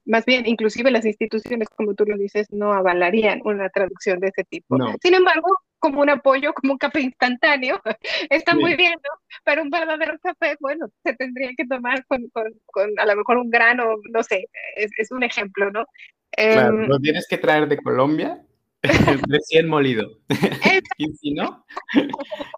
más 0.04 0.24
bien, 0.24 0.46
inclusive 0.46 0.90
las 0.90 1.04
instituciones, 1.04 1.68
como 1.68 1.94
tú 1.94 2.04
lo 2.04 2.16
dices, 2.16 2.46
no 2.50 2.72
avalarían 2.72 3.40
una 3.44 3.68
traducción 3.68 4.20
de 4.20 4.28
ese 4.28 4.44
tipo. 4.44 4.76
Sin 5.02 5.14
embargo, 5.14 5.48
como 5.80 6.00
un 6.00 6.10
apoyo, 6.10 6.52
como 6.52 6.74
un 6.74 6.78
café 6.78 7.00
instantáneo, 7.00 7.80
está 8.30 8.54
muy 8.54 8.76
bien, 8.76 8.92
¿no? 8.92 9.20
Pero 9.44 9.62
un 9.62 9.70
verdadero 9.70 10.18
café, 10.22 10.56
bueno, 10.60 10.86
se 11.02 11.14
tendría 11.14 11.50
que 11.56 11.66
tomar 11.66 12.04
con, 12.06 12.28
con, 12.28 12.44
con 12.66 12.98
a 12.98 13.06
lo 13.06 13.16
mejor 13.16 13.38
un 13.38 13.50
grano, 13.50 13.96
no 14.10 14.22
sé, 14.22 14.48
es, 14.76 14.90
es 14.96 15.10
un 15.10 15.24
ejemplo, 15.24 15.70
¿no? 15.70 15.84
Claro, 16.30 16.82
em, 16.82 16.88
lo 16.88 17.00
tienes 17.00 17.26
que 17.26 17.38
traer 17.38 17.68
de 17.68 17.78
Colombia, 17.78 18.40
recién 19.28 19.68
molido. 19.68 20.18
y 20.98 21.12
si 21.14 21.32
no, 21.32 21.64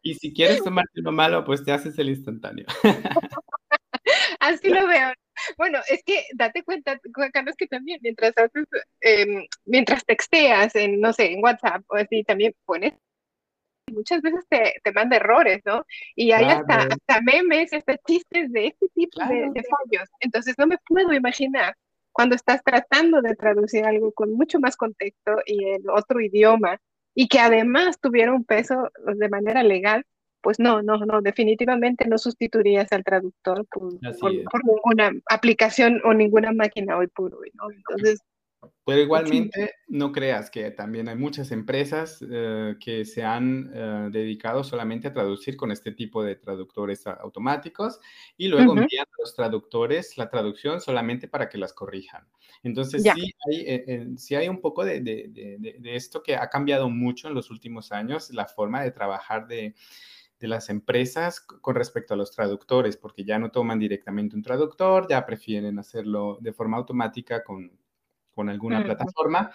y 0.02 0.14
si 0.14 0.32
quieres 0.34 0.62
tomarte 0.62 1.00
lo 1.00 1.12
malo, 1.12 1.44
pues 1.44 1.64
te 1.64 1.72
haces 1.72 1.98
el 1.98 2.10
instantáneo. 2.10 2.66
Así 4.40 4.68
lo 4.68 4.86
veo. 4.86 5.12
Bueno, 5.56 5.78
es 5.88 6.02
que 6.04 6.24
date 6.34 6.62
cuenta, 6.62 6.98
Carlos, 7.32 7.54
que 7.56 7.66
también 7.66 8.00
mientras 8.02 8.36
haces, 8.36 8.66
em, 9.00 9.46
mientras 9.64 10.04
texteas 10.04 10.74
en, 10.74 11.00
no 11.00 11.12
sé, 11.12 11.32
en 11.32 11.42
WhatsApp 11.42 11.82
o 11.88 11.96
así, 11.96 12.22
también 12.24 12.54
pones 12.64 12.92
muchas 13.93 14.22
veces 14.22 14.45
te, 14.49 14.74
te 14.82 14.93
manda 14.93 15.16
errores, 15.16 15.61
¿no? 15.64 15.84
Y 16.16 16.32
hay 16.32 16.47
hasta, 16.47 16.88
hasta, 16.88 17.20
memes, 17.22 17.72
hasta 17.72 17.97
chistes 17.99 18.51
de 18.53 18.68
este 18.68 18.88
tipo 18.95 19.20
de, 19.26 19.51
de, 19.53 19.62
fallos. 19.62 20.09
Entonces 20.20 20.55
no 20.59 20.66
me 20.66 20.78
puedo 20.86 21.12
imaginar 21.12 21.76
cuando 22.12 22.34
estás 22.34 22.62
tratando 22.62 23.22
de 23.22 23.34
traducir 23.34 23.84
algo 23.84 24.12
con 24.12 24.32
mucho 24.34 24.61
más 24.61 24.76
contexto 24.76 25.36
y 25.47 25.64
en 25.70 25.82
otro 25.88 26.20
idioma 26.20 26.78
y 27.14 27.28
que 27.28 27.38
además 27.38 27.99
tuviera 28.01 28.32
un 28.32 28.45
peso 28.45 28.90
de 29.14 29.28
manera 29.28 29.62
legal, 29.62 30.05
pues 30.40 30.59
no, 30.59 30.82
no, 30.82 30.99
no, 30.99 31.22
definitivamente 31.22 32.07
no 32.09 32.18
sustituirías 32.18 32.93
al 32.93 33.05
traductor 33.05 33.66
por, 33.70 33.93
ninguna 34.64 35.12
aplicación 35.30 36.01
o 36.05 36.12
ninguna 36.12 36.53
máquina 36.53 36.97
hoy 36.97 37.07
por 37.09 37.34
hoy, 37.34 37.51
¿no? 37.55 37.70
Entonces... 37.70 38.20
Pero 38.84 39.00
igualmente, 39.00 39.74
no 39.88 40.12
creas 40.12 40.50
que 40.50 40.70
también 40.70 41.08
hay 41.08 41.16
muchas 41.16 41.52
empresas 41.52 42.24
eh, 42.28 42.76
que 42.80 43.04
se 43.04 43.22
han 43.22 43.70
eh, 43.72 44.08
dedicado 44.10 44.64
solamente 44.64 45.08
a 45.08 45.12
traducir 45.12 45.56
con 45.56 45.70
este 45.70 45.92
tipo 45.92 46.22
de 46.22 46.36
traductores 46.36 47.06
automáticos 47.06 48.00
y 48.36 48.48
luego 48.48 48.72
envían 48.72 49.06
a 49.06 49.20
los 49.20 49.34
traductores 49.34 50.16
la 50.16 50.30
traducción 50.30 50.80
solamente 50.80 51.28
para 51.28 51.48
que 51.48 51.58
las 51.58 51.72
corrijan. 51.72 52.26
Entonces, 52.62 53.02
sí 53.02 53.10
hay, 53.10 53.64
eh, 53.66 54.08
sí 54.16 54.34
hay, 54.34 54.48
un 54.48 54.60
poco 54.60 54.84
de, 54.84 55.00
de, 55.00 55.28
de, 55.58 55.96
esto 55.96 56.22
que 56.22 56.36
ha 56.36 56.48
cambiado 56.48 56.88
mucho 56.88 57.28
en 57.28 57.34
los 57.34 57.50
últimos 57.50 57.92
años, 57.92 58.30
la 58.30 58.46
forma 58.46 58.82
de 58.82 58.92
trabajar 58.92 59.46
de 59.46 59.74
las 60.40 60.70
empresas 60.70 61.40
con 61.40 61.76
respecto 61.76 62.14
a 62.14 62.16
los 62.16 62.32
traductores, 62.32 62.96
porque 62.96 63.24
ya 63.24 63.38
no 63.38 63.52
toman 63.52 63.78
directamente 63.78 64.34
un 64.34 64.42
traductor, 64.42 65.06
ya 65.08 65.24
prefieren 65.24 65.78
hacerlo 65.78 66.38
de 66.40 66.52
forma 66.52 66.76
automática 66.78 67.44
con, 67.44 67.70
con 68.33 68.49
alguna 68.49 68.83
plataforma 68.83 69.51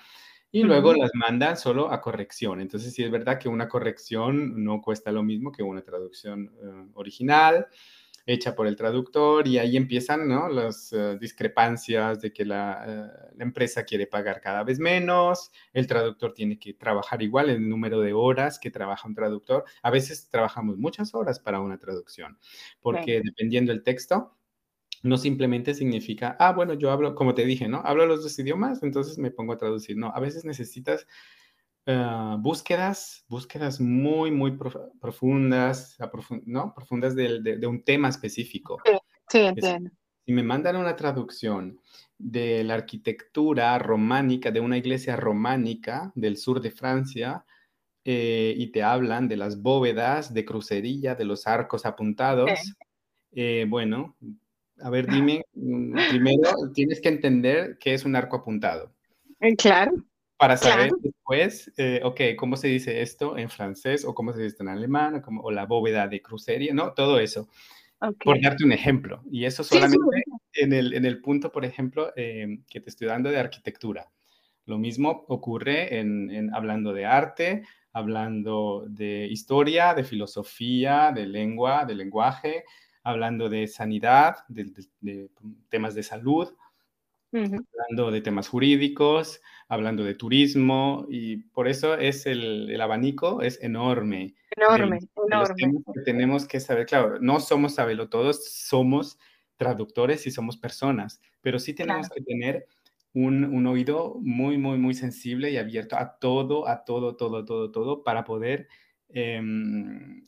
y 0.51 0.63
luego 0.63 0.93
las 0.93 1.11
mandan 1.13 1.57
solo 1.57 1.91
a 1.91 2.01
corrección. 2.01 2.61
Entonces, 2.61 2.93
sí 2.93 3.03
es 3.03 3.11
verdad 3.11 3.39
que 3.39 3.49
una 3.49 3.67
corrección 3.67 4.63
no 4.63 4.81
cuesta 4.81 5.11
lo 5.11 5.23
mismo 5.23 5.51
que 5.51 5.63
una 5.63 5.81
traducción 5.81 6.51
eh, 6.61 6.91
original 6.93 7.67
hecha 8.27 8.53
por 8.53 8.67
el 8.67 8.75
traductor 8.75 9.47
y 9.47 9.57
ahí 9.57 9.77
empiezan 9.77 10.27
¿no? 10.27 10.49
las 10.49 10.91
eh, 10.91 11.17
discrepancias 11.19 12.19
de 12.19 12.33
que 12.33 12.43
la, 12.43 12.83
eh, 12.85 13.31
la, 13.37 13.43
empresa 13.43 13.85
quiere 13.85 14.05
pagar 14.05 14.41
cada 14.41 14.63
vez 14.63 14.79
menos, 14.79 15.49
el 15.71 15.87
traductor 15.87 16.33
tiene 16.33 16.59
que 16.59 16.73
trabajar 16.73 17.21
igual 17.21 17.49
el 17.49 17.67
número 17.67 18.01
de 18.01 18.11
horas 18.11 18.59
que 18.59 18.69
trabaja 18.69 19.07
un 19.07 19.15
traductor. 19.15 19.63
A 19.81 19.91
veces 19.91 20.29
trabajamos 20.29 20.77
muchas 20.77 21.15
horas 21.15 21.39
para 21.39 21.61
una 21.61 21.77
traducción, 21.77 22.37
porque 22.81 23.21
dependiendo 23.23 23.71
del 23.71 23.81
texto, 23.81 24.36
no 25.03 25.17
simplemente 25.17 25.73
significa, 25.73 26.35
ah, 26.39 26.53
bueno, 26.53 26.73
yo 26.73 26.91
hablo, 26.91 27.15
como 27.15 27.33
te 27.33 27.45
dije, 27.45 27.67
¿no? 27.67 27.81
Hablo 27.85 28.05
los 28.05 28.23
dos 28.23 28.37
idiomas, 28.39 28.83
entonces 28.83 29.17
me 29.17 29.31
pongo 29.31 29.53
a 29.53 29.57
traducir. 29.57 29.97
No, 29.97 30.11
a 30.13 30.19
veces 30.19 30.45
necesitas 30.45 31.07
Ah, 31.89 32.35
búsquedas, 32.37 33.23
búsquedas 33.29 33.79
muy, 33.79 34.29
muy 34.29 34.57
profundas, 34.99 35.97
¿no? 36.45 36.73
Profundas 36.75 37.15
de, 37.15 37.65
un 37.65 37.81
tema 37.81 38.09
específico. 38.09 38.77
Sí, 39.29 39.39
entiendo. 39.39 39.89
Si 40.25 40.33
me 40.33 40.43
mandan 40.43 40.75
una 40.75 40.97
traducción 40.97 41.79
de 42.17 42.65
la 42.65 42.73
arquitectura 42.73 43.79
románica, 43.79 44.51
de 44.51 44.59
una 44.59 44.77
iglesia 44.77 45.15
románica 45.15 46.11
del 46.13 46.35
sur 46.35 46.59
de 46.59 46.71
Francia, 46.71 47.45
eh, 48.03 48.53
y 48.57 48.67
te 48.73 48.83
hablan 48.83 49.29
de 49.29 49.37
las 49.37 49.61
bóvedas 49.61 50.33
de 50.33 50.43
crucería, 50.43 51.15
de 51.15 51.23
los 51.23 51.47
arcos 51.47 51.85
apuntados, 51.85 52.75
eh, 53.31 53.65
bueno, 53.69 54.17
a 54.81 54.89
ver, 54.89 55.07
dime, 55.07 55.43
mm, 55.53 55.95
primero 56.09 56.49
tienes 56.73 57.01
que 57.01 57.09
entender 57.09 57.77
qué 57.79 57.93
es 57.93 58.05
un 58.05 58.15
arco 58.15 58.37
apuntado. 58.37 58.91
Eh, 59.39 59.55
claro 59.55 59.91
para 60.37 60.55
saber 60.55 60.91
después, 61.01 61.71
eh, 61.77 61.99
ok, 62.03 62.21
cómo 62.37 62.55
se 62.57 62.67
dice 62.67 63.01
esto 63.01 63.37
en 63.37 63.49
francés 63.49 64.05
o 64.05 64.13
cómo 64.13 64.33
se 64.33 64.43
dice 64.43 64.57
en 64.59 64.69
alemán 64.69 65.15
o, 65.15 65.41
o 65.41 65.51
la 65.51 65.65
bóveda 65.65 66.07
de 66.07 66.21
crucería, 66.21 66.73
¿no? 66.73 66.93
Todo 66.93 67.19
eso. 67.19 67.49
Por 68.23 68.39
darte 68.39 68.63
un 68.63 68.71
ejemplo. 68.71 69.23
Y 69.31 69.45
eso 69.45 69.63
solamente 69.63 69.97
En, 70.53 70.71
el, 70.71 70.93
en 70.93 71.05
el 71.05 71.19
punto, 71.21 71.51
por 71.51 71.65
ejemplo, 71.65 72.13
em, 72.15 72.63
que 72.69 72.79
te 72.79 72.91
estoy 72.91 73.07
dando 73.07 73.31
de 73.31 73.39
arquitectura. 73.39 74.11
Lo 74.65 74.77
mismo 74.77 75.25
ocurre 75.27 75.97
en, 75.99 76.29
en, 76.29 76.53
hablando 76.53 76.93
de 76.93 77.05
arte, 77.05 77.63
hablando 77.91 78.85
de 78.87 79.25
historia, 79.25 79.95
de 79.95 80.03
filosofía, 80.03 81.11
de 81.13 81.25
lengua, 81.25 81.85
de 81.85 81.95
lenguaje, 81.95 82.65
hablando 83.07 83.47
de 83.47 83.67
sanidad, 83.67 84.39
de, 84.49 84.65
de 84.99 85.29
temas 85.69 85.95
de 85.95 86.03
salud. 86.03 86.53
hablando 87.31 88.11
de 88.11 88.21
temas 88.21 88.49
jurídicos, 88.49 89.41
hablando 89.69 90.03
de 90.03 90.13
turismo, 90.13 91.05
y 91.09 91.37
por 91.37 91.69
eso 91.69 91.95
es 91.95 92.25
el, 92.25 92.69
el 92.69 92.81
abanico 92.81 93.41
es 93.41 93.61
enorme. 93.63 94.35
Enorme, 94.57 94.99
enorme. 95.25 95.71
que 95.93 96.01
tenemos 96.01 96.45
que 96.47 96.59
saber, 96.59 96.85
claro, 96.85 97.17
no 97.21 97.39
somos 97.39 97.77
todos, 98.09 98.45
somos 98.45 99.17
traductores 99.55 100.27
y 100.27 100.31
somos 100.31 100.57
personas, 100.57 101.21
pero 101.41 101.59
sí 101.59 101.73
tenemos 101.73 102.09
que 102.09 102.21
tener 102.21 102.67
un, 103.13 103.45
un, 103.45 103.67
oído 103.67 104.17
muy, 104.19 104.57
muy, 104.57 104.77
muy 104.77 104.93
sensible 104.93 105.49
y 105.49 105.57
abierto 105.57 105.95
a 105.95 106.17
todo, 106.19 106.67
a 106.67 106.83
todo, 106.83 107.15
todo, 107.15 107.45
todo, 107.45 107.71
todo, 107.71 108.03
para 108.03 108.25
poder 108.25 108.67
em, 109.09 110.27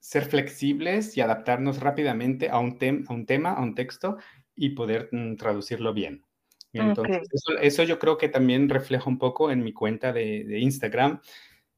ser 0.00 0.24
flexibles 0.24 1.16
y 1.16 1.20
adaptarnos 1.20 1.80
rápidamente 1.80 2.48
a 2.48 2.58
un, 2.58 2.78
a 3.06 3.12
un 3.12 3.26
tema, 3.26 3.52
a 3.52 3.62
un 3.62 3.74
texto 3.74 4.16
y 4.56 4.70
poder 4.70 5.08
mm, 5.12 5.36
traducirlo 5.36 5.94
bien. 5.94 6.24
Entonces, 6.72 7.28
eso, 7.60 7.82
yo 7.82 7.98
creo 7.98 8.16
que 8.16 8.28
también 8.28 8.68
refleja 8.68 9.08
un 9.08 9.18
poco 9.18 9.50
en 9.50 9.62
mi 9.62 9.72
cuenta 9.72 10.12
de, 10.12 10.44
de 10.44 10.60
Instagram, 10.60 11.20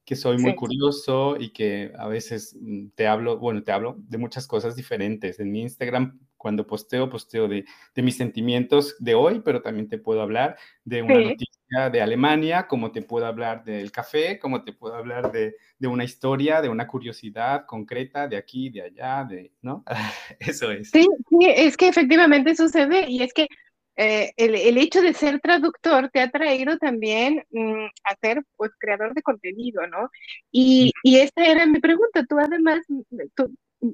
que 0.04 0.16
soy 0.16 0.36
muy 0.38 0.54
curioso 0.54 1.36
y 1.38 1.52
que 1.52 1.92
a 1.96 2.08
veces 2.08 2.56
mm, 2.60 2.88
te 2.94 3.06
hablo, 3.06 3.38
bueno, 3.38 3.62
te 3.62 3.72
hablo 3.72 3.96
de 3.98 4.18
muchas 4.18 4.46
cosas 4.46 4.76
diferentes. 4.76 5.40
En 5.40 5.50
mi 5.50 5.62
Instagram, 5.62 6.20
cuando 6.42 6.66
posteo, 6.66 7.08
posteo 7.08 7.46
de, 7.46 7.64
de 7.94 8.02
mis 8.02 8.16
sentimientos 8.16 8.96
de 8.98 9.14
hoy, 9.14 9.40
pero 9.44 9.62
también 9.62 9.88
te 9.88 9.96
puedo 9.96 10.20
hablar 10.20 10.58
de 10.84 11.00
una 11.00 11.20
noticia 11.20 11.88
de 11.88 12.02
Alemania, 12.02 12.66
como 12.66 12.90
te 12.90 13.00
puedo 13.00 13.26
hablar 13.26 13.62
del 13.62 13.92
café, 13.92 14.40
como 14.40 14.64
te 14.64 14.72
puedo 14.72 14.96
hablar 14.96 15.30
de, 15.30 15.54
de 15.78 15.86
una 15.86 16.02
historia, 16.02 16.60
de 16.60 16.68
una 16.68 16.88
curiosidad 16.88 17.64
concreta 17.64 18.26
de 18.26 18.36
aquí, 18.36 18.70
de 18.70 18.82
allá, 18.82 19.24
de, 19.24 19.52
¿no? 19.62 19.84
Eso 20.40 20.72
es. 20.72 20.90
Sí, 20.90 21.06
sí, 21.30 21.38
es 21.46 21.76
que 21.76 21.86
efectivamente 21.86 22.56
sucede 22.56 23.08
y 23.08 23.22
es 23.22 23.32
que 23.32 23.46
eh, 23.94 24.32
el, 24.36 24.78
hecho 24.78 25.00
de 25.00 25.14
ser 25.14 25.38
traductor 25.38 26.08
te 26.08 26.20
ha 26.20 26.28
traído 26.28 26.76
también 26.76 27.44
mm, 27.50 27.84
a 28.02 28.16
ser 28.20 28.42
pues 28.56 28.72
creador 28.80 29.14
de 29.14 29.22
contenido, 29.22 29.86
¿no? 29.86 30.10
Y, 30.50 30.90
y 31.04 31.18
esta 31.20 31.46
era 31.46 31.66
mi 31.66 31.78
pregunta. 31.78 32.26
Tú 32.28 32.36
además, 32.40 32.80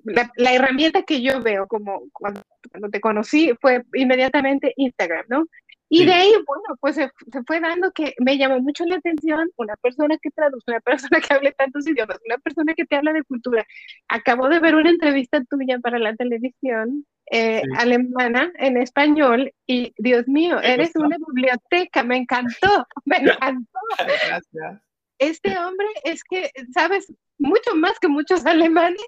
la, 0.05 0.53
herramienta 0.53 1.03
que 1.03 1.23
yo 1.23 1.41
veo 1.41 1.67
como 1.67 2.03
cuando, 2.13 2.43
te 2.91 3.01
conocí 3.01 3.53
fue 3.61 3.85
inmediatamente 3.95 4.75
Instagram, 4.77 5.25
¿no? 5.29 5.47
Y 5.91 6.05
de 6.05 6.13
ahí, 6.13 6.31
bueno, 6.47 6.77
pues 6.81 6.97
se, 6.97 7.11
se, 7.33 7.43
fue 7.45 7.61
dando 7.61 7.91
que 7.93 8.15
me 8.19 8.37
llamó 8.37 8.61
mucho 8.61 8.85
la 8.85 8.97
atención 8.97 9.49
una 9.57 9.75
persona 9.77 10.19
que 10.21 10.31
traduce, 10.31 10.65
una 10.67 10.81
persona 10.81 11.19
que 11.21 11.35
hable 11.35 11.53
tantos 11.53 11.89
idiomas, 11.89 12.19
una 12.27 12.37
persona 12.37 12.75
que 12.75 12.85
te 12.85 12.97
habla 12.97 13.15
de 13.15 13.25
cultura. 13.25 13.67
Acabo 14.09 14.51
de 14.51 14.61
ver 14.61 14.75
una 14.75 14.91
entrevista 14.91 15.43
tuya 15.49 15.79
para 15.79 15.99
la 15.99 16.15
televisión 16.15 17.07
eh, 17.31 17.63
alemana 17.77 18.53
en 18.57 18.77
español 18.77 19.53
y 19.67 19.95
Dios 19.97 20.29
mío, 20.29 20.61
eres 20.61 20.95
una 20.95 21.17
biblioteca, 21.27 22.03
me 22.03 22.19
encantó, 22.19 22.87
me 23.07 23.17
encantó. 23.17 23.79
Gracias. 23.99 24.88
Este 25.19 25.59
hombre 25.59 25.87
es 26.05 26.23
que, 26.25 26.51
sabes, 26.73 27.13
mucho 27.39 27.75
más 27.75 27.99
que 27.99 28.09
muchos 28.09 28.45
alemanes, 28.47 29.05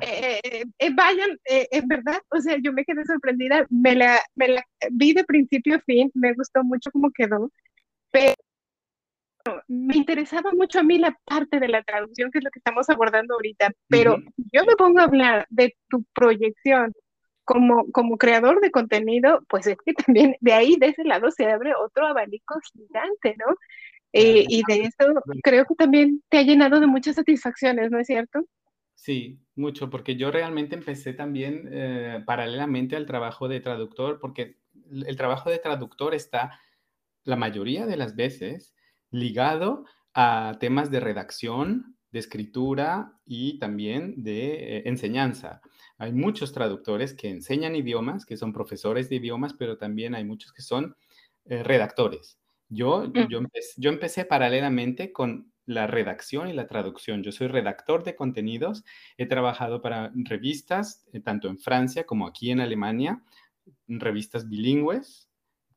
eh, 0.00 0.64
eh, 0.78 0.90
vayan, 0.94 1.38
en 1.44 1.88
verdad, 1.88 2.20
o 2.30 2.40
sea, 2.40 2.56
yo 2.62 2.72
me 2.72 2.84
quedé 2.84 3.04
sorprendida, 3.04 3.66
me 3.70 3.94
la, 3.94 4.20
me 4.34 4.48
la 4.48 4.64
vi 4.90 5.12
de 5.12 5.24
principio 5.24 5.76
a 5.76 5.80
fin, 5.80 6.10
me 6.14 6.32
gustó 6.34 6.64
mucho 6.64 6.90
cómo 6.90 7.10
quedó, 7.12 7.50
pero 8.10 8.34
me 9.68 9.96
interesaba 9.96 10.52
mucho 10.52 10.80
a 10.80 10.82
mí 10.82 10.98
la 10.98 11.16
parte 11.24 11.60
de 11.60 11.68
la 11.68 11.82
traducción, 11.82 12.30
que 12.30 12.38
es 12.38 12.44
lo 12.44 12.50
que 12.50 12.60
estamos 12.60 12.88
abordando 12.88 13.34
ahorita, 13.34 13.70
pero 13.88 14.16
yo 14.52 14.64
me 14.64 14.76
pongo 14.76 15.00
a 15.00 15.04
hablar 15.04 15.46
de 15.50 15.76
tu 15.88 16.04
proyección 16.14 16.92
como, 17.44 17.90
como 17.92 18.16
creador 18.16 18.60
de 18.60 18.70
contenido, 18.70 19.44
pues 19.48 19.66
es 19.66 19.76
que 19.84 19.92
también 19.92 20.36
de 20.40 20.52
ahí, 20.52 20.76
de 20.76 20.88
ese 20.88 21.04
lado, 21.04 21.30
se 21.30 21.46
abre 21.46 21.74
otro 21.74 22.06
abanico 22.06 22.58
gigante, 22.72 23.36
¿no? 23.38 23.54
Eh, 24.16 24.44
y 24.48 24.62
de 24.68 24.82
eso 24.82 25.12
creo 25.42 25.64
que 25.64 25.74
también 25.74 26.22
te 26.28 26.38
ha 26.38 26.42
llenado 26.42 26.78
de 26.78 26.86
muchas 26.86 27.16
satisfacciones, 27.16 27.90
¿no 27.90 27.98
es 27.98 28.06
cierto? 28.06 28.46
Sí, 28.94 29.40
mucho, 29.56 29.90
porque 29.90 30.14
yo 30.14 30.30
realmente 30.30 30.76
empecé 30.76 31.14
también 31.14 31.68
eh, 31.72 32.22
paralelamente 32.24 32.94
al 32.94 33.06
trabajo 33.06 33.48
de 33.48 33.58
traductor, 33.58 34.20
porque 34.20 34.58
el 34.90 35.16
trabajo 35.16 35.50
de 35.50 35.58
traductor 35.58 36.14
está 36.14 36.60
la 37.24 37.34
mayoría 37.34 37.86
de 37.86 37.96
las 37.96 38.14
veces 38.14 38.76
ligado 39.10 39.84
a 40.14 40.56
temas 40.60 40.92
de 40.92 41.00
redacción, 41.00 41.96
de 42.12 42.20
escritura 42.20 43.18
y 43.24 43.58
también 43.58 44.22
de 44.22 44.76
eh, 44.76 44.82
enseñanza. 44.86 45.60
Hay 45.98 46.12
muchos 46.12 46.52
traductores 46.52 47.14
que 47.14 47.30
enseñan 47.30 47.74
idiomas, 47.74 48.24
que 48.24 48.36
son 48.36 48.52
profesores 48.52 49.08
de 49.08 49.16
idiomas, 49.16 49.54
pero 49.54 49.76
también 49.76 50.14
hay 50.14 50.24
muchos 50.24 50.52
que 50.52 50.62
son 50.62 50.94
eh, 51.46 51.64
redactores. 51.64 52.38
Yo, 52.68 53.12
yo, 53.12 53.40
yo 53.76 53.90
empecé 53.90 54.24
paralelamente 54.24 55.12
con 55.12 55.52
la 55.66 55.86
redacción 55.86 56.48
y 56.48 56.52
la 56.52 56.66
traducción. 56.66 57.22
Yo 57.22 57.32
soy 57.32 57.48
redactor 57.48 58.04
de 58.04 58.16
contenidos, 58.16 58.84
he 59.16 59.26
trabajado 59.26 59.80
para 59.80 60.12
revistas, 60.14 61.06
eh, 61.12 61.20
tanto 61.20 61.48
en 61.48 61.58
Francia 61.58 62.04
como 62.04 62.26
aquí 62.26 62.50
en 62.50 62.60
Alemania, 62.60 63.22
revistas 63.86 64.48
bilingües 64.48 65.28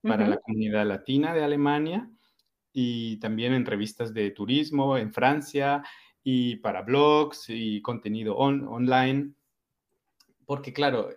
para 0.02 0.28
la 0.28 0.38
comunidad 0.38 0.86
latina 0.86 1.34
de 1.34 1.44
Alemania 1.44 2.10
y 2.72 3.18
también 3.18 3.54
en 3.54 3.66
revistas 3.66 4.14
de 4.14 4.32
turismo 4.32 4.98
en 4.98 5.12
Francia 5.12 5.84
y 6.24 6.58
para 6.58 6.82
blogs 6.82 7.46
y 7.50 7.82
contenido 7.82 8.36
online. 8.38 9.32
Porque 10.46 10.74
claro, 10.74 11.10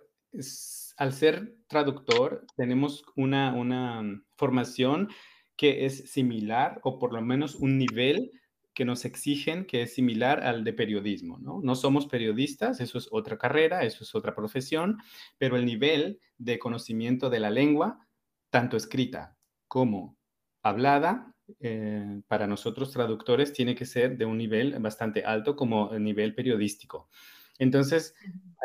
al 0.97 1.13
ser 1.13 1.55
traductor 1.67 2.45
tenemos 2.55 3.03
una, 3.15 3.53
una 3.53 4.23
formación 4.35 5.09
que 5.61 5.85
es 5.85 6.09
similar 6.09 6.79
o 6.81 6.97
por 6.97 7.13
lo 7.13 7.21
menos 7.21 7.53
un 7.53 7.77
nivel 7.77 8.31
que 8.73 8.83
nos 8.83 9.05
exigen 9.05 9.65
que 9.65 9.83
es 9.83 9.93
similar 9.93 10.43
al 10.43 10.63
de 10.63 10.73
periodismo, 10.73 11.37
¿no? 11.37 11.59
No 11.61 11.75
somos 11.75 12.07
periodistas, 12.07 12.79
eso 12.79 12.97
es 12.97 13.07
otra 13.11 13.37
carrera, 13.37 13.83
eso 13.83 14.03
es 14.03 14.15
otra 14.15 14.33
profesión, 14.33 14.97
pero 15.37 15.57
el 15.57 15.67
nivel 15.67 16.19
de 16.39 16.57
conocimiento 16.57 17.29
de 17.29 17.41
la 17.41 17.51
lengua, 17.51 18.07
tanto 18.49 18.75
escrita 18.75 19.37
como 19.67 20.17
hablada, 20.63 21.35
eh, 21.59 22.21
para 22.27 22.47
nosotros 22.47 22.91
traductores 22.91 23.53
tiene 23.53 23.75
que 23.75 23.85
ser 23.85 24.17
de 24.17 24.25
un 24.25 24.39
nivel 24.39 24.75
bastante 24.79 25.23
alto 25.25 25.55
como 25.55 25.93
el 25.93 26.03
nivel 26.03 26.33
periodístico. 26.33 27.07
Entonces, 27.59 28.15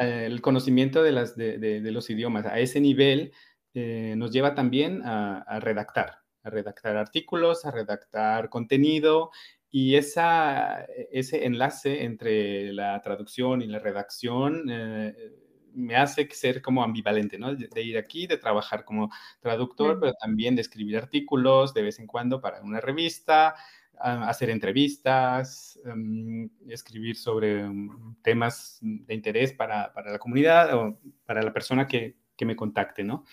eh, 0.01 0.24
el 0.24 0.40
conocimiento 0.40 1.03
de, 1.03 1.12
las, 1.12 1.36
de, 1.36 1.82
los 1.92 2.09
idiomas 2.09 2.47
a 2.47 2.59
ese 2.59 2.80
nivel 2.80 3.34
eh, 3.74 4.14
nos 4.16 4.30
lleva 4.30 4.55
también 4.55 5.03
a, 5.05 5.61
redactar, 5.61 6.20
a 6.47 6.51
redactar 6.51 6.97
artículos, 6.97 7.64
a 7.64 7.70
redactar 7.70 8.49
contenido 8.49 9.30
y 9.70 9.97
esa, 9.97 10.84
ese 11.12 11.44
enlace 11.44 12.05
entre 12.05 12.72
la 12.72 13.01
traducción 13.03 13.62
y 13.62 13.66
la 13.66 13.78
redacción 13.78 14.64
eh, 14.70 15.14
me 15.74 15.97
hace 15.97 16.28
ser 16.30 16.62
como 16.62 16.82
ambivalente, 16.82 17.38
¿no? 17.38 17.55
De, 17.55 17.82
ir 17.82 17.99
aquí, 17.99 18.26
de 18.26 18.38
trabajar 18.38 18.84
como 18.84 19.11
traductor, 19.40 20.01
pero 20.01 20.14
también 20.14 20.55
de 20.57 20.62
escribir 20.62 20.97
artículos 20.97 21.74
de 21.74 21.82
vez 21.82 21.99
en 21.99 22.07
cuando 22.07 22.40
para 22.40 22.62
una 22.62 22.80
revista, 22.80 23.55
hacer 23.99 24.51
entrevistas, 24.51 25.78
em, 25.84 26.49
escribir 26.68 27.16
sobre 27.16 27.62
mm, 27.64 28.16
temas 28.22 28.78
de 28.80 29.14
interés 29.14 29.53
para, 29.53 29.92
para, 29.92 30.12
la 30.12 30.18
comunidad 30.18 30.74
o 30.74 30.99
para 31.24 31.42
la 31.42 31.53
persona 31.53 31.86
que, 31.86 32.16
que 32.36 32.47
me 32.47 32.57
contacte, 32.57 33.05
¿no? 33.05 33.24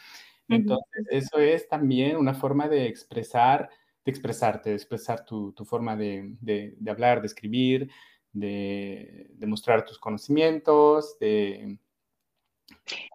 Entonces, 0.50 1.06
eso 1.10 1.40
es 1.40 1.68
también 1.68 2.18
una 2.18 2.34
forma 2.34 2.68
de 2.68 2.88
expresar, 2.88 3.70
de 4.06 4.12
expresarte, 4.12 4.70
de 4.70 4.76
expresar 4.76 5.26
tu, 5.26 5.52
tu 5.54 5.66
forma 5.66 5.96
de, 5.96 6.36
de, 6.42 6.76
de, 6.78 6.92
hablar, 6.92 7.22
de 7.22 7.28
escribir, 7.28 7.90
de, 8.32 9.28
de, 9.32 9.48
mostrar 9.48 9.86
tus 9.86 9.98
conocimientos, 9.98 11.18
de... 11.20 11.78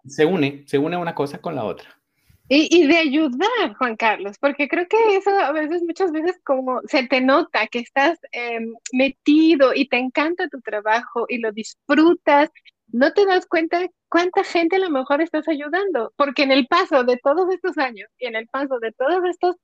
Se 0.05 0.25
une, 0.25 0.63
se 0.67 0.77
une 0.77 0.97
una 0.97 1.13
cosa 1.13 1.39
con 1.39 1.55
la 1.55 1.65
otra. 1.65 1.99
Y, 2.51 2.87
de 2.87 2.97
ayudar, 2.97 3.75
Juan 3.77 3.95
Carlos, 3.95 4.37
porque 4.39 4.67
creo 4.67 4.87
que 4.87 5.17
eso 5.17 5.29
a 5.29 5.51
veces, 5.51 5.83
muchas 5.83 6.11
veces, 6.11 6.39
como 6.43 6.81
se 6.87 7.07
te 7.07 7.21
nota 7.21 7.67
que 7.67 7.77
estás 7.77 8.17
em, 8.31 8.73
metido 8.91 9.71
y 9.75 9.87
te 9.87 9.97
encanta 9.97 10.49
tu 10.49 10.59
trabajo 10.61 11.27
y 11.29 11.37
lo 11.37 11.51
disfrutas, 11.51 12.49
no 12.91 13.13
te 13.13 13.25
das 13.25 13.45
cuenta 13.47 13.87
cuánta 14.09 14.43
gente 14.43 14.77
a 14.77 14.79
lo 14.79 14.89
mejor 14.89 15.21
estás 15.21 15.47
ayudando, 15.47 16.13
porque 16.17 16.43
en 16.43 16.51
el 16.51 16.67
paso 16.67 17.03
de 17.03 17.17
todos 17.17 17.53
estos 17.53 17.77
años 17.77 18.09
y 18.19 18.27
en 18.27 18.35
el 18.35 18.47
paso 18.47 18.79
de 18.79 18.91
todas 18.91 19.23
estas 19.25 19.55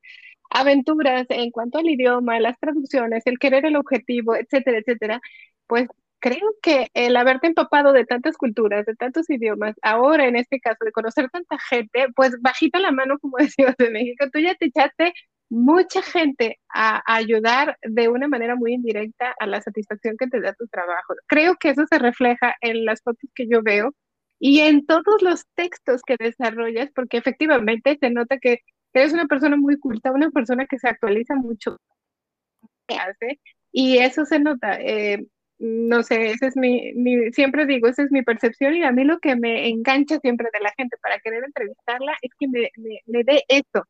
aventuras 0.51 1.25
en 1.29 1.51
cuanto 1.51 1.79
al 1.79 1.89
idioma, 1.89 2.39
las 2.39 2.59
traducciones, 2.59 3.23
el 3.25 3.39
querer 3.39 3.65
el 3.65 3.75
objetivo, 3.75 4.35
etcétera, 4.35 4.79
etcétera, 4.79 5.21
pues 5.67 5.87
creo 6.19 6.55
que 6.61 6.87
el 6.93 7.15
haberte 7.17 7.47
empapado 7.47 7.93
de 7.93 8.05
tantas 8.05 8.37
culturas, 8.37 8.85
de 8.85 8.95
tantos 8.95 9.29
idiomas, 9.29 9.75
ahora 9.81 10.27
en 10.27 10.35
este 10.35 10.59
caso 10.59 10.83
de 10.85 10.91
conocer 10.91 11.29
tanta 11.29 11.57
gente, 11.69 12.07
pues 12.15 12.35
bajita 12.41 12.79
la 12.79 12.91
mano, 12.91 13.19
como 13.19 13.37
decimos 13.39 13.75
en 13.79 13.93
México, 13.93 14.25
tú 14.31 14.39
ya 14.39 14.55
te 14.55 14.65
echaste 14.67 15.13
mucha 15.49 16.01
gente 16.01 16.59
a, 16.69 17.01
ayudar 17.05 17.77
de 17.83 18.09
una 18.09 18.27
manera 18.27 18.55
muy 18.55 18.73
indirecta 18.73 19.35
a 19.39 19.47
la 19.47 19.61
satisfacción 19.61 20.15
que 20.17 20.27
te 20.27 20.41
da 20.41 20.53
tu 20.53 20.67
trabajo. 20.67 21.13
Creo 21.27 21.55
que 21.55 21.69
eso 21.69 21.85
se 21.89 21.99
refleja 21.99 22.55
en 22.61 22.85
las 22.85 23.01
fotos 23.03 23.29
que 23.35 23.47
yo 23.47 23.61
veo 23.63 23.93
y 24.39 24.59
en 24.61 24.85
todos 24.85 25.21
los 25.21 25.45
textos 25.55 26.01
que 26.05 26.17
desarrollas, 26.19 26.89
porque 26.93 27.17
efectivamente 27.17 27.97
se 27.99 28.09
nota 28.09 28.37
que 28.39 28.59
eres 28.93 29.13
una 29.13 29.25
persona 29.25 29.57
muy 29.57 29.77
culta, 29.79 30.11
una 30.11 30.29
persona 30.31 30.65
que 30.67 30.79
se 30.79 30.87
actualiza 30.87 31.35
mucho, 31.35 31.77
hace, 32.87 33.39
y 33.71 33.97
eso 33.99 34.25
se 34.25 34.39
nota. 34.39 34.79
Eh, 34.79 35.25
no 35.57 36.03
sé, 36.03 36.31
ese 36.31 36.47
es 36.47 36.57
mi, 36.57 36.93
mi, 36.93 37.31
siempre 37.31 37.65
digo, 37.65 37.87
esa 37.87 38.03
es 38.03 38.11
mi 38.11 38.23
percepción 38.23 38.75
y 38.75 38.83
a 38.83 38.91
mí 38.91 39.03
lo 39.05 39.19
que 39.19 39.35
me 39.35 39.69
engancha 39.69 40.19
siempre 40.19 40.49
de 40.53 40.59
la 40.59 40.73
gente 40.77 40.97
para 41.01 41.19
querer 41.19 41.43
entrevistarla 41.45 42.13
es 42.21 42.31
que 42.37 42.47
me, 42.47 42.69
me, 42.77 42.99
me 43.05 43.23
dé 43.23 43.43
esto, 43.47 43.83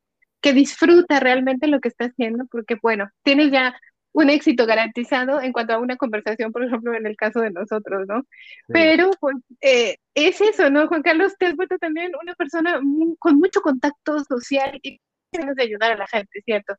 que 0.46 0.54
disfruta 0.54 1.20
realmente 1.20 1.66
lo 1.66 1.80
que 1.80 1.88
está 1.88 2.06
haciendo, 2.06 2.46
porque 2.52 2.76
bueno, 2.80 3.10
tienes 3.24 3.50
ya 3.50 3.76
un 4.12 4.30
éxito 4.30 4.68
garantizado 4.68 5.42
en 5.42 5.52
cuanto 5.52 5.74
a 5.74 5.80
una 5.80 5.98
conversación, 5.98 6.52
por 6.52 6.64
ejemplo, 6.64 6.94
en 6.94 7.08
el 7.08 7.16
caso 7.18 7.40
de 7.40 7.50
nosotros, 7.50 8.06
¿no? 8.08 8.22
Pero 8.68 9.10
pues 9.20 9.38
eh, 9.62 9.98
es 10.14 10.40
eso, 10.42 10.70
¿no? 10.70 10.88
Juan 10.88 11.02
Carlos, 11.02 11.34
te 11.40 11.48
has 11.48 11.56
vuelto 11.56 11.80
también 11.80 12.12
una 12.22 12.36
persona 12.36 12.80
con 13.18 13.40
mucho 13.40 13.60
contacto 13.62 14.24
social 14.24 14.80
y 14.84 15.02
tienes 15.32 15.56
de 15.56 15.64
ayudar 15.64 15.94
a 15.94 15.98
la 15.98 16.06
gente, 16.06 16.40
¿cierto? 16.46 16.76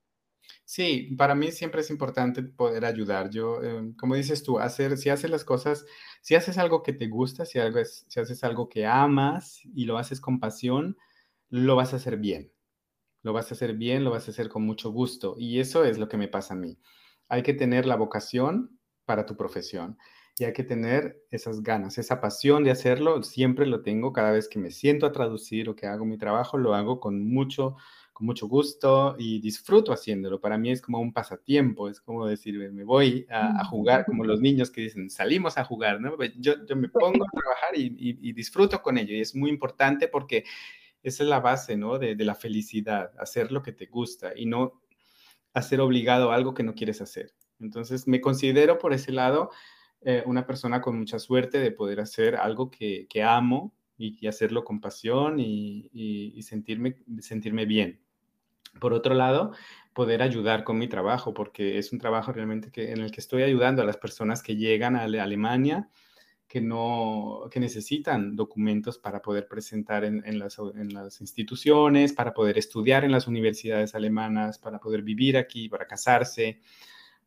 Sí, 0.64 1.16
para 1.18 1.34
mí 1.34 1.50
siempre 1.50 1.80
es 1.80 1.90
importante 1.90 2.44
poder 2.44 2.84
ayudar. 2.84 3.30
Yo, 3.30 3.60
em, 3.64 3.96
como 3.96 4.14
dices 4.14 4.44
tú, 4.44 4.60
hacer, 4.60 4.96
si 4.96 5.10
haces 5.10 5.28
las 5.28 5.42
cosas, 5.42 5.84
si 6.20 6.36
haces 6.36 6.56
algo 6.56 6.84
que 6.84 6.92
te 6.92 7.08
gusta, 7.08 7.44
si, 7.44 7.58
algo 7.58 7.80
si 7.84 8.20
haces 8.20 8.44
algo 8.44 8.68
que 8.68 8.86
amas 8.86 9.60
y 9.74 9.86
lo 9.86 9.98
haces 9.98 10.20
con 10.20 10.38
pasión, 10.38 10.96
lo 11.48 11.74
vas 11.74 11.94
a 11.94 11.96
hacer 11.96 12.16
bien. 12.16 12.52
Lo 13.26 13.32
vas 13.32 13.50
a 13.50 13.54
hacer 13.54 13.74
bien, 13.74 14.04
lo 14.04 14.12
vas 14.12 14.28
a 14.28 14.30
hacer 14.30 14.48
con 14.48 14.62
mucho 14.62 14.92
gusto. 14.92 15.34
Y 15.36 15.58
eso 15.58 15.84
es 15.84 15.98
lo 15.98 16.08
que 16.08 16.16
me 16.16 16.28
pasa 16.28 16.54
a 16.54 16.56
mí. 16.56 16.78
Hay 17.28 17.42
que 17.42 17.54
tener 17.54 17.84
la 17.84 17.96
vocación 17.96 18.78
para 19.04 19.26
tu 19.26 19.36
profesión 19.36 19.98
y 20.38 20.44
hay 20.44 20.52
que 20.52 20.62
tener 20.62 21.24
esas 21.32 21.60
ganas, 21.60 21.98
esa 21.98 22.20
pasión 22.20 22.62
de 22.62 22.70
hacerlo. 22.70 23.24
Siempre 23.24 23.66
lo 23.66 23.82
tengo 23.82 24.12
cada 24.12 24.30
vez 24.30 24.46
que 24.46 24.60
me 24.60 24.70
siento 24.70 25.06
a 25.06 25.12
traducir 25.12 25.68
o 25.68 25.74
que 25.74 25.88
hago 25.88 26.04
mi 26.04 26.18
trabajo, 26.18 26.56
lo 26.56 26.76
hago 26.76 27.00
con 27.00 27.28
mucho 27.28 27.74
con 28.12 28.26
mucho 28.26 28.46
gusto 28.46 29.14
y 29.18 29.40
disfruto 29.40 29.92
haciéndolo. 29.92 30.40
Para 30.40 30.56
mí 30.56 30.70
es 30.70 30.80
como 30.80 31.00
un 31.00 31.12
pasatiempo, 31.12 31.90
es 31.90 32.00
como 32.00 32.26
decir, 32.26 32.56
me 32.72 32.82
voy 32.82 33.26
a, 33.28 33.62
jugar, 33.66 34.06
como 34.06 34.24
los 34.24 34.40
niños 34.40 34.70
que 34.70 34.80
dicen, 34.80 35.10
salimos 35.10 35.58
a 35.58 35.64
jugar, 35.64 36.00
¿no? 36.00 36.16
Yo, 36.38 36.54
yo 36.64 36.76
me 36.76 36.88
pongo 36.88 37.24
a 37.26 37.30
trabajar 37.30 37.74
y, 37.74 38.32
disfruto 38.32 38.80
con 38.80 38.96
ello 38.96 39.14
y 39.14 39.20
es 39.20 39.34
muy 39.34 39.50
importante 39.50 40.08
porque 40.08 40.44
esa 41.08 41.22
es 41.22 41.28
la 41.28 41.40
base, 41.40 41.76
¿no? 41.76 41.98
De, 41.98 42.16
la 42.16 42.34
felicidad, 42.34 43.12
hacer 43.18 43.52
lo 43.52 43.62
que 43.62 43.72
te 43.72 43.86
gusta 43.86 44.32
y 44.34 44.46
no 44.46 44.80
hacer 45.54 45.80
obligado 45.80 46.32
algo 46.32 46.54
que 46.54 46.62
no 46.62 46.74
quieres 46.74 47.00
hacer. 47.00 47.34
Entonces, 47.60 48.06
me 48.06 48.20
considero 48.20 48.78
por 48.78 48.92
ese 48.92 49.12
lado 49.12 49.50
eh, 50.02 50.22
una 50.26 50.46
persona 50.46 50.80
con 50.80 50.98
mucha 50.98 51.18
suerte 51.18 51.58
de 51.58 51.70
poder 51.70 52.00
hacer 52.00 52.36
algo 52.36 52.70
que, 52.70 53.06
que 53.08 53.22
amo 53.22 53.74
y, 53.96 54.26
hacerlo 54.26 54.64
con 54.64 54.80
pasión 54.80 55.38
y, 55.40 55.88
y, 55.92 56.42
sentirme, 56.42 56.96
sentirme 57.20 57.64
bien. 57.64 58.00
Por 58.80 58.92
otro 58.92 59.14
lado, 59.14 59.52
poder 59.94 60.22
ayudar 60.22 60.64
con 60.64 60.76
mi 60.76 60.88
trabajo, 60.88 61.32
porque 61.32 61.78
es 61.78 61.92
un 61.92 61.98
trabajo 61.98 62.32
realmente 62.32 62.70
que, 62.70 62.92
en 62.92 62.98
el 62.98 63.10
que 63.10 63.20
estoy 63.20 63.42
ayudando 63.42 63.80
a 63.80 63.86
las 63.86 63.96
personas 63.96 64.42
que 64.42 64.56
llegan 64.56 64.96
a 64.96 65.04
Alemania, 65.04 65.88
que, 66.56 66.62
no, 66.62 67.50
que 67.50 67.60
necesitan 67.60 68.34
documentos 68.34 68.96
para 68.96 69.20
poder 69.20 69.46
presentar 69.46 70.04
en, 70.04 70.22
en, 70.24 70.38
las, 70.38 70.58
en, 70.58 70.94
las, 70.94 71.20
instituciones, 71.20 72.14
para 72.14 72.32
poder 72.32 72.56
estudiar 72.56 73.04
en 73.04 73.12
las 73.12 73.26
universidades 73.26 73.94
alemanas, 73.94 74.58
para 74.58 74.78
poder 74.78 75.02
vivir 75.02 75.36
aquí, 75.36 75.68
para 75.68 75.86
casarse, 75.86 76.62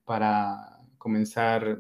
para 0.04 0.80
comenzar, 0.98 1.80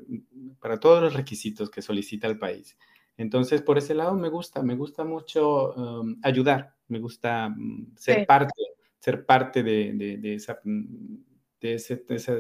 para 0.60 0.80
todos 0.80 1.02
los 1.02 1.16
requisitos 1.16 1.72
que 1.72 1.82
solicita 1.82 2.28
el 2.28 2.38
país. 2.38 2.78
Entonces, 3.18 3.64
por 3.64 3.80
ese 3.80 3.96
lado 3.96 4.14
me 4.14 4.30
gusta, 4.30 4.62
me 4.62 4.76
gusta 4.76 5.04
mucho 5.04 5.74
um, 5.74 6.20
ayudar, 6.22 6.76
me 6.88 7.00
gusta 7.00 7.50
mm, 7.50 7.96
ser 7.98 8.28
parte 8.28 8.54
ser 9.00 9.26
parte 9.26 9.64
de, 9.64 10.36
esa, 10.36 10.60
mm, 10.64 11.16
de, 11.62 11.74
esa 11.74 12.36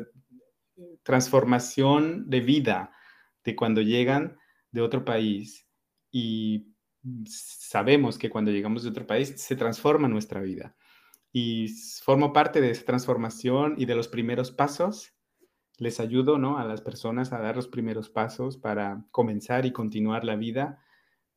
transformación 1.01 2.30
de 2.30 2.41
vida 2.41 2.91
de 3.43 3.55
cuando 3.55 3.82
llegan 3.82 4.38
de 4.72 4.82
otro 4.82 5.05
país 5.05 5.67
y 6.11 6.74
sabemos 7.26 8.17
que 8.17 8.30
cuando 8.30 8.51
llegamos 8.51 8.84
de 8.84 8.89
otro 8.89 9.07
país 9.07 9.34
se 9.38 9.55
transforma 9.55 10.07
nuestra 10.07 10.41
vida. 10.41 10.76
Y 11.32 11.67
formo 12.03 12.34
parte 12.34 12.59
de 12.59 12.72
esa 12.72 12.86
transformación 12.86 13.76
y 13.78 13.86
de 13.86 13.95
los 13.95 14.07
primeros 14.07 14.51
pasos. 14.51 15.13
Les 15.78 15.99
ayudo 15.99 16.38
¿no? 16.38 16.57
a 16.57 16.65
las 16.65 16.82
personas 16.82 17.32
a 17.32 17.39
dar 17.39 17.55
los 17.55 17.67
primeros 17.67 18.09
pasos 18.09 18.57
para 18.57 19.05
comenzar 19.11 19.65
y 19.65 19.72
continuar 19.72 20.26
la 20.26 20.36
vida 20.36 20.84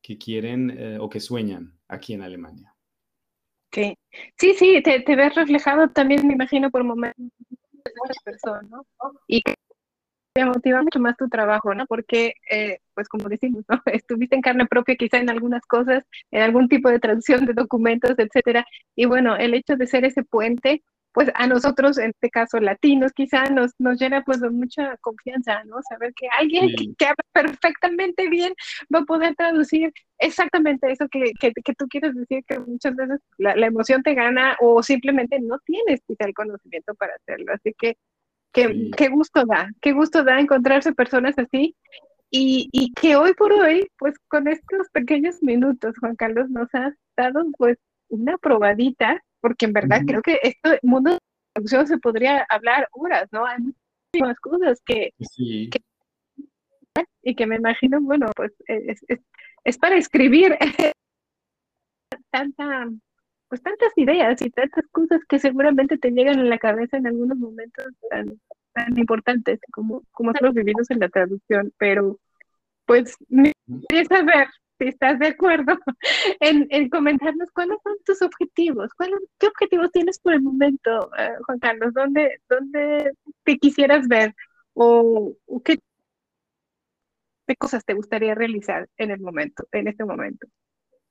que 0.00 0.18
quieren 0.18 0.70
eh, 0.70 0.98
o 0.98 1.08
que 1.08 1.20
sueñan 1.20 1.78
aquí 1.86 2.14
en 2.14 2.22
Alemania. 2.22 2.74
Sí, 3.70 3.96
sí, 4.36 4.54
sí, 4.54 4.82
te, 4.82 5.16
ves 5.16 5.34
reflejado 5.34 5.88
también, 5.90 6.26
me 6.26 6.34
imagino, 6.34 6.70
por 6.70 6.82
momentos 6.82 7.24
de 7.40 8.14
personas, 8.24 8.68
¿no? 8.68 8.84
Te 10.32 10.44
motiva 10.44 10.82
mucho 10.82 10.98
más 11.00 11.16
tu 11.16 11.28
trabajo, 11.28 11.74
¿no? 11.74 11.86
Porque, 11.86 12.34
eh, 12.50 12.78
pues 12.94 13.08
como 13.08 13.28
decimos, 13.28 13.64
¿no? 13.68 13.80
Estuviste 13.86 14.36
en 14.36 14.42
carne 14.42 14.66
propia 14.66 14.96
quizá 14.96 15.18
en 15.18 15.30
algunas 15.30 15.64
cosas, 15.66 16.04
en 16.30 16.42
algún 16.42 16.68
tipo 16.68 16.88
de 16.88 16.98
traducción 16.98 17.46
de 17.46 17.54
documentos, 17.54 18.14
etcétera. 18.18 18.66
Y 18.96 19.06
bueno, 19.06 19.36
el 19.36 19.54
hecho 19.54 19.76
de 19.76 19.86
ser 19.86 20.04
ese 20.04 20.22
puente 20.24 20.82
pues 21.12 21.30
a 21.34 21.46
nosotros, 21.46 21.98
en 21.98 22.10
este 22.10 22.30
caso 22.30 22.58
latinos, 22.58 23.12
quizá 23.12 23.44
nos, 23.50 23.72
nos 23.78 24.00
llena 24.00 24.22
pues 24.24 24.40
de 24.40 24.50
mucha 24.50 24.96
confianza, 24.98 25.62
¿no? 25.64 25.76
Saber 25.88 26.12
que 26.14 26.26
alguien 26.38 26.70
que, 26.98 27.04
habla 27.04 27.24
perfectamente 27.32 28.28
bien 28.28 28.54
va 28.92 29.00
a 29.00 29.04
poder 29.04 29.34
traducir 29.36 29.92
exactamente 30.18 30.90
eso 30.90 31.06
que, 31.10 31.32
que, 31.38 31.74
tú 31.74 31.86
quieres 31.88 32.14
decir, 32.14 32.42
que 32.46 32.58
muchas 32.60 32.96
veces 32.96 33.20
la, 33.36 33.66
emoción 33.66 34.02
te 34.02 34.14
gana 34.14 34.56
o 34.60 34.82
simplemente 34.82 35.38
no 35.40 35.58
tienes 35.66 36.00
quizá 36.06 36.24
el 36.24 36.34
conocimiento 36.34 36.94
para 36.94 37.14
hacerlo. 37.14 37.52
Así 37.52 37.74
que 37.78 37.96
qué, 38.52 39.08
gusto 39.08 39.44
da, 39.46 39.70
qué 39.80 39.92
gusto 39.92 40.24
da 40.24 40.40
encontrarse 40.40 40.92
personas 40.92 41.38
así. 41.38 41.76
Y, 42.30 42.68
y, 42.72 42.92
que 42.94 43.16
hoy 43.16 43.34
por 43.34 43.52
hoy, 43.52 43.86
pues 43.98 44.14
con 44.28 44.48
estos 44.48 44.88
pequeños 44.90 45.42
minutos, 45.42 45.94
Juan 46.00 46.16
Carlos, 46.16 46.48
nos 46.48 46.74
has 46.74 46.94
dado 47.14 47.44
pues 47.58 47.76
una 48.08 48.38
probadita 48.38 49.22
porque 49.42 49.66
en 49.66 49.72
verdad 49.74 50.00
creo 50.06 50.22
que 50.22 50.38
este 50.42 50.78
mundo 50.82 51.10
de 51.10 51.18
producción 51.52 51.86
se 51.86 51.98
podría 51.98 52.46
hablar 52.48 52.88
horas, 52.92 53.28
¿no? 53.32 53.44
Hay 53.44 53.58
muchísimas 53.58 54.38
cosas 54.40 54.80
que, 54.86 55.10
y 57.22 57.34
que 57.34 57.46
me 57.46 57.56
imagino, 57.56 58.00
bueno, 58.00 58.30
pues 58.36 58.52
es, 58.66 59.04
es, 59.64 59.78
para 59.78 59.96
escribir. 59.96 60.56
Tanta, 62.30 62.88
pues 63.52 63.62
tantas 63.62 63.92
ideas 63.96 64.40
y 64.40 64.48
tantas 64.48 64.86
cosas 64.92 65.20
que 65.28 65.38
seguramente 65.38 65.98
te 65.98 66.10
llegan 66.10 66.38
a 66.38 66.44
la 66.44 66.56
cabeza 66.56 66.96
en 66.96 67.06
algunos 67.06 67.36
momentos 67.36 67.84
tan, 68.08 68.40
tan 68.72 68.98
importantes 68.98 69.60
como, 69.70 70.04
como 70.10 70.32
los 70.40 70.54
vividos 70.54 70.90
en 70.90 71.00
la 71.00 71.10
traducción, 71.10 71.70
pero 71.76 72.18
pues 72.86 73.14
me 73.28 73.52
gustaría 73.66 74.06
saber 74.06 74.48
si 74.78 74.88
estás 74.88 75.18
de 75.18 75.26
acuerdo, 75.26 75.78
en, 76.40 76.88
comentarnos 76.88 77.50
cuáles 77.50 77.76
son 77.82 77.92
tus 78.06 78.22
objetivos, 78.22 78.90
qué 79.38 79.48
objetivos 79.48 79.92
tienes 79.92 80.18
por 80.18 80.32
el 80.32 80.40
momento, 80.40 81.10
eh, 81.18 81.34
Juan 81.44 81.58
Carlos, 81.58 81.92
¿Dónde, 81.92 82.40
dónde 82.48 83.12
te 83.44 83.58
quisieras 83.58 84.08
ver 84.08 84.34
o, 84.72 85.36
qué, 85.62 85.78
cosas 87.58 87.84
te 87.84 87.92
gustaría 87.92 88.34
realizar 88.34 88.88
en 88.96 89.10
el 89.10 89.20
momento, 89.20 89.66
en 89.72 89.88
este 89.88 90.06
momento. 90.06 90.46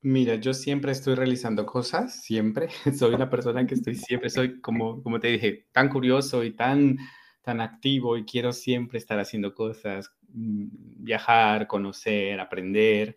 Mira, 0.03 0.35
yo 0.35 0.53
siempre 0.53 0.91
estoy 0.91 1.13
realizando 1.15 1.65
cosas, 1.65 2.23
siempre. 2.23 2.69
Soy 2.97 3.13
una 3.13 3.29
persona 3.29 3.67
que 3.67 3.75
estoy 3.75 3.95
siempre, 3.95 4.29
soy 4.31 4.59
como, 4.59 5.03
como 5.03 5.19
te 5.19 5.27
dije, 5.27 5.67
tan 5.71 5.89
curioso 5.89 6.43
y 6.43 6.51
tan, 6.55 6.97
tan 7.43 7.61
activo 7.61 8.17
y 8.17 8.25
quiero 8.25 8.51
siempre 8.51 8.97
estar 8.97 9.19
haciendo 9.19 9.53
cosas, 9.53 10.11
mm, 10.29 11.03
viajar, 11.03 11.67
conocer, 11.67 12.39
aprender 12.39 13.15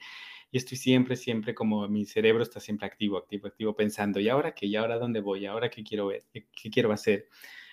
y 0.55 0.59
estoy 0.59 0.79
siempre, 0.79 1.17
siempre 1.17 1.53
como 1.53 1.89
mi 1.89 2.05
cerebro 2.05 2.43
está 2.43 2.61
siempre 2.61 2.87
activo, 2.87 3.19
activo, 3.19 3.49
activo, 3.49 3.75
pensando, 3.75 4.21
¿y 4.21 4.29
ahora 4.29 4.55
qué? 4.55 4.67
¿Y 4.67 4.77
ahora 4.77 4.99
dónde 4.99 5.21
voy? 5.21 5.41
¿Y 5.41 5.47
ahora 5.47 5.69
qué 5.69 5.83
quiero 5.83 6.07
ver? 6.07 6.23
¿Qué, 6.33 6.47
quiero 6.71 6.93
hacer? 6.93 7.29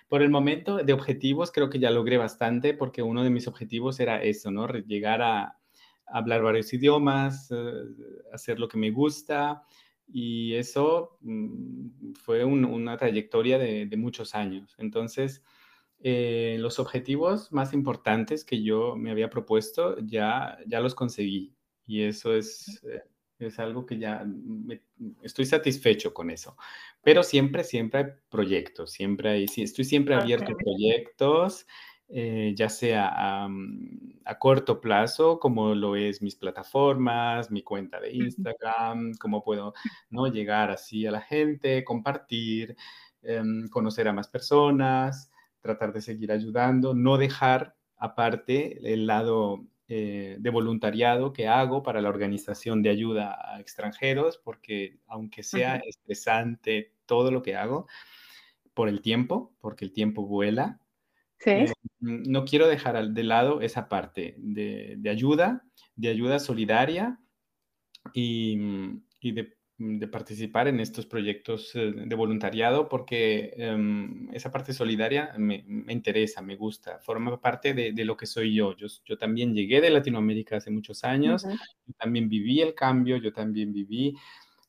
Por 0.10 0.24
el 0.24 0.32
momento 0.32 0.78
de 0.78 0.92
objetivos 0.94 1.52
creo 1.52 1.70
que 1.70 1.78
ya 1.78 1.92
logré 1.92 2.18
bastante 2.18 2.74
porque 2.74 3.04
uno 3.04 3.24
de 3.24 3.30
mis 3.30 3.48
objetivos 3.48 4.00
era 4.00 4.24
eso, 4.24 4.50
¿no? 4.50 4.68
Llegar 4.68 5.22
a, 5.22 5.61
hablar 6.12 6.42
varios 6.42 6.72
idiomas, 6.74 7.50
eh, 7.52 7.84
hacer 8.34 8.60
lo 8.60 8.68
que 8.68 8.78
me 8.78 8.92
gusta 8.92 9.64
y 10.14 10.56
eso 10.56 11.18
mm, 11.22 12.14
fue 12.14 12.44
una 12.44 12.98
trayectoria 12.98 13.58
de, 13.58 13.98
muchos 13.98 14.36
años. 14.36 14.76
Entonces, 14.78 15.44
eh, 16.00 16.58
los 16.60 16.80
objetivos 16.80 17.52
más 17.52 17.74
importantes 17.74 18.44
que 18.44 18.64
yo 18.64 18.96
me 18.96 19.12
había 19.12 19.30
propuesto 19.30 19.98
ya, 20.00 20.58
ya 20.68 20.80
los 20.80 20.96
conseguí 20.96 21.56
y 21.86 22.04
eso 22.04 22.34
es, 22.36 22.82
eh, 22.84 23.02
es 23.40 23.60
algo 23.60 23.86
que 23.86 23.98
ya 23.98 24.26
estoy 25.24 25.46
satisfecho 25.46 26.14
con 26.14 26.30
eso. 26.30 26.56
Pero 27.04 27.24
siempre, 27.24 27.64
siempre 27.64 28.00
hay 28.00 28.06
proyectos, 28.30 28.92
siempre 28.92 29.30
hay, 29.30 29.46
estoy 29.58 29.86
siempre 29.86 30.16
abierto 30.16 30.52
a 30.52 30.56
proyectos, 30.56 31.66
eh, 32.14 32.54
ya 32.56 32.68
sea 32.70 33.08
a, 33.08 33.50
a, 34.26 34.40
corto 34.40 34.82
plazo, 34.82 35.40
como 35.40 35.74
lo 35.76 35.96
es 35.96 36.22
mis 36.22 36.36
plataformas, 36.36 37.52
mi 37.52 37.64
cuenta 37.64 38.00
de 38.02 38.12
Instagram, 38.12 39.14
cómo 39.20 39.44
puedo 39.44 39.74
¿no? 40.10 40.28
llegar 40.28 40.72
así 40.72 41.06
a 41.06 41.12
la 41.12 41.22
gente, 41.22 41.84
compartir. 41.86 42.76
em, 43.24 43.68
conocer 43.70 44.08
a 44.08 44.14
más 44.14 44.28
personas, 44.28 45.32
tratar 45.62 45.94
de 45.94 46.02
seguir 46.02 46.32
ayudando, 46.32 46.94
no 46.94 47.18
dejar 47.18 47.76
aparte 47.98 48.80
el 48.94 49.08
lado 49.08 49.64
eh, 49.88 50.38
de 50.40 50.50
voluntariado 50.50 51.34
que 51.34 51.48
hago 51.48 51.84
para 51.84 52.02
la 52.02 52.10
organización 52.10 52.82
de 52.82 52.90
ayuda 52.90 53.38
a 53.44 53.60
extranjeros, 53.60 54.38
porque 54.38 55.00
aunque 55.08 55.44
sea 55.44 55.76
estresante 55.78 56.94
todo 57.06 57.30
lo 57.32 57.42
que 57.42 57.56
hago, 57.56 57.88
por 58.74 58.90
el 58.90 59.02
tiempo, 59.02 59.54
porque 59.60 59.86
el 59.86 59.92
tiempo 59.92 60.26
vuela, 60.26 60.80
eh, 61.46 61.72
no 62.00 62.46
quiero 62.46 62.68
dejar 62.68 63.10
de 63.10 63.24
lado 63.24 63.62
esa 63.62 63.90
parte 63.90 64.36
de, 64.38 65.00
ayuda, 65.10 65.64
de 65.96 66.10
ayuda 66.10 66.40
solidaria 66.40 67.20
y, 68.14 68.58
de, 69.22 69.58
participar 70.12 70.68
en 70.68 70.80
estos 70.80 71.08
proyectos 71.08 71.72
eh, 71.76 71.92
de 71.96 72.16
voluntariado 72.16 72.88
porque 72.88 73.54
em, 73.58 74.30
esa 74.32 74.52
parte 74.52 74.74
solidaria 74.74 75.34
me, 75.38 75.66
interesa, 75.88 76.42
me 76.44 76.56
gusta, 76.56 77.00
forma 77.00 77.42
parte 77.42 77.74
de, 77.74 78.06
lo 78.06 78.16
que 78.16 78.28
soy 78.28 78.54
yo. 78.54 78.76
yo. 78.76 79.18
también 79.18 79.56
llegué 79.56 79.82
de 79.82 79.90
Latinoamérica 79.90 80.58
hace 80.58 80.70
muchos 80.70 81.04
años, 81.04 81.44
yo 81.44 81.94
también 81.98 82.30
viví 82.30 82.62
el 82.62 82.76
cambio, 82.76 83.18
yo 83.18 83.34
también 83.34 83.74
viví 83.74 84.16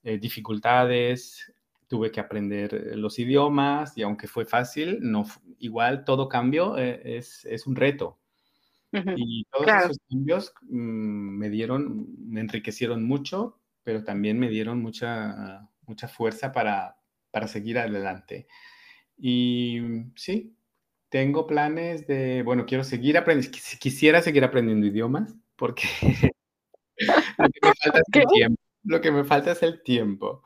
eh, 0.04 0.18
dificultades, 0.18 1.52
tuve 1.93 2.11
que 2.11 2.20
aprender 2.20 2.74
eh, 2.74 2.97
los 2.97 3.18
idiomas 3.18 3.99
y 3.99 4.03
aunque 4.03 4.26
fue 4.26 4.47
fácil, 4.47 5.01
no, 5.03 5.26
igual 5.59 6.07
todo 6.07 6.26
cambio 6.26 6.78
eh, 6.78 7.03
es, 7.05 7.45
es, 7.45 7.66
un 7.66 7.76
reto. 7.76 8.18
Y 9.14 9.45
todos 9.51 9.66
esos 9.66 9.99
cambios 10.09 10.55
mm, 10.62 11.36
me 11.36 11.51
dieron, 11.51 12.07
me 12.18 12.40
enriquecieron 12.40 13.05
mucho, 13.05 13.61
pero 13.82 14.05
también 14.05 14.38
me 14.38 14.49
dieron 14.49 14.80
mucha, 14.80 15.68
mucha 15.82 16.09
fuerza 16.09 16.51
para, 16.51 16.97
para 17.30 17.47
seguir 17.47 17.78
adelante. 17.78 18.47
Y 19.18 19.82
sí, 20.16 20.57
tengo 21.11 21.47
planes 21.47 22.07
de, 22.07 22.43
bueno, 22.43 22.64
quiero 22.64 22.84
seguir 22.84 23.18
aprendiendo, 23.18 23.59
quisiera 23.78 24.22
seguir 24.22 24.45
aprendiendo 24.45 24.86
idiomas, 24.86 25.36
porque 25.57 25.82
lo 27.36 27.51
que 27.51 27.61
me 27.61 27.74
falta 27.74 28.01
es 28.01 28.14
el 28.14 28.28
tiempo. 28.32 28.62
Lo 28.84 29.01
que 29.01 29.11
me 29.12 29.24
falta 29.24 29.53
es 29.53 29.62
el 29.62 29.82
tiempo 29.82 30.43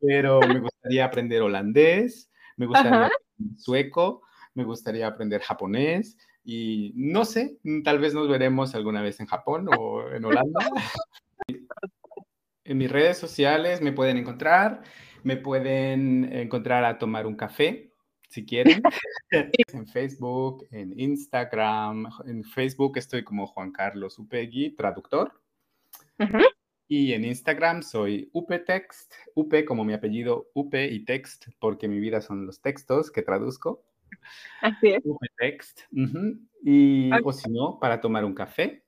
pero 0.00 0.40
me 0.40 0.60
gustaría 0.60 1.04
aprender 1.04 1.42
holandés, 1.42 2.30
me 2.56 2.66
gustaría 2.66 3.06
aprender 3.06 3.58
sueco, 3.58 4.22
me 4.54 4.64
gustaría 4.64 5.06
aprender 5.06 5.40
japonés 5.40 6.16
y 6.44 6.92
no 6.96 7.24
sé, 7.24 7.58
tal 7.84 7.98
vez 7.98 8.14
nos 8.14 8.28
veremos 8.28 8.74
alguna 8.74 9.02
vez 9.02 9.20
en 9.20 9.26
Japón 9.26 9.68
o 9.76 10.08
en 10.10 10.24
Holanda. 10.24 10.70
en 12.64 12.78
mis 12.78 12.90
redes 12.90 13.18
sociales 13.18 13.80
me 13.80 13.92
pueden 13.92 14.16
encontrar, 14.16 14.82
me 15.22 15.36
pueden 15.36 16.32
encontrar 16.32 16.84
a 16.84 16.98
tomar 16.98 17.26
un 17.26 17.36
café 17.36 17.88
si 18.28 18.44
quieren. 18.44 18.82
en 19.72 19.86
Facebook, 19.86 20.66
en 20.70 20.98
Instagram, 20.98 22.08
en 22.26 22.44
Facebook 22.44 22.98
estoy 22.98 23.24
como 23.24 23.46
Juan 23.46 23.72
Carlos 23.72 24.18
Upegui, 24.18 24.74
traductor. 24.76 25.32
Y 26.88 27.12
en 27.12 27.26
Instagram 27.26 27.82
soy 27.82 28.30
UPText, 28.32 29.12
UP 29.34 29.64
como 29.66 29.84
mi 29.84 29.92
apellido 29.92 30.50
UP 30.54 30.74
y 30.74 31.04
Text, 31.04 31.48
porque 31.58 31.86
mi 31.86 32.00
vida 32.00 32.22
son 32.22 32.46
los 32.46 32.62
textos 32.62 33.10
que 33.10 33.22
traduzco. 33.22 33.84
Así 34.62 34.88
es. 34.88 35.02
UPText. 35.04 35.82
Y, 36.64 37.10
o 37.22 37.32
si 37.32 37.50
no, 37.50 37.78
para 37.78 38.00
tomar 38.00 38.24
un 38.24 38.34
café, 38.34 38.84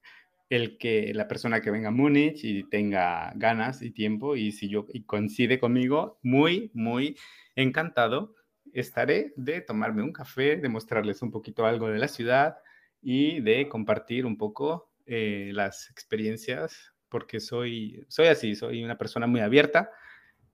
el 0.49 0.79
que 0.79 1.13
la 1.15 1.29
persona 1.29 1.61
que 1.61 1.71
venga 1.71 1.89
a 1.89 1.93
Múnich 1.93 2.43
y 2.43 2.65
tenga 2.65 3.33
ganas 3.37 3.83
y 3.83 3.91
tiempo, 3.91 4.35
y 4.35 4.53
si 4.53 4.71
yo 4.71 4.87
y 4.93 5.05
coincide 5.05 5.61
conmigo, 5.61 6.19
muy, 6.23 6.71
muy 6.73 7.19
encantado 7.55 8.35
estaré 8.73 9.33
de 9.37 9.61
tomarme 9.61 10.03
un 10.03 10.13
café, 10.13 10.57
de 10.57 10.69
mostrarles 10.69 11.23
un 11.23 11.31
poquito 11.31 11.67
algo 11.67 11.89
de 11.89 11.99
la 11.99 12.09
ciudad 12.09 12.59
y 13.03 13.41
de 13.41 13.69
compartir 13.69 14.27
un 14.27 14.37
poco 14.37 14.93
eh, 15.07 15.51
las 15.53 15.91
experiencias 15.91 16.95
porque 17.11 17.41
soy, 17.41 18.05
soy 18.09 18.29
así, 18.29 18.55
soy 18.55 18.83
una 18.83 18.97
persona 18.97 19.27
muy 19.27 19.41
abierta 19.41 19.91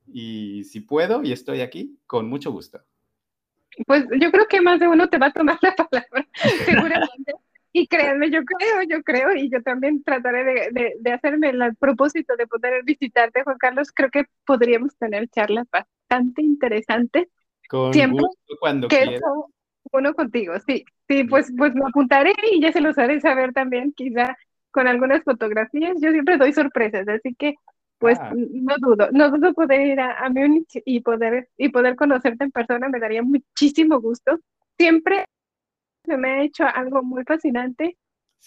y 0.06 0.64
si 0.64 0.80
puedo 0.80 1.22
y 1.22 1.32
estoy 1.32 1.60
aquí, 1.60 1.98
con 2.06 2.28
mucho 2.28 2.50
gusto. 2.50 2.80
Pues 3.86 4.04
yo 4.20 4.30
creo 4.30 4.46
que 4.48 4.60
más 4.60 4.80
de 4.80 4.88
uno 4.88 5.08
te 5.08 5.18
va 5.18 5.26
a 5.26 5.32
tomar 5.32 5.58
la 5.60 5.74
palabra, 5.74 6.26
seguramente. 6.64 7.34
Y 7.72 7.86
créanme, 7.88 8.30
yo 8.30 8.42
creo, 8.42 8.82
yo 8.88 9.02
creo, 9.02 9.36
y 9.36 9.50
yo 9.50 9.62
también 9.62 10.02
trataré 10.02 10.70
de, 10.72 11.12
hacerme 11.12 11.50
el 11.50 11.76
propósito 11.76 12.34
de 12.36 12.46
poder 12.46 12.82
visitarte, 12.84 13.42
Juan 13.42 13.58
Carlos. 13.58 13.92
Creo 13.92 14.10
que 14.10 14.24
podríamos 14.46 14.96
tener 14.96 15.28
charlas 15.28 15.66
bastante 15.70 16.40
interesantes. 16.40 17.28
Con 17.68 17.92
gusto, 17.92 18.56
cuando 18.60 18.88
quieras. 18.88 19.20
Uno 19.92 20.14
contigo, 20.14 20.54
sí, 20.66 20.84
sí, 21.06 21.24
pues, 21.24 21.52
pues 21.56 21.74
me 21.74 21.84
apuntaré 21.86 22.32
y 22.50 22.60
ya 22.60 22.72
se 22.72 22.80
los 22.80 22.98
haré 22.98 23.20
saber 23.20 23.52
también, 23.52 23.92
quizá 23.92 24.36
con 24.76 24.86
algunas 24.86 25.24
fotografías. 25.24 25.96
Yo 26.02 26.12
siempre 26.12 26.36
doy 26.36 26.52
sorpresas, 26.52 27.08
así 27.08 27.34
que 27.34 27.54
pues 27.98 28.18
ah. 28.20 28.30
no 28.34 28.74
dudo, 28.78 29.08
no 29.10 29.30
dudo 29.30 29.54
poder 29.54 29.86
ir 29.86 30.00
a, 30.00 30.18
a 30.18 30.28
Múnich 30.28 30.82
y 30.84 31.00
poder, 31.00 31.48
y 31.56 31.70
poder 31.70 31.96
conocerte 31.96 32.44
en 32.44 32.50
persona, 32.50 32.90
me 32.90 33.00
daría 33.00 33.22
muchísimo 33.22 33.98
gusto. 34.02 34.38
Siempre 34.78 35.24
se 36.04 36.18
me 36.18 36.28
ha 36.30 36.42
hecho 36.42 36.64
algo 36.64 37.02
muy 37.02 37.24
fascinante 37.24 37.96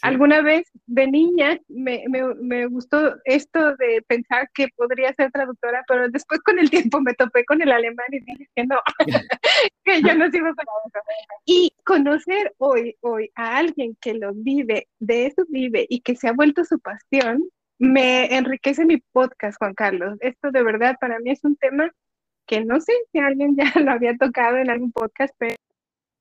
Alguna 0.01 0.41
vez 0.41 0.69
de 0.85 1.07
niña 1.07 1.59
me, 1.67 2.03
me, 2.07 2.23
me, 2.35 2.65
gustó 2.67 3.15
esto 3.25 3.75
de 3.75 4.01
pensar 4.07 4.49
que 4.53 4.69
podría 4.75 5.13
ser 5.13 5.31
traductora, 5.31 5.83
pero 5.87 6.09
después 6.09 6.39
con 6.41 6.57
el 6.57 6.69
tiempo 6.69 7.01
me 7.01 7.13
topé 7.13 7.43
con 7.45 7.61
el 7.61 7.71
alemán 7.71 8.07
y 8.11 8.19
dije 8.21 8.49
que 8.55 8.65
no, 8.65 8.79
que 9.83 10.01
yo 10.01 10.15
no 10.15 10.29
sirvo 10.31 10.53
para 10.55 10.71
eso. 10.85 10.99
Y 11.45 11.73
conocer 11.83 12.53
hoy, 12.57 12.95
hoy 13.01 13.29
a 13.35 13.57
alguien 13.57 13.97
que 13.99 14.13
lo 14.13 14.33
vive, 14.33 14.87
de 14.99 15.25
eso 15.25 15.43
vive 15.49 15.85
y 15.89 16.01
que 16.01 16.15
se 16.15 16.27
ha 16.27 16.33
vuelto 16.33 16.63
su 16.63 16.79
pasión, 16.79 17.43
me 17.77 18.35
enriquece 18.35 18.85
mi 18.85 18.97
podcast, 19.11 19.57
Juan 19.57 19.73
Carlos. 19.73 20.17
Esto 20.21 20.51
de 20.51 20.63
verdad 20.63 20.95
para 20.99 21.19
mí 21.19 21.31
es 21.31 21.43
un 21.43 21.55
tema 21.55 21.91
que 22.45 22.65
no 22.65 22.79
sé 22.81 22.93
si 23.11 23.19
alguien 23.19 23.55
ya 23.55 23.63
lo 23.83 23.91
había 23.91 24.17
tocado 24.17 24.57
en 24.57 24.69
algún 24.69 24.91
podcast, 24.91 25.33
pero 25.37 25.55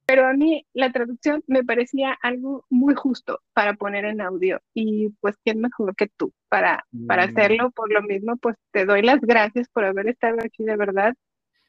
pero 0.08 0.26
a 0.26 0.32
mí 0.32 0.66
la 0.72 0.90
traducción 0.90 1.44
me 1.46 1.62
parecía 1.62 2.16
algo 2.22 2.64
muy 2.70 2.94
justo 2.94 3.42
para 3.52 3.74
poner 3.74 4.06
en 4.06 4.22
audio 4.22 4.58
y 4.72 5.10
pues 5.20 5.34
quién 5.44 5.60
mejor 5.60 5.94
que 5.94 6.08
tú 6.16 6.32
para, 6.48 6.86
para 7.06 7.26
mm. 7.26 7.28
hacerlo. 7.28 7.70
Por 7.72 7.92
lo 7.92 8.00
mismo, 8.00 8.38
pues 8.38 8.56
te 8.72 8.86
doy 8.86 9.02
las 9.02 9.20
gracias 9.20 9.68
por 9.68 9.84
haber 9.84 10.08
estado 10.08 10.38
aquí 10.42 10.64
de 10.64 10.76
verdad. 10.76 11.14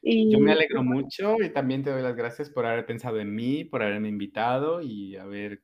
Y, 0.00 0.32
Yo 0.32 0.40
me 0.40 0.52
alegro 0.52 0.82
mucho 0.82 1.36
y 1.38 1.50
también 1.50 1.84
te 1.84 1.90
doy 1.90 2.00
las 2.00 2.16
gracias 2.16 2.48
por 2.48 2.64
haber 2.64 2.86
pensado 2.86 3.20
en 3.20 3.34
mí, 3.34 3.66
por 3.66 3.82
haberme 3.82 4.08
invitado 4.08 4.80
y 4.80 5.16
haber 5.16 5.60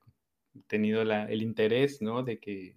tenido 0.66 1.01
el 1.01 1.43
interés, 1.43 2.03
¿no? 2.03 2.24
De 2.24 2.39
que 2.39 2.77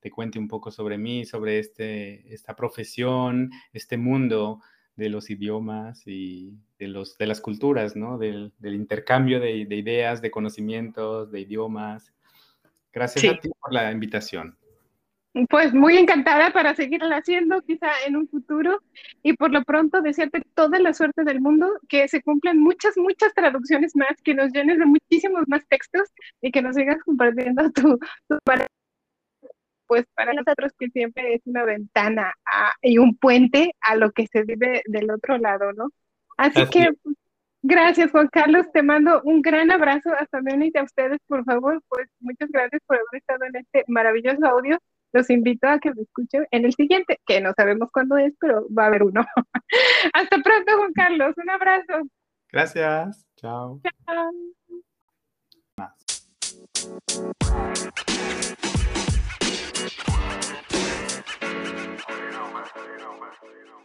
te 0.00 0.10
cuente 0.10 0.38
un 0.38 0.48
poco 0.48 0.70
sobre 0.70 0.96
mí, 0.96 1.26
sobre 1.26 1.58
este, 1.58 2.32
esta 2.32 2.56
profesión, 2.56 3.50
este 3.74 3.98
mundo 3.98 4.62
de 4.96 5.08
los 5.08 5.30
idiomas 5.30 6.02
y 6.06 6.54
de, 6.78 6.88
los, 6.88 7.18
de 7.18 7.26
las 7.26 7.40
culturas, 7.40 7.96
¿no? 7.96 8.18
Del, 8.18 8.52
intercambio 8.62 9.40
de, 9.40 9.52
ideas, 9.52 10.22
de 10.22 10.30
conocimientos, 10.30 11.30
de 11.30 11.40
idiomas. 11.40 12.12
Gracias 12.92 13.34
a 13.34 13.40
ti 13.40 13.48
por 13.60 13.72
la 13.72 13.90
invitación. 13.90 14.56
Pues 15.50 15.74
muy 15.74 15.96
encantada 15.96 16.52
para 16.52 16.76
seguirla 16.76 17.16
haciendo 17.16 17.60
quizá 17.62 17.88
en 18.06 18.14
un 18.14 18.28
futuro 18.28 18.80
y 19.24 19.32
por 19.32 19.50
lo 19.50 19.64
pronto 19.64 20.00
desearte 20.00 20.42
toda 20.54 20.78
la 20.78 20.94
suerte 20.94 21.24
del 21.24 21.40
mundo, 21.40 21.68
que 21.88 22.06
se 22.06 22.22
cumplan 22.22 22.60
muchas, 22.60 22.96
muchas 22.96 23.34
traducciones 23.34 23.96
más, 23.96 24.22
que 24.22 24.32
nos 24.32 24.52
llenes 24.52 24.78
de 24.78 24.86
muchísimos 24.86 25.42
más 25.48 25.66
textos 25.66 26.08
y 26.40 26.52
que 26.52 26.62
nos 26.62 26.76
sigas 26.76 26.98
compartiendo 27.04 27.68
tu, 27.72 27.98
tu 28.28 28.38
pues 29.86 30.04
para 30.14 30.32
nosotros 30.32 30.72
que 30.78 30.88
siempre 30.88 31.34
es 31.34 31.42
una 31.44 31.64
ventana 31.64 32.32
y 32.82 32.98
un 32.98 33.16
puente 33.16 33.74
a 33.80 33.96
lo 33.96 34.10
que 34.12 34.26
se 34.26 34.42
vive 34.42 34.82
del 34.86 35.10
otro 35.10 35.38
lado, 35.38 35.72
¿no? 35.72 35.90
Así, 36.36 36.66
que 36.70 36.92
pues, 37.02 37.16
gracias 37.62 38.10
Juan 38.10 38.28
Carlos, 38.28 38.70
te 38.72 38.82
mando 38.82 39.22
un 39.22 39.42
gran 39.42 39.70
abrazo 39.70 40.10
hasta 40.18 40.40
y 40.40 40.78
a 40.78 40.82
ustedes, 40.82 41.18
por 41.26 41.44
favor, 41.44 41.82
pues 41.88 42.08
muchas 42.20 42.50
gracias 42.50 42.82
por 42.86 42.96
haber 42.96 43.06
estado 43.20 43.44
en 43.44 43.56
este 43.56 43.84
maravilloso 43.88 44.44
audio. 44.46 44.78
Los 45.12 45.30
invito 45.30 45.68
a 45.68 45.78
que 45.78 45.94
me 45.94 46.02
escuchen 46.02 46.44
en 46.50 46.64
el 46.64 46.74
siguiente, 46.74 47.20
que 47.24 47.40
no 47.40 47.52
sabemos 47.56 47.88
cuándo 47.92 48.16
es, 48.16 48.34
pero 48.40 48.66
va 48.76 48.84
a 48.84 48.86
haber 48.88 49.04
uno. 49.04 49.24
hasta 50.12 50.38
pronto, 50.38 50.76
Juan 50.76 50.92
Carlos. 50.92 51.34
Un 51.36 51.50
abrazo. 51.50 52.02
Gracias. 52.50 53.24
Chao. 53.36 53.80
Chao. 54.06 54.32
Más. 55.76 55.94
Barcelona, 62.64 63.20
Barcelona. 63.20 63.83